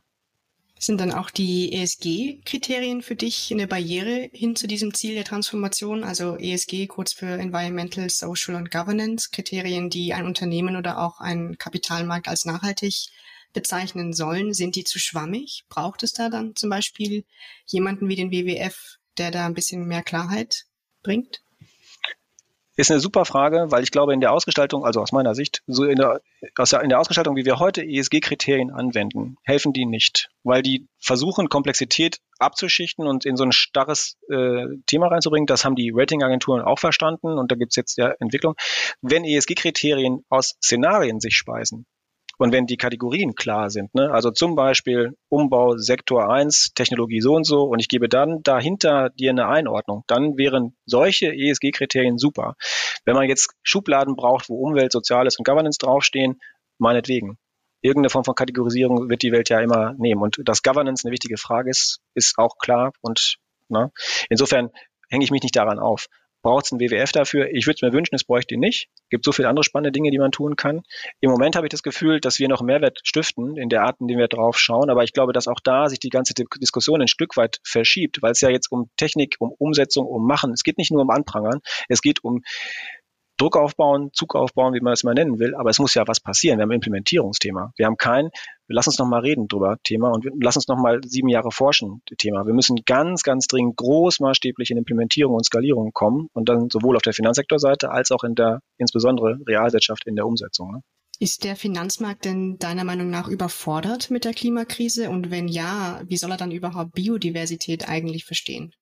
Sind 0.78 1.00
dann 1.00 1.14
auch 1.14 1.30
die 1.30 1.72
ESG-Kriterien 1.74 3.02
für 3.02 3.16
dich 3.16 3.50
eine 3.52 3.66
Barriere 3.66 4.30
hin 4.34 4.56
zu 4.56 4.68
diesem 4.68 4.94
Ziel 4.94 5.16
der 5.16 5.24
Transformation? 5.24 6.04
Also 6.04 6.36
ESG 6.36 6.88
kurz 6.88 7.14
für 7.14 7.40
Environmental, 7.40 8.10
Social 8.10 8.56
und 8.56 8.72
Governance, 8.72 9.30
Kriterien, 9.32 9.90
die 9.90 10.14
ein 10.14 10.26
Unternehmen 10.26 10.76
oder 10.76 11.00
auch 11.00 11.22
ein 11.22 11.58
Kapitalmarkt 11.58 12.28
als 12.28 12.46
nachhaltig 12.46 13.08
bezeichnen 13.54 14.14
sollen. 14.14 14.54
Sind 14.54 14.76
die 14.76 14.84
zu 14.84 15.00
schwammig? 15.00 15.64
Braucht 15.70 16.04
es 16.04 16.12
da 16.12 16.30
dann 16.30 16.56
zum 16.56 16.70
Beispiel 16.70 17.24
jemanden 17.66 18.10
wie 18.10 18.18
den 18.18 18.32
WWF, 18.32 18.98
der 19.18 19.32
da 19.32 19.46
ein 19.46 19.54
bisschen 19.54 19.88
mehr 19.88 20.04
Klarheit 20.04 20.66
bringt? 21.02 21.42
Ist 22.76 22.92
eine 22.92 23.00
super 23.00 23.24
Frage, 23.24 23.68
weil 23.70 23.84
ich 23.84 23.92
glaube, 23.92 24.14
in 24.14 24.20
der 24.20 24.34
Ausgestaltung, 24.34 24.86
also 24.86 25.02
aus 25.02 25.14
meiner 25.14 25.34
Sicht, 25.34 25.55
so 25.68 25.86
in 25.86 25.98
der, 25.98 26.22
in 26.42 26.90
der 26.90 27.00
Ausgestaltung, 27.00 27.36
wie 27.36 27.46
wir 27.46 27.60
heute 27.60 27.84
ESG-Kriterien 27.84 28.72
anwenden, 28.72 29.38
helfen 29.44 29.74
die 29.74 29.86
nicht, 29.86 30.30
weil 30.44 30.62
die 30.62 30.88
versuchen, 31.00 31.50
Komplexität 31.50 32.20
abzuschichten 32.38 33.08
und 33.08 33.26
in 33.26 33.38
so 33.38 33.44
ein 33.44 33.52
starres 33.52 34.18
äh, 34.30 34.66
Thema 34.86 35.08
reinzubringen. 35.08 35.48
Das 35.48 35.66
haben 35.66 35.76
die 35.76 35.92
Ratingagenturen 35.94 36.62
auch 36.62 36.80
verstanden 36.80 37.38
und 37.40 37.52
da 37.52 37.56
gibt's 37.56 37.76
jetzt 37.76 37.98
ja 37.98 38.14
Entwicklung. 38.20 38.56
Wenn 39.02 39.24
ESG-Kriterien 39.24 40.26
aus 40.30 40.56
Szenarien 40.62 41.20
sich 41.20 41.36
speisen, 41.36 41.86
und 42.38 42.52
wenn 42.52 42.66
die 42.66 42.78
Kategorien 42.78 43.36
klar 43.36 43.70
sind, 43.70 43.94
ne, 43.96 44.12
also 44.12 44.32
zum 44.32 44.56
Beispiel 44.56 45.16
Umbau 45.30 45.78
Sektor 45.78 46.32
1, 46.32 46.74
Technologie 46.76 47.22
so 47.22 47.34
und 47.36 47.46
so, 47.46 47.64
und 47.64 47.80
ich 47.80 47.90
gebe 47.90 48.10
dann 48.10 48.42
dahinter 48.44 49.10
dir 49.10 49.32
eine 49.32 49.48
Einordnung, 49.48 50.04
dann 50.08 50.38
wären 50.38 50.76
solche 50.86 51.34
ESG-Kriterien 51.34 52.18
super. 52.18 52.56
Wenn 53.06 53.16
man 53.16 53.28
jetzt 53.28 53.54
Schubladen 53.64 54.16
braucht, 54.16 54.50
wo 54.50 54.56
Umwelt, 54.56 54.92
Soziales 54.92 55.38
und 55.38 55.46
Governance 55.46 55.80
draufstehen, 55.80 56.40
meinetwegen. 56.78 57.38
Irgendeine 57.82 58.10
Form 58.10 58.24
von 58.24 58.36
Kategorisierung 58.36 59.10
wird 59.10 59.22
die 59.22 59.32
Welt 59.32 59.50
ja 59.50 59.60
immer 59.60 59.94
nehmen. 59.94 60.22
Und 60.22 60.40
dass 60.44 60.64
Governance 60.64 61.06
eine 61.06 61.14
wichtige 61.14 61.38
Frage 61.38 61.70
ist, 61.70 62.00
ist 62.16 62.38
auch 62.38 62.58
klar. 62.58 62.94
Und 63.02 63.38
na, 63.70 63.86
ne, 63.86 63.92
insofern 64.30 64.72
hänge 65.10 65.24
ich 65.24 65.32
mich 65.32 65.44
nicht 65.44 65.56
daran 65.56 65.80
auf. 65.80 66.08
Braucht 66.46 66.66
es 66.66 66.72
einen 66.72 66.80
WWF 66.80 67.12
dafür? 67.12 67.48
Ich 67.52 67.66
würde 67.66 67.78
es 67.78 67.82
mir 67.82 67.92
wünschen, 67.92 68.14
es 68.14 68.24
bräuchte 68.24 68.54
ihn 68.54 68.60
nicht. 68.60 68.88
Es 69.06 69.10
gibt 69.10 69.26
so 69.26 69.32
viele 69.32 69.50
andere 69.50 69.64
spannende 69.64 69.92
Dinge, 69.92 70.12
die 70.12 70.20
man 70.20 70.32
tun 70.32 70.56
kann. 70.56 70.84
Im 71.20 71.32
Moment 71.32 71.56
habe 71.56 71.66
ich 71.66 71.72
das 71.72 71.82
Gefühl, 71.82 72.20
dass 72.20 72.38
wir 72.38 72.48
noch 72.48 72.62
Mehrwert 72.62 73.00
stiften 73.04 73.58
in 73.58 73.68
der 73.68 73.82
Art, 73.82 74.00
in 74.00 74.08
der 74.08 74.20
wir 74.20 74.28
drauf 74.28 74.60
schauen. 74.60 74.92
Aber 74.92 75.04
ich 75.04 75.12
glaube, 75.12 75.34
dass 75.34 75.48
auch 75.48 75.60
da 75.60 75.90
sich 75.90 76.00
die 76.00 76.12
ganze 76.12 76.36
Diskussion 76.36 77.02
ein 77.02 77.08
Stück 77.08 77.36
weit 77.36 77.62
verschiebt, 77.64 78.22
weil 78.22 78.34
es 78.34 78.42
ja 78.42 78.50
jetzt 78.50 78.72
um 78.72 78.92
Technik, 78.96 79.38
um 79.40 79.56
Umsetzung, 79.58 80.06
um 80.06 80.28
Machen, 80.28 80.54
es 80.54 80.62
geht 80.62 80.78
nicht 80.78 80.92
nur 80.92 81.02
um 81.02 81.10
Anprangern, 81.10 81.62
es 81.90 82.04
geht 82.04 82.24
um 82.24 82.44
Druck 83.38 83.58
aufbauen, 83.58 84.12
Zug 84.14 84.36
aufbauen, 84.36 84.74
wie 84.74 84.80
man 84.80 84.94
es 84.94 85.04
mal 85.04 85.14
nennen 85.14 85.40
will, 85.40 85.56
aber 85.56 85.70
es 85.70 85.80
muss 85.80 85.94
ja 85.94 86.08
was 86.08 86.20
passieren. 86.20 86.58
Wir 86.58 86.64
haben 86.64 86.72
ein 86.72 86.76
Implementierungsthema. 86.76 87.74
Wir 87.76 87.86
haben 87.86 87.98
kein, 87.98 88.30
lass 88.68 88.88
uns 88.88 88.98
noch 88.98 89.08
mal 89.08 89.20
reden 89.20 89.48
drüber 89.48 89.78
Thema 89.84 90.10
und 90.10 90.26
lass 90.42 90.56
uns 90.56 90.68
noch 90.68 90.78
mal 90.78 91.02
sieben 91.04 91.28
Jahre 91.28 91.52
forschen 91.52 92.02
Thema. 92.18 92.46
Wir 92.46 92.54
müssen 92.54 92.78
ganz, 92.86 93.24
ganz 93.24 93.48
dringend 93.48 93.76
großmaßstäblich 93.78 94.72
in 94.72 94.78
Implementierung 94.78 95.36
und 95.36 95.46
Skalierung 95.46 95.92
kommen 95.92 96.30
und 96.34 96.48
dann 96.48 96.70
sowohl 96.70 96.96
auf 96.96 97.02
der 97.02 97.14
Finanzsektorseite 97.14 97.92
als 97.92 98.12
auch 98.12 98.24
in 98.24 98.36
der 98.36 98.62
insbesondere 98.78 99.38
Realwirtschaft 99.46 100.08
in 100.08 100.16
der 100.16 100.26
Umsetzung. 100.26 100.72
Ne? 100.72 100.82
Ist 101.20 101.44
der 101.44 101.56
Finanzmarkt 101.56 102.26
denn 102.26 102.58
deiner 102.58 102.84
Meinung 102.84 103.10
nach 103.10 103.28
überfordert 103.28 104.12
mit 104.12 104.26
der 104.26 104.34
Klimakrise? 104.34 105.10
Und 105.10 105.32
wenn 105.32 105.48
ja, 105.48 106.02
wie 106.08 106.18
soll 106.18 106.32
er 106.32 106.38
dann 106.38 106.52
überhaupt 106.52 106.94
Biodiversität 106.94 107.88
eigentlich 107.88 108.26
verstehen? 108.26 108.74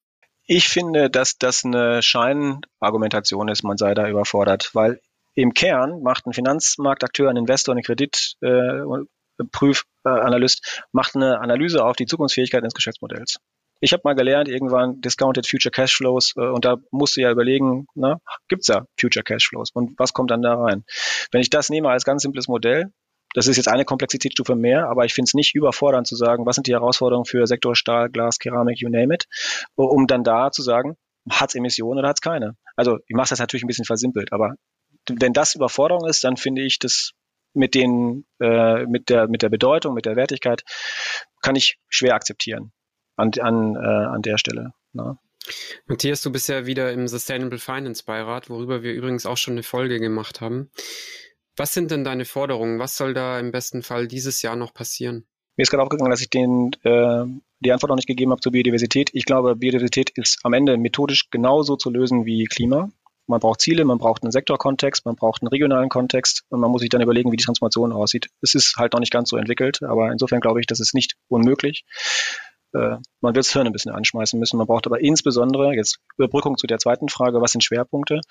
Ich 0.45 0.67
finde, 0.67 1.09
dass 1.09 1.37
das 1.37 1.63
eine 1.63 2.01
Scheinargumentation 2.01 3.47
ist, 3.47 3.63
man 3.63 3.77
sei 3.77 3.93
da 3.93 4.09
überfordert, 4.09 4.71
weil 4.73 4.99
im 5.35 5.53
Kern 5.53 6.01
macht 6.03 6.27
ein 6.27 6.33
Finanzmarktakteur, 6.33 7.29
ein 7.29 7.37
Investor, 7.37 7.75
ein 7.75 7.81
Kreditprüfanalyst, 7.81 10.65
äh, 10.65 10.81
macht 10.91 11.15
eine 11.15 11.39
Analyse 11.39 11.83
auf 11.83 11.95
die 11.95 12.05
Zukunftsfähigkeit 12.05 12.61
eines 12.61 12.73
Geschäftsmodells. 12.73 13.37
Ich 13.79 13.93
habe 13.93 14.01
mal 14.03 14.15
gelernt, 14.15 14.47
irgendwann 14.47 15.01
Discounted 15.01 15.47
Future 15.47 15.71
Cashflows, 15.71 16.33
äh, 16.37 16.41
und 16.41 16.65
da 16.65 16.77
musst 16.91 17.17
du 17.17 17.21
ja 17.21 17.31
überlegen, 17.31 17.87
na, 17.95 18.19
gibt's 18.47 18.67
ja 18.67 18.85
Future 18.99 19.23
Cashflows 19.23 19.71
und 19.73 19.97
was 19.97 20.13
kommt 20.13 20.31
dann 20.31 20.41
da 20.41 20.55
rein? 20.55 20.83
Wenn 21.31 21.41
ich 21.41 21.49
das 21.49 21.69
nehme 21.69 21.89
als 21.89 22.03
ganz 22.03 22.21
simples 22.21 22.47
Modell, 22.47 22.91
das 23.33 23.47
ist 23.47 23.57
jetzt 23.57 23.67
eine 23.67 23.85
Komplexitätsstufe 23.85 24.55
mehr, 24.55 24.87
aber 24.89 25.05
ich 25.05 25.13
finde 25.13 25.29
es 25.29 25.33
nicht 25.33 25.55
überfordernd 25.55 26.07
zu 26.07 26.15
sagen, 26.15 26.45
was 26.45 26.55
sind 26.55 26.67
die 26.67 26.73
Herausforderungen 26.73 27.25
für 27.25 27.47
Sektor 27.47 27.75
Stahl, 27.75 28.09
Glas, 28.09 28.39
Keramik, 28.39 28.79
you 28.79 28.89
name 28.89 29.13
it, 29.13 29.25
um 29.75 30.07
dann 30.07 30.23
da 30.23 30.51
zu 30.51 30.61
sagen, 30.61 30.95
hat 31.29 31.49
es 31.49 31.55
Emissionen 31.55 31.99
oder 31.99 32.09
hat 32.09 32.17
es 32.17 32.21
keine. 32.21 32.55
Also 32.75 32.97
ich 33.07 33.15
mache 33.15 33.29
das 33.29 33.39
natürlich 33.39 33.63
ein 33.63 33.67
bisschen 33.67 33.85
versimpelt, 33.85 34.33
aber 34.33 34.55
wenn 35.09 35.33
das 35.33 35.55
Überforderung 35.55 36.07
ist, 36.07 36.23
dann 36.23 36.37
finde 36.37 36.61
ich 36.63 36.79
das 36.79 37.11
mit 37.53 37.75
den 37.75 38.25
äh, 38.39 38.85
mit 38.85 39.09
der 39.09 39.27
mit 39.27 39.41
der 39.41 39.49
Bedeutung, 39.49 39.93
mit 39.93 40.05
der 40.05 40.15
Wertigkeit 40.15 40.63
kann 41.41 41.55
ich 41.55 41.77
schwer 41.87 42.15
akzeptieren 42.15 42.71
an 43.15 43.31
an 43.39 43.75
äh, 43.75 43.79
an 43.79 44.21
der 44.21 44.37
Stelle. 44.37 44.71
Ne? 44.91 45.17
Matthias, 45.85 46.21
du 46.21 46.31
bist 46.31 46.47
ja 46.47 46.65
wieder 46.65 46.91
im 46.93 47.07
Sustainable 47.07 47.59
Finance 47.59 48.03
Beirat, 48.05 48.49
worüber 48.49 48.81
wir 48.81 48.93
übrigens 48.93 49.25
auch 49.25 49.37
schon 49.37 49.53
eine 49.53 49.63
Folge 49.63 49.99
gemacht 49.99 50.41
haben. 50.41 50.71
Was 51.55 51.73
sind 51.73 51.91
denn 51.91 52.03
deine 52.03 52.25
Forderungen? 52.25 52.79
Was 52.79 52.97
soll 52.97 53.13
da 53.13 53.39
im 53.39 53.51
besten 53.51 53.83
Fall 53.83 54.07
dieses 54.07 54.41
Jahr 54.41 54.55
noch 54.55 54.73
passieren? 54.73 55.25
Mir 55.55 55.63
ist 55.63 55.69
gerade 55.69 55.83
aufgegangen, 55.83 56.09
dass 56.09 56.21
ich 56.21 56.29
den, 56.29 56.71
äh, 56.83 57.25
die 57.59 57.71
Antwort 57.71 57.89
noch 57.89 57.95
nicht 57.95 58.07
gegeben 58.07 58.31
habe 58.31 58.41
zur 58.41 58.51
Biodiversität. 58.51 59.11
Ich 59.13 59.25
glaube, 59.25 59.55
Biodiversität 59.55 60.09
ist 60.15 60.39
am 60.43 60.53
Ende 60.53 60.77
methodisch 60.77 61.29
genauso 61.29 61.75
zu 61.75 61.91
lösen 61.91 62.25
wie 62.25 62.45
Klima. 62.45 62.89
Man 63.27 63.39
braucht 63.39 63.61
Ziele, 63.61 63.85
man 63.85 63.99
braucht 63.99 64.23
einen 64.23 64.31
Sektorkontext, 64.31 65.05
man 65.05 65.15
braucht 65.15 65.41
einen 65.41 65.47
regionalen 65.47 65.89
Kontext 65.89 66.43
und 66.49 66.59
man 66.59 66.71
muss 66.71 66.81
sich 66.81 66.89
dann 66.89 67.01
überlegen, 67.01 67.31
wie 67.31 67.37
die 67.37 67.43
Transformation 67.43 67.93
aussieht. 67.93 68.29
Es 68.41 68.55
ist 68.55 68.75
halt 68.77 68.93
noch 68.93 68.99
nicht 68.99 69.13
ganz 69.13 69.29
so 69.29 69.37
entwickelt, 69.37 69.81
aber 69.83 70.11
insofern 70.11 70.41
glaube 70.41 70.59
ich, 70.59 70.65
das 70.65 70.79
ist 70.79 70.93
nicht 70.93 71.15
unmöglich 71.29 71.85
äh, 72.73 72.97
man 73.21 73.35
wird 73.35 73.45
das 73.45 73.53
Hirn 73.53 73.67
ein 73.67 73.73
bisschen 73.73 73.91
anschmeißen 73.91 74.39
müssen. 74.39 74.57
Man 74.57 74.67
braucht 74.67 74.85
aber 74.85 75.01
insbesondere, 75.01 75.73
jetzt 75.73 75.99
Überbrückung 76.17 76.57
zu 76.57 76.67
der 76.67 76.79
zweiten 76.79 77.09
Frage, 77.09 77.41
was 77.41 77.51
sind 77.51 77.63
Schwerpunkte? 77.63 78.21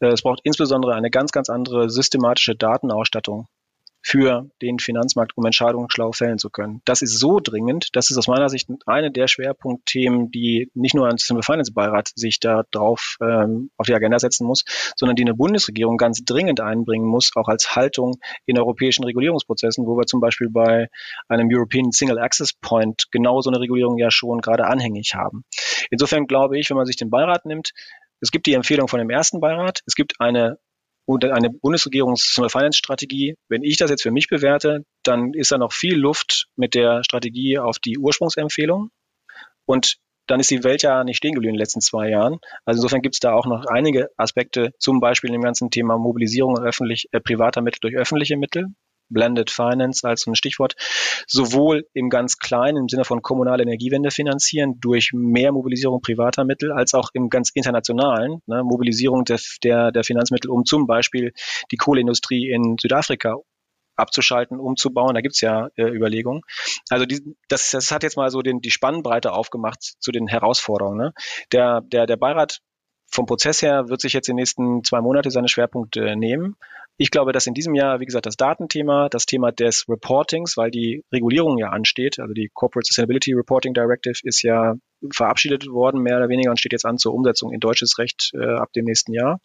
Äh, 0.00 0.08
es 0.08 0.22
braucht 0.22 0.40
insbesondere 0.44 0.94
eine 0.94 1.10
ganz, 1.10 1.32
ganz 1.32 1.48
andere 1.48 1.90
systematische 1.90 2.54
Datenausstattung 2.56 3.46
für 4.06 4.50
den 4.60 4.78
Finanzmarkt, 4.78 5.36
um 5.36 5.46
Entscheidungen 5.46 5.88
schlau 5.90 6.12
fällen 6.12 6.38
zu 6.38 6.50
können. 6.50 6.82
Das 6.84 7.00
ist 7.00 7.18
so 7.18 7.40
dringend, 7.40 7.88
das 7.94 8.10
ist 8.10 8.18
aus 8.18 8.28
meiner 8.28 8.50
Sicht 8.50 8.68
eine 8.84 9.10
der 9.10 9.28
Schwerpunktthemen, 9.28 10.30
die 10.30 10.70
nicht 10.74 10.94
nur 10.94 11.08
ein 11.08 11.16
Simple 11.16 11.42
Finance 11.42 11.72
Beirat 11.72 12.10
sich 12.14 12.38
da 12.38 12.64
drauf 12.70 13.16
ähm, 13.22 13.70
auf 13.78 13.86
die 13.86 13.94
Agenda 13.94 14.18
setzen 14.18 14.46
muss, 14.46 14.64
sondern 14.94 15.16
die 15.16 15.22
eine 15.22 15.32
Bundesregierung 15.34 15.96
ganz 15.96 16.22
dringend 16.22 16.60
einbringen 16.60 17.06
muss, 17.06 17.30
auch 17.34 17.48
als 17.48 17.74
Haltung 17.74 18.18
in 18.44 18.58
europäischen 18.58 19.04
Regulierungsprozessen, 19.04 19.86
wo 19.86 19.96
wir 19.96 20.04
zum 20.04 20.20
Beispiel 20.20 20.50
bei 20.50 20.88
einem 21.28 21.48
European 21.50 21.90
Single 21.90 22.18
Access 22.18 22.52
Point 22.52 23.06
genau 23.10 23.40
so 23.40 23.48
eine 23.48 23.58
Regulierung 23.58 23.96
ja 23.96 24.10
schon 24.10 24.42
gerade 24.42 24.66
anhängig 24.66 25.14
haben. 25.14 25.44
Insofern 25.90 26.26
glaube 26.26 26.58
ich, 26.58 26.68
wenn 26.68 26.76
man 26.76 26.86
sich 26.86 26.96
den 26.96 27.08
Beirat 27.08 27.46
nimmt, 27.46 27.70
es 28.20 28.30
gibt 28.30 28.46
die 28.46 28.52
Empfehlung 28.52 28.86
von 28.86 28.98
dem 28.98 29.08
ersten 29.08 29.40
Beirat, 29.40 29.80
es 29.86 29.94
gibt 29.94 30.20
eine 30.20 30.58
und 31.06 31.24
eine 31.24 31.50
Bundesregierungs-Finance-Strategie, 31.50 33.34
wenn 33.48 33.62
ich 33.62 33.76
das 33.76 33.90
jetzt 33.90 34.02
für 34.02 34.10
mich 34.10 34.28
bewerte, 34.28 34.84
dann 35.02 35.34
ist 35.34 35.52
da 35.52 35.58
noch 35.58 35.72
viel 35.72 35.96
Luft 35.96 36.46
mit 36.56 36.74
der 36.74 37.04
Strategie 37.04 37.58
auf 37.58 37.78
die 37.78 37.98
Ursprungsempfehlung. 37.98 38.90
Und 39.66 39.96
dann 40.26 40.40
ist 40.40 40.50
die 40.50 40.64
Welt 40.64 40.82
ja 40.82 41.04
nicht 41.04 41.18
stehen 41.18 41.34
geblieben 41.34 41.54
in 41.54 41.56
den 41.56 41.62
letzten 41.62 41.80
zwei 41.80 42.08
Jahren. 42.08 42.38
Also 42.64 42.78
insofern 42.78 43.02
gibt 43.02 43.16
es 43.16 43.20
da 43.20 43.34
auch 43.34 43.46
noch 43.46 43.66
einige 43.66 44.08
Aspekte, 44.16 44.70
zum 44.78 45.00
Beispiel 45.00 45.32
im 45.34 45.42
ganzen 45.42 45.70
Thema 45.70 45.98
Mobilisierung 45.98 46.58
öffentlich, 46.58 47.08
äh, 47.12 47.20
privater 47.20 47.60
Mittel 47.60 47.80
durch 47.80 47.96
öffentliche 47.96 48.38
Mittel. 48.38 48.68
Blended 49.14 49.50
Finance 49.50 50.06
als 50.06 50.26
ein 50.26 50.34
Stichwort, 50.34 50.74
sowohl 51.26 51.86
im 51.94 52.10
ganz 52.10 52.36
kleinen, 52.36 52.76
im 52.76 52.88
Sinne 52.90 53.06
von 53.06 53.22
kommunale 53.22 53.62
Energiewende 53.62 54.10
finanzieren, 54.10 54.78
durch 54.80 55.12
mehr 55.14 55.52
Mobilisierung 55.52 56.02
privater 56.02 56.44
Mittel, 56.44 56.72
als 56.72 56.92
auch 56.92 57.08
im 57.14 57.30
ganz 57.30 57.50
internationalen, 57.54 58.42
ne, 58.46 58.62
Mobilisierung 58.62 59.24
der, 59.24 59.40
der, 59.62 59.92
der 59.92 60.04
Finanzmittel, 60.04 60.50
um 60.50 60.66
zum 60.66 60.86
Beispiel 60.86 61.32
die 61.70 61.76
Kohleindustrie 61.76 62.50
in 62.50 62.76
Südafrika 62.78 63.36
abzuschalten, 63.96 64.58
umzubauen. 64.58 65.14
Da 65.14 65.20
gibt's 65.20 65.40
ja 65.40 65.68
äh, 65.76 65.84
Überlegungen. 65.84 66.42
Also 66.90 67.06
die, 67.06 67.22
das, 67.48 67.70
das 67.70 67.90
hat 67.90 68.02
jetzt 68.02 68.16
mal 68.16 68.30
so 68.30 68.42
den, 68.42 68.60
die 68.60 68.70
Spannbreite 68.70 69.32
aufgemacht 69.32 69.80
zu 69.98 70.12
den 70.12 70.26
Herausforderungen. 70.26 70.98
Ne? 70.98 71.14
Der, 71.52 71.80
der, 71.82 72.06
der 72.06 72.16
Beirat 72.16 72.60
vom 73.06 73.26
Prozess 73.26 73.62
her 73.62 73.88
wird 73.88 74.00
sich 74.00 74.12
jetzt 74.12 74.28
in 74.28 74.36
den 74.36 74.42
nächsten 74.42 74.82
zwei 74.82 75.00
Monate 75.00 75.30
seine 75.30 75.48
Schwerpunkte 75.48 76.16
nehmen. 76.16 76.56
Ich 76.96 77.10
glaube, 77.10 77.32
dass 77.32 77.46
in 77.46 77.54
diesem 77.54 77.74
Jahr, 77.74 77.98
wie 77.98 78.04
gesagt, 78.04 78.26
das 78.26 78.36
Datenthema, 78.36 79.08
das 79.08 79.26
Thema 79.26 79.50
des 79.50 79.84
Reportings, 79.88 80.56
weil 80.56 80.70
die 80.70 81.02
Regulierung 81.12 81.58
ja 81.58 81.70
ansteht, 81.70 82.20
also 82.20 82.34
die 82.34 82.50
Corporate 82.54 82.86
Sustainability 82.86 83.32
Reporting 83.32 83.74
Directive 83.74 84.20
ist 84.22 84.42
ja 84.42 84.74
verabschiedet 85.12 85.66
worden, 85.66 86.02
mehr 86.02 86.18
oder 86.18 86.28
weniger, 86.28 86.50
und 86.50 86.58
steht 86.58 86.72
jetzt 86.72 86.86
an 86.86 86.96
zur 86.96 87.12
Umsetzung 87.12 87.52
in 87.52 87.58
deutsches 87.60 87.98
Recht 87.98 88.30
äh, 88.34 88.54
ab 88.54 88.72
dem 88.74 88.84
nächsten 88.84 89.12
Jahr. 89.12 89.40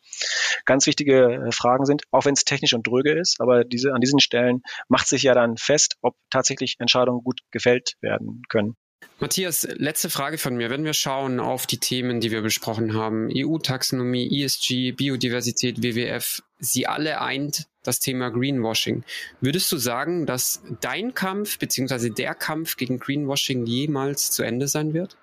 Ganz 0.65 0.85
wichtige 0.85 1.47
äh, 1.47 1.51
Fragen 1.51 1.85
sind, 1.85 2.03
auch 2.11 2.25
wenn 2.25 2.33
es 2.33 2.45
technisch 2.45 2.73
und 2.73 2.85
dröge 2.85 3.11
ist, 3.13 3.41
aber 3.41 3.63
diese, 3.63 3.93
an 3.93 4.01
diesen 4.01 4.19
Stellen 4.19 4.61
macht 4.87 5.07
sich 5.07 5.23
ja 5.23 5.33
dann 5.33 5.57
fest, 5.57 5.95
ob 6.01 6.15
tatsächlich 6.29 6.75
Entscheidungen 6.77 7.23
gut 7.23 7.39
gefällt 7.51 7.95
werden 8.01 8.43
können. 8.47 8.75
Matthias, 9.19 9.67
letzte 9.75 10.09
Frage 10.09 10.37
von 10.37 10.55
mir. 10.55 10.69
Wenn 10.69 10.85
wir 10.85 10.93
schauen 10.93 11.39
auf 11.39 11.67
die 11.67 11.77
Themen, 11.77 12.21
die 12.21 12.31
wir 12.31 12.41
besprochen 12.41 12.93
haben, 12.93 13.29
EU-Taxonomie, 13.33 14.43
ESG, 14.43 14.93
Biodiversität, 14.93 15.83
WWF, 15.83 16.41
sie 16.59 16.87
alle 16.87 17.21
eint 17.21 17.67
das 17.83 17.99
Thema 17.99 18.29
Greenwashing. 18.29 19.03
Würdest 19.41 19.71
du 19.71 19.77
sagen, 19.77 20.25
dass 20.25 20.61
dein 20.81 21.13
Kampf 21.13 21.59
bzw. 21.59 22.09
der 22.09 22.33
Kampf 22.35 22.77
gegen 22.77 22.99
Greenwashing 22.99 23.65
jemals 23.65 24.31
zu 24.31 24.43
Ende 24.43 24.67
sein 24.67 24.93
wird? 24.93 25.17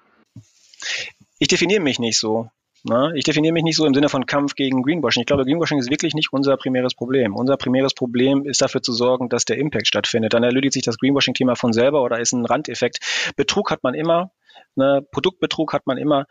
Ich 1.39 1.49
definiere 1.49 1.81
mich 1.81 1.99
nicht 1.99 2.19
so. 2.19 2.51
Na, 2.89 3.13
ich 3.15 3.25
definiere 3.25 3.53
mich 3.53 3.65
nicht 3.65 3.75
so 3.75 3.85
im 3.85 3.95
Sinne 3.95 4.09
von 4.09 4.27
Kampf 4.27 4.55
gegen 4.55 4.85
Greenwashing. 4.85 5.23
Ich 5.23 5.27
glaube, 5.27 5.45
Greenwashing 5.45 5.79
ist 5.79 5.91
wirklich 5.91 6.15
nicht 6.15 6.33
unser 6.33 6.57
primäres 6.57 6.95
Problem. 6.95 7.35
Unser 7.35 7.57
primäres 7.57 7.95
Problem 7.95 8.45
ist 8.47 8.63
dafür 8.63 8.81
zu 8.81 8.93
sorgen, 8.93 9.29
dass 9.29 9.45
der 9.45 9.59
Impact 9.59 9.89
stattfindet. 9.89 10.35
Dann 10.35 10.45
erledigt 10.45 10.75
sich 10.75 10.85
das 10.85 10.97
Greenwashing-Thema 10.99 11.57
von 11.57 11.73
selber 11.73 12.03
oder 12.03 12.21
ist 12.21 12.31
ein 12.31 12.47
Randeffekt. 12.47 13.01
Betrug 13.35 13.73
hat 13.73 13.83
man 13.83 13.95
immer, 13.95 14.31
ne, 14.77 15.05
Produktbetrug 15.11 15.73
hat 15.73 15.89
man 15.89 15.99
immer. 15.99 16.27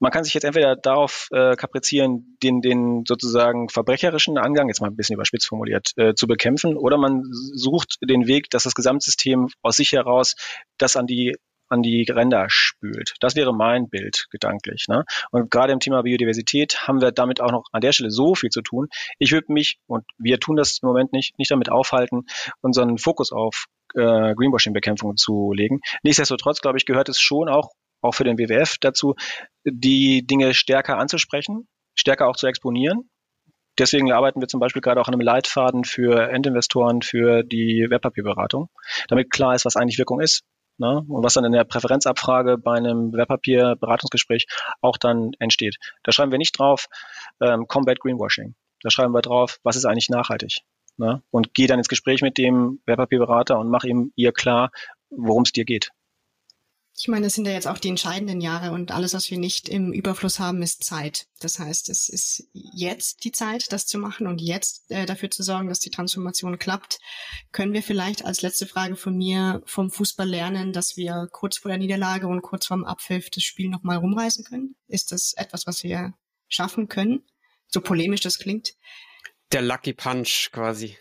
Man 0.00 0.10
kann 0.10 0.24
sich 0.24 0.34
jetzt 0.34 0.42
entweder 0.42 0.74
darauf 0.74 1.28
äh, 1.30 1.54
kaprizieren, 1.54 2.36
den, 2.42 2.60
den 2.60 3.04
sozusagen 3.06 3.68
verbrecherischen 3.68 4.36
Angang, 4.36 4.66
jetzt 4.66 4.80
mal 4.80 4.88
ein 4.88 4.96
bisschen 4.96 5.14
überspitzt 5.14 5.46
formuliert, 5.46 5.92
äh, 5.96 6.14
zu 6.14 6.26
bekämpfen, 6.26 6.76
oder 6.76 6.98
man 6.98 7.22
sucht 7.30 7.98
den 8.02 8.26
Weg, 8.26 8.50
dass 8.50 8.64
das 8.64 8.74
Gesamtsystem 8.74 9.48
aus 9.62 9.76
sich 9.76 9.92
heraus 9.92 10.34
das 10.76 10.96
an 10.96 11.06
die 11.06 11.36
an 11.70 11.82
die 11.82 12.04
Ränder 12.08 12.46
spült. 12.48 13.14
Das 13.20 13.36
wäre 13.36 13.54
mein 13.54 13.88
Bild 13.88 14.26
gedanklich. 14.30 14.86
Ne? 14.88 15.04
Und 15.30 15.50
gerade 15.50 15.72
im 15.72 15.80
Thema 15.80 16.02
Biodiversität 16.02 16.86
haben 16.86 17.00
wir 17.00 17.12
damit 17.12 17.40
auch 17.40 17.52
noch 17.52 17.64
an 17.72 17.80
der 17.80 17.92
Stelle 17.92 18.10
so 18.10 18.34
viel 18.34 18.50
zu 18.50 18.62
tun. 18.62 18.88
Ich 19.18 19.32
würde 19.32 19.52
mich, 19.52 19.78
und 19.86 20.04
wir 20.18 20.40
tun 20.40 20.56
das 20.56 20.78
im 20.82 20.88
Moment 20.88 21.12
nicht, 21.12 21.38
nicht 21.38 21.50
damit 21.50 21.70
aufhalten, 21.70 22.26
unseren 22.60 22.98
Fokus 22.98 23.32
auf 23.32 23.66
äh, 23.94 24.34
Greenwashing-Bekämpfung 24.34 25.16
zu 25.16 25.52
legen. 25.52 25.80
Nichtsdestotrotz, 26.02 26.60
glaube 26.60 26.78
ich, 26.78 26.86
gehört 26.86 27.08
es 27.08 27.20
schon 27.20 27.48
auch, 27.48 27.70
auch 28.02 28.12
für 28.12 28.24
den 28.24 28.38
WWF 28.38 28.76
dazu, 28.80 29.14
die 29.64 30.26
Dinge 30.26 30.54
stärker 30.54 30.98
anzusprechen, 30.98 31.68
stärker 31.94 32.28
auch 32.28 32.36
zu 32.36 32.46
exponieren. 32.46 33.08
Deswegen 33.78 34.12
arbeiten 34.12 34.40
wir 34.40 34.48
zum 34.48 34.60
Beispiel 34.60 34.82
gerade 34.82 35.00
auch 35.00 35.08
an 35.08 35.14
einem 35.14 35.22
Leitfaden 35.22 35.84
für 35.84 36.30
Endinvestoren 36.30 37.02
für 37.02 37.42
die 37.42 37.86
Wertpapierberatung, 37.88 38.68
damit 39.08 39.30
klar 39.30 39.54
ist, 39.54 39.64
was 39.64 39.76
eigentlich 39.76 39.98
Wirkung 39.98 40.20
ist, 40.20 40.42
ne? 40.80 41.04
und 41.06 41.22
was 41.22 41.34
dann 41.34 41.44
in 41.44 41.52
der 41.52 41.64
Präferenzabfrage 41.64 42.58
bei 42.58 42.76
einem 42.76 43.12
Wertpapierberatungsgespräch 43.12 44.46
auch 44.80 44.96
dann 44.96 45.32
entsteht. 45.38 45.76
Da 46.02 46.10
schreiben 46.10 46.32
wir 46.32 46.38
nicht 46.38 46.58
drauf 46.58 46.86
ähm, 47.40 47.68
Combat 47.68 48.00
Greenwashing. 48.00 48.54
Da 48.82 48.90
schreiben 48.90 49.14
wir 49.14 49.22
drauf, 49.22 49.60
was 49.62 49.76
ist 49.76 49.84
eigentlich 49.84 50.08
nachhaltig. 50.08 50.62
Ne? 50.96 51.22
Und 51.30 51.54
gehe 51.54 51.68
dann 51.68 51.78
ins 51.78 51.88
Gespräch 51.88 52.22
mit 52.22 52.38
dem 52.38 52.80
Wertpapierberater 52.86 53.58
und 53.58 53.68
mach 53.68 53.84
ihm 53.84 54.12
ihr 54.16 54.32
klar, 54.32 54.70
worum 55.10 55.42
es 55.42 55.52
dir 55.52 55.64
geht. 55.64 55.90
Ich 57.02 57.08
meine, 57.08 57.24
das 57.24 57.34
sind 57.34 57.46
ja 57.46 57.54
jetzt 57.54 57.66
auch 57.66 57.78
die 57.78 57.88
entscheidenden 57.88 58.42
Jahre 58.42 58.72
und 58.72 58.90
alles, 58.90 59.14
was 59.14 59.30
wir 59.30 59.38
nicht 59.38 59.70
im 59.70 59.90
Überfluss 59.90 60.38
haben, 60.38 60.60
ist 60.60 60.84
Zeit. 60.84 61.28
Das 61.38 61.58
heißt, 61.58 61.88
es 61.88 62.10
ist 62.10 62.44
jetzt 62.52 63.24
die 63.24 63.32
Zeit, 63.32 63.72
das 63.72 63.86
zu 63.86 63.96
machen 63.96 64.26
und 64.26 64.38
jetzt 64.38 64.90
äh, 64.90 65.06
dafür 65.06 65.30
zu 65.30 65.42
sorgen, 65.42 65.70
dass 65.70 65.80
die 65.80 65.88
Transformation 65.88 66.58
klappt. 66.58 66.98
Können 67.52 67.72
wir 67.72 67.82
vielleicht 67.82 68.26
als 68.26 68.42
letzte 68.42 68.66
Frage 68.66 68.96
von 68.96 69.16
mir 69.16 69.62
vom 69.64 69.90
Fußball 69.90 70.28
lernen, 70.28 70.74
dass 70.74 70.98
wir 70.98 71.26
kurz 71.32 71.56
vor 71.56 71.70
der 71.70 71.78
Niederlage 71.78 72.26
und 72.26 72.42
kurz 72.42 72.66
vorm 72.66 72.84
Abpfiff 72.84 73.30
das 73.30 73.44
Spiel 73.44 73.70
nochmal 73.70 73.96
rumreißen 73.96 74.44
können? 74.44 74.76
Ist 74.86 75.10
das 75.10 75.32
etwas, 75.32 75.66
was 75.66 75.82
wir 75.82 76.12
schaffen 76.48 76.88
können? 76.88 77.24
So 77.68 77.80
polemisch 77.80 78.20
das 78.20 78.38
klingt. 78.38 78.74
Der 79.52 79.62
Lucky 79.62 79.94
Punch 79.94 80.50
quasi. 80.52 80.98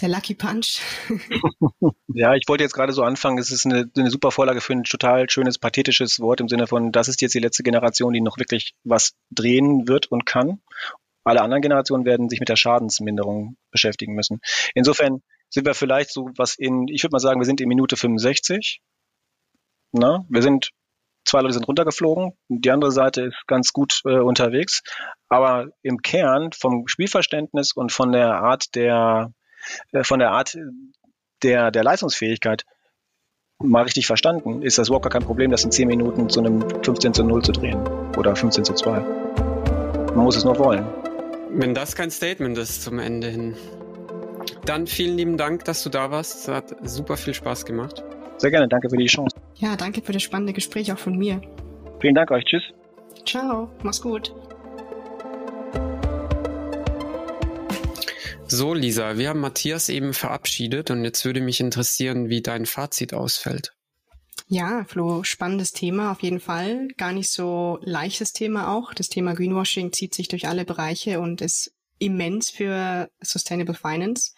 Der 0.00 0.08
Lucky 0.08 0.34
Punch. 0.34 0.80
ja, 2.08 2.34
ich 2.34 2.44
wollte 2.48 2.64
jetzt 2.64 2.72
gerade 2.72 2.92
so 2.92 3.02
anfangen. 3.02 3.38
Es 3.38 3.50
ist 3.50 3.66
eine, 3.66 3.90
eine, 3.96 4.10
super 4.10 4.30
Vorlage 4.30 4.60
für 4.60 4.72
ein 4.72 4.84
total 4.84 5.28
schönes, 5.28 5.58
pathetisches 5.58 6.20
Wort 6.20 6.40
im 6.40 6.48
Sinne 6.48 6.66
von, 6.66 6.90
das 6.90 7.08
ist 7.08 7.20
jetzt 7.20 7.34
die 7.34 7.40
letzte 7.40 7.62
Generation, 7.62 8.12
die 8.12 8.20
noch 8.20 8.38
wirklich 8.38 8.74
was 8.84 9.12
drehen 9.30 9.88
wird 9.88 10.06
und 10.06 10.24
kann. 10.24 10.62
Alle 11.24 11.42
anderen 11.42 11.60
Generationen 11.60 12.06
werden 12.06 12.30
sich 12.30 12.40
mit 12.40 12.48
der 12.48 12.56
Schadensminderung 12.56 13.56
beschäftigen 13.70 14.14
müssen. 14.14 14.40
Insofern 14.74 15.22
sind 15.50 15.66
wir 15.66 15.74
vielleicht 15.74 16.12
so 16.12 16.30
was 16.36 16.56
in, 16.56 16.88
ich 16.88 17.02
würde 17.02 17.12
mal 17.12 17.20
sagen, 17.20 17.40
wir 17.40 17.46
sind 17.46 17.60
in 17.60 17.68
Minute 17.68 17.96
65. 17.96 18.80
Na, 19.92 20.24
wir 20.28 20.42
sind 20.42 20.70
zwei 21.24 21.40
Leute 21.42 21.54
sind 21.54 21.68
runtergeflogen, 21.68 22.32
die 22.48 22.70
andere 22.70 22.92
Seite 22.92 23.22
ist 23.22 23.46
ganz 23.46 23.72
gut 23.72 24.00
äh, 24.04 24.18
unterwegs. 24.18 24.82
Aber 25.28 25.68
im 25.82 25.98
Kern 25.98 26.50
vom 26.52 26.88
Spielverständnis 26.88 27.72
und 27.72 27.92
von 27.92 28.12
der 28.12 28.36
Art 28.36 28.74
der, 28.74 29.32
von 30.02 30.18
der 30.18 30.30
Art 30.30 30.56
der, 31.42 31.70
der 31.70 31.84
Leistungsfähigkeit 31.84 32.64
mal 33.62 33.82
richtig 33.82 34.06
verstanden, 34.06 34.62
ist 34.62 34.78
das 34.78 34.90
Walker 34.90 35.10
kein 35.10 35.22
Problem, 35.22 35.50
das 35.50 35.64
in 35.64 35.70
10 35.70 35.88
Minuten 35.88 36.28
zu 36.28 36.40
einem 36.40 36.62
15 36.82 37.14
zu 37.14 37.24
0 37.24 37.42
zu 37.42 37.52
drehen 37.52 37.86
oder 38.16 38.34
15 38.34 38.64
zu 38.64 38.74
2. 38.74 39.00
Man 40.14 40.24
muss 40.24 40.36
es 40.36 40.44
nur 40.44 40.58
wollen. 40.58 40.86
Wenn 41.50 41.74
das 41.74 41.94
kein 41.94 42.10
Statement 42.10 42.56
ist 42.58 42.82
zum 42.82 42.98
Ende 42.98 43.28
hin. 43.28 43.56
Dann 44.64 44.86
vielen 44.86 45.16
lieben 45.16 45.36
Dank, 45.36 45.64
dass 45.64 45.82
du 45.82 45.90
da 45.90 46.10
warst. 46.10 46.40
Es 46.40 46.48
hat 46.48 46.76
super 46.82 47.16
viel 47.16 47.34
Spaß 47.34 47.64
gemacht. 47.64 48.02
Sehr 48.38 48.50
gerne, 48.50 48.68
danke 48.68 48.88
für 48.88 48.96
die 48.96 49.06
Chance. 49.06 49.36
Ja, 49.56 49.76
danke 49.76 50.00
für 50.00 50.12
das 50.12 50.22
spannende 50.22 50.52
Gespräch 50.52 50.92
auch 50.92 50.98
von 50.98 51.16
mir. 51.18 51.40
Vielen 52.00 52.14
Dank 52.14 52.30
euch, 52.30 52.44
tschüss. 52.44 52.62
Ciao, 53.26 53.70
mach's 53.82 54.00
gut. 54.00 54.32
So, 58.52 58.74
Lisa, 58.74 59.16
wir 59.16 59.28
haben 59.28 59.38
Matthias 59.38 59.88
eben 59.88 60.12
verabschiedet 60.12 60.90
und 60.90 61.04
jetzt 61.04 61.24
würde 61.24 61.40
mich 61.40 61.60
interessieren, 61.60 62.30
wie 62.30 62.42
dein 62.42 62.66
Fazit 62.66 63.14
ausfällt. 63.14 63.76
Ja, 64.48 64.84
Flo, 64.88 65.22
spannendes 65.22 65.70
Thema 65.70 66.10
auf 66.10 66.20
jeden 66.20 66.40
Fall. 66.40 66.88
Gar 66.96 67.12
nicht 67.12 67.30
so 67.30 67.78
leichtes 67.82 68.32
Thema 68.32 68.74
auch. 68.74 68.92
Das 68.92 69.08
Thema 69.08 69.34
Greenwashing 69.34 69.92
zieht 69.92 70.14
sich 70.14 70.26
durch 70.26 70.48
alle 70.48 70.64
Bereiche 70.64 71.20
und 71.20 71.40
ist 71.40 71.72
immens 72.00 72.50
für 72.50 73.08
Sustainable 73.20 73.76
Finance. 73.76 74.32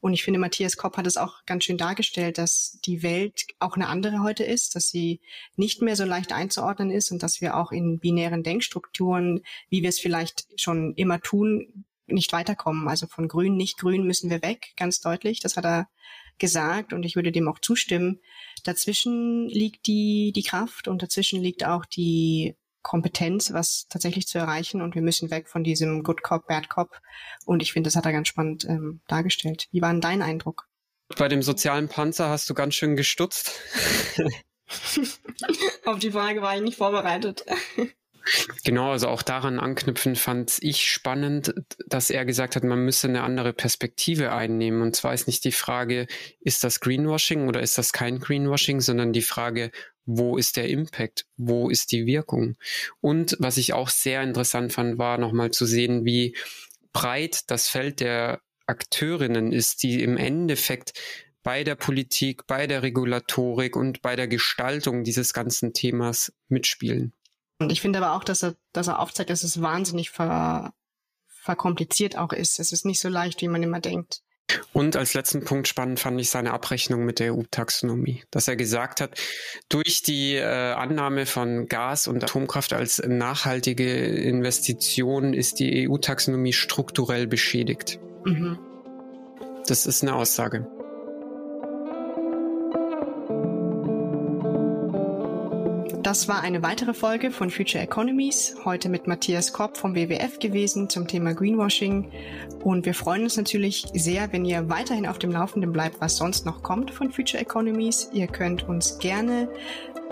Und 0.00 0.14
ich 0.14 0.24
finde, 0.24 0.40
Matthias 0.40 0.78
Kopp 0.78 0.96
hat 0.96 1.06
es 1.06 1.18
auch 1.18 1.44
ganz 1.44 1.64
schön 1.64 1.76
dargestellt, 1.76 2.38
dass 2.38 2.78
die 2.86 3.02
Welt 3.02 3.48
auch 3.58 3.76
eine 3.76 3.88
andere 3.88 4.22
heute 4.22 4.44
ist, 4.44 4.76
dass 4.76 4.88
sie 4.88 5.20
nicht 5.56 5.82
mehr 5.82 5.96
so 5.96 6.06
leicht 6.06 6.32
einzuordnen 6.32 6.90
ist 6.90 7.10
und 7.10 7.22
dass 7.22 7.42
wir 7.42 7.54
auch 7.54 7.70
in 7.70 7.98
binären 7.98 8.42
Denkstrukturen, 8.42 9.42
wie 9.68 9.82
wir 9.82 9.90
es 9.90 10.00
vielleicht 10.00 10.46
schon 10.56 10.94
immer 10.94 11.20
tun, 11.20 11.84
nicht 12.08 12.32
weiterkommen. 12.32 12.88
Also 12.88 13.06
von 13.06 13.28
grün, 13.28 13.56
nicht 13.56 13.78
grün 13.78 14.04
müssen 14.04 14.30
wir 14.30 14.42
weg, 14.42 14.72
ganz 14.76 15.00
deutlich. 15.00 15.40
Das 15.40 15.56
hat 15.56 15.64
er 15.64 15.88
gesagt 16.38 16.92
und 16.92 17.04
ich 17.04 17.16
würde 17.16 17.32
dem 17.32 17.48
auch 17.48 17.58
zustimmen. 17.58 18.20
Dazwischen 18.64 19.48
liegt 19.48 19.86
die, 19.86 20.32
die 20.34 20.42
Kraft 20.42 20.88
und 20.88 21.02
dazwischen 21.02 21.42
liegt 21.42 21.64
auch 21.64 21.84
die 21.84 22.56
Kompetenz, 22.82 23.52
was 23.52 23.86
tatsächlich 23.88 24.26
zu 24.26 24.38
erreichen 24.38 24.80
und 24.80 24.94
wir 24.94 25.02
müssen 25.02 25.30
weg 25.30 25.48
von 25.48 25.64
diesem 25.64 26.02
Good 26.02 26.22
Cop, 26.22 26.46
Bad 26.46 26.68
Cop. 26.68 27.00
Und 27.44 27.62
ich 27.62 27.72
finde, 27.72 27.88
das 27.88 27.96
hat 27.96 28.06
er 28.06 28.12
ganz 28.12 28.28
spannend 28.28 28.64
ähm, 28.64 29.00
dargestellt. 29.08 29.68
Wie 29.72 29.82
war 29.82 29.90
denn 29.90 30.00
dein 30.00 30.22
Eindruck? 30.22 30.68
Bei 31.16 31.28
dem 31.28 31.42
sozialen 31.42 31.88
Panzer 31.88 32.28
hast 32.28 32.48
du 32.48 32.54
ganz 32.54 32.74
schön 32.74 32.96
gestutzt. 32.96 33.52
Auf 35.84 35.98
die 35.98 36.10
Frage 36.10 36.42
war 36.42 36.56
ich 36.56 36.62
nicht 36.62 36.76
vorbereitet. 36.76 37.44
Genau, 38.64 38.92
also 38.92 39.08
auch 39.08 39.22
daran 39.22 39.58
anknüpfen 39.58 40.16
fand 40.16 40.58
ich 40.60 40.84
spannend, 40.84 41.54
dass 41.86 42.10
er 42.10 42.24
gesagt 42.24 42.56
hat, 42.56 42.64
man 42.64 42.84
müsse 42.84 43.08
eine 43.08 43.22
andere 43.22 43.52
Perspektive 43.52 44.32
einnehmen. 44.32 44.82
Und 44.82 44.96
zwar 44.96 45.14
ist 45.14 45.26
nicht 45.26 45.44
die 45.44 45.52
Frage, 45.52 46.06
ist 46.40 46.64
das 46.64 46.80
Greenwashing 46.80 47.48
oder 47.48 47.60
ist 47.60 47.78
das 47.78 47.92
kein 47.92 48.18
Greenwashing, 48.18 48.80
sondern 48.80 49.12
die 49.12 49.22
Frage, 49.22 49.70
wo 50.04 50.36
ist 50.36 50.56
der 50.56 50.68
Impact, 50.68 51.26
wo 51.36 51.68
ist 51.68 51.92
die 51.92 52.06
Wirkung. 52.06 52.56
Und 53.00 53.36
was 53.38 53.58
ich 53.58 53.74
auch 53.74 53.88
sehr 53.88 54.22
interessant 54.22 54.72
fand, 54.72 54.98
war 54.98 55.18
nochmal 55.18 55.50
zu 55.50 55.66
sehen, 55.66 56.04
wie 56.04 56.36
breit 56.92 57.42
das 57.50 57.68
Feld 57.68 58.00
der 58.00 58.40
Akteurinnen 58.66 59.52
ist, 59.52 59.82
die 59.82 60.02
im 60.02 60.16
Endeffekt 60.16 60.92
bei 61.42 61.64
der 61.64 61.76
Politik, 61.76 62.46
bei 62.46 62.66
der 62.66 62.82
Regulatorik 62.82 63.76
und 63.76 64.02
bei 64.02 64.16
der 64.16 64.28
Gestaltung 64.28 65.04
dieses 65.04 65.32
ganzen 65.32 65.72
Themas 65.72 66.32
mitspielen. 66.48 67.12
Und 67.58 67.72
ich 67.72 67.80
finde 67.80 67.98
aber 67.98 68.16
auch, 68.16 68.24
dass 68.24 68.42
er, 68.42 68.54
dass 68.72 68.86
er 68.86 69.00
aufzeigt, 69.00 69.30
dass 69.30 69.42
es 69.42 69.60
wahnsinnig 69.60 70.10
ver, 70.10 70.72
verkompliziert 71.26 72.16
auch 72.16 72.32
ist. 72.32 72.60
Es 72.60 72.72
ist 72.72 72.84
nicht 72.84 73.00
so 73.00 73.08
leicht, 73.08 73.42
wie 73.42 73.48
man 73.48 73.62
immer 73.62 73.80
denkt. 73.80 74.22
Und 74.72 74.96
als 74.96 75.12
letzten 75.12 75.44
Punkt 75.44 75.68
spannend 75.68 76.00
fand 76.00 76.18
ich 76.20 76.30
seine 76.30 76.52
Abrechnung 76.52 77.04
mit 77.04 77.18
der 77.18 77.34
EU-Taxonomie, 77.34 78.24
dass 78.30 78.48
er 78.48 78.56
gesagt 78.56 79.00
hat, 79.00 79.18
durch 79.68 80.02
die 80.02 80.36
äh, 80.36 80.72
Annahme 80.72 81.26
von 81.26 81.68
Gas 81.68 82.06
und 82.06 82.24
Atomkraft 82.24 82.72
als 82.72 83.02
nachhaltige 83.06 84.06
Investition 84.06 85.34
ist 85.34 85.58
die 85.58 85.88
EU-Taxonomie 85.88 86.54
strukturell 86.54 87.26
beschädigt. 87.26 87.98
Mhm. 88.24 88.58
Das 89.66 89.84
ist 89.84 90.02
eine 90.02 90.14
Aussage. 90.14 90.66
Das 96.08 96.26
war 96.26 96.40
eine 96.40 96.62
weitere 96.62 96.94
Folge 96.94 97.30
von 97.30 97.50
Future 97.50 97.84
Economies, 97.84 98.56
heute 98.64 98.88
mit 98.88 99.06
Matthias 99.06 99.52
Kopp 99.52 99.76
vom 99.76 99.94
WWF 99.94 100.38
gewesen 100.38 100.88
zum 100.88 101.06
Thema 101.06 101.34
Greenwashing. 101.34 102.10
Und 102.64 102.86
wir 102.86 102.94
freuen 102.94 103.24
uns 103.24 103.36
natürlich 103.36 103.84
sehr, 103.92 104.32
wenn 104.32 104.46
ihr 104.46 104.70
weiterhin 104.70 105.06
auf 105.06 105.18
dem 105.18 105.30
Laufenden 105.32 105.70
bleibt, 105.70 106.00
was 106.00 106.16
sonst 106.16 106.46
noch 106.46 106.62
kommt 106.62 106.92
von 106.92 107.12
Future 107.12 107.42
Economies. 107.42 108.08
Ihr 108.14 108.26
könnt 108.26 108.66
uns 108.66 108.98
gerne 108.98 109.50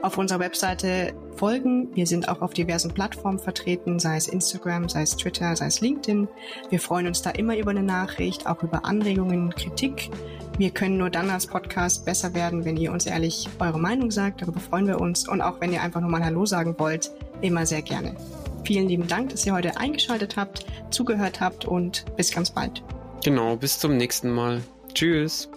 auf 0.03 0.19
unserer 0.19 0.41
Webseite 0.41 1.15
folgen. 1.35 1.89
Wir 1.95 2.07
sind 2.07 2.29
auch 2.29 2.43
auf 2.43 2.53
diversen 2.53 2.93
Plattformen 2.93 3.39
vertreten, 3.39 3.99
sei 3.99 4.19
es 4.19 4.29
Instagram, 4.29 4.91
sei 4.91 5.01
es 5.01 5.17
Twitter, 5.17 5.57
sei 5.57 5.65
es 5.65 5.81
LinkedIn. 5.81 6.29
Wir 6.69 6.79
freuen 6.79 7.07
uns 7.07 7.23
da 7.23 7.31
immer 7.31 7.57
über 7.57 7.71
eine 7.71 7.83
Nachricht, 7.83 8.47
auch 8.47 8.63
über 8.63 8.85
Anregungen, 8.85 9.55
Kritik. 9.55 10.11
Wir 10.59 10.71
können 10.71 10.97
nur 10.97 11.11
dann 11.11 11.29
als 11.29 11.47
Podcast 11.47 12.07
besser 12.07 12.33
werden, 12.33 12.65
wenn 12.65 12.77
ihr 12.79 12.91
uns 12.91 13.05
ehrlich 13.05 13.49
eure 13.59 13.79
Meinung 13.79 14.11
sagt. 14.11 14.41
Darüber 14.41 14.61
freuen 14.61 14.87
wir 14.87 15.01
uns. 15.01 15.29
Und 15.29 15.43
auch 15.43 15.61
wenn 15.61 15.73
ihr 15.73 15.83
einfach 15.83 16.01
nur 16.01 16.11
mal 16.11 16.25
Hallo 16.25 16.47
sagen 16.47 16.75
wollt, 16.79 17.11
immer 17.43 17.67
sehr 17.67 17.83
gerne. 17.83 18.17
Vielen 18.65 18.89
lieben 18.89 19.07
Dank, 19.07 19.29
dass 19.29 19.47
ihr 19.47 19.53
heute 19.53 19.77
eingeschaltet 19.77 20.37
habt, 20.37 20.67
zugehört 20.91 21.41
habt 21.41 21.67
und 21.67 22.05
bis 22.17 22.33
ganz 22.33 22.51
bald. 22.51 22.83
Genau, 23.23 23.57
bis 23.57 23.79
zum 23.79 23.97
nächsten 23.97 24.31
Mal. 24.31 24.63
Tschüss. 24.95 25.49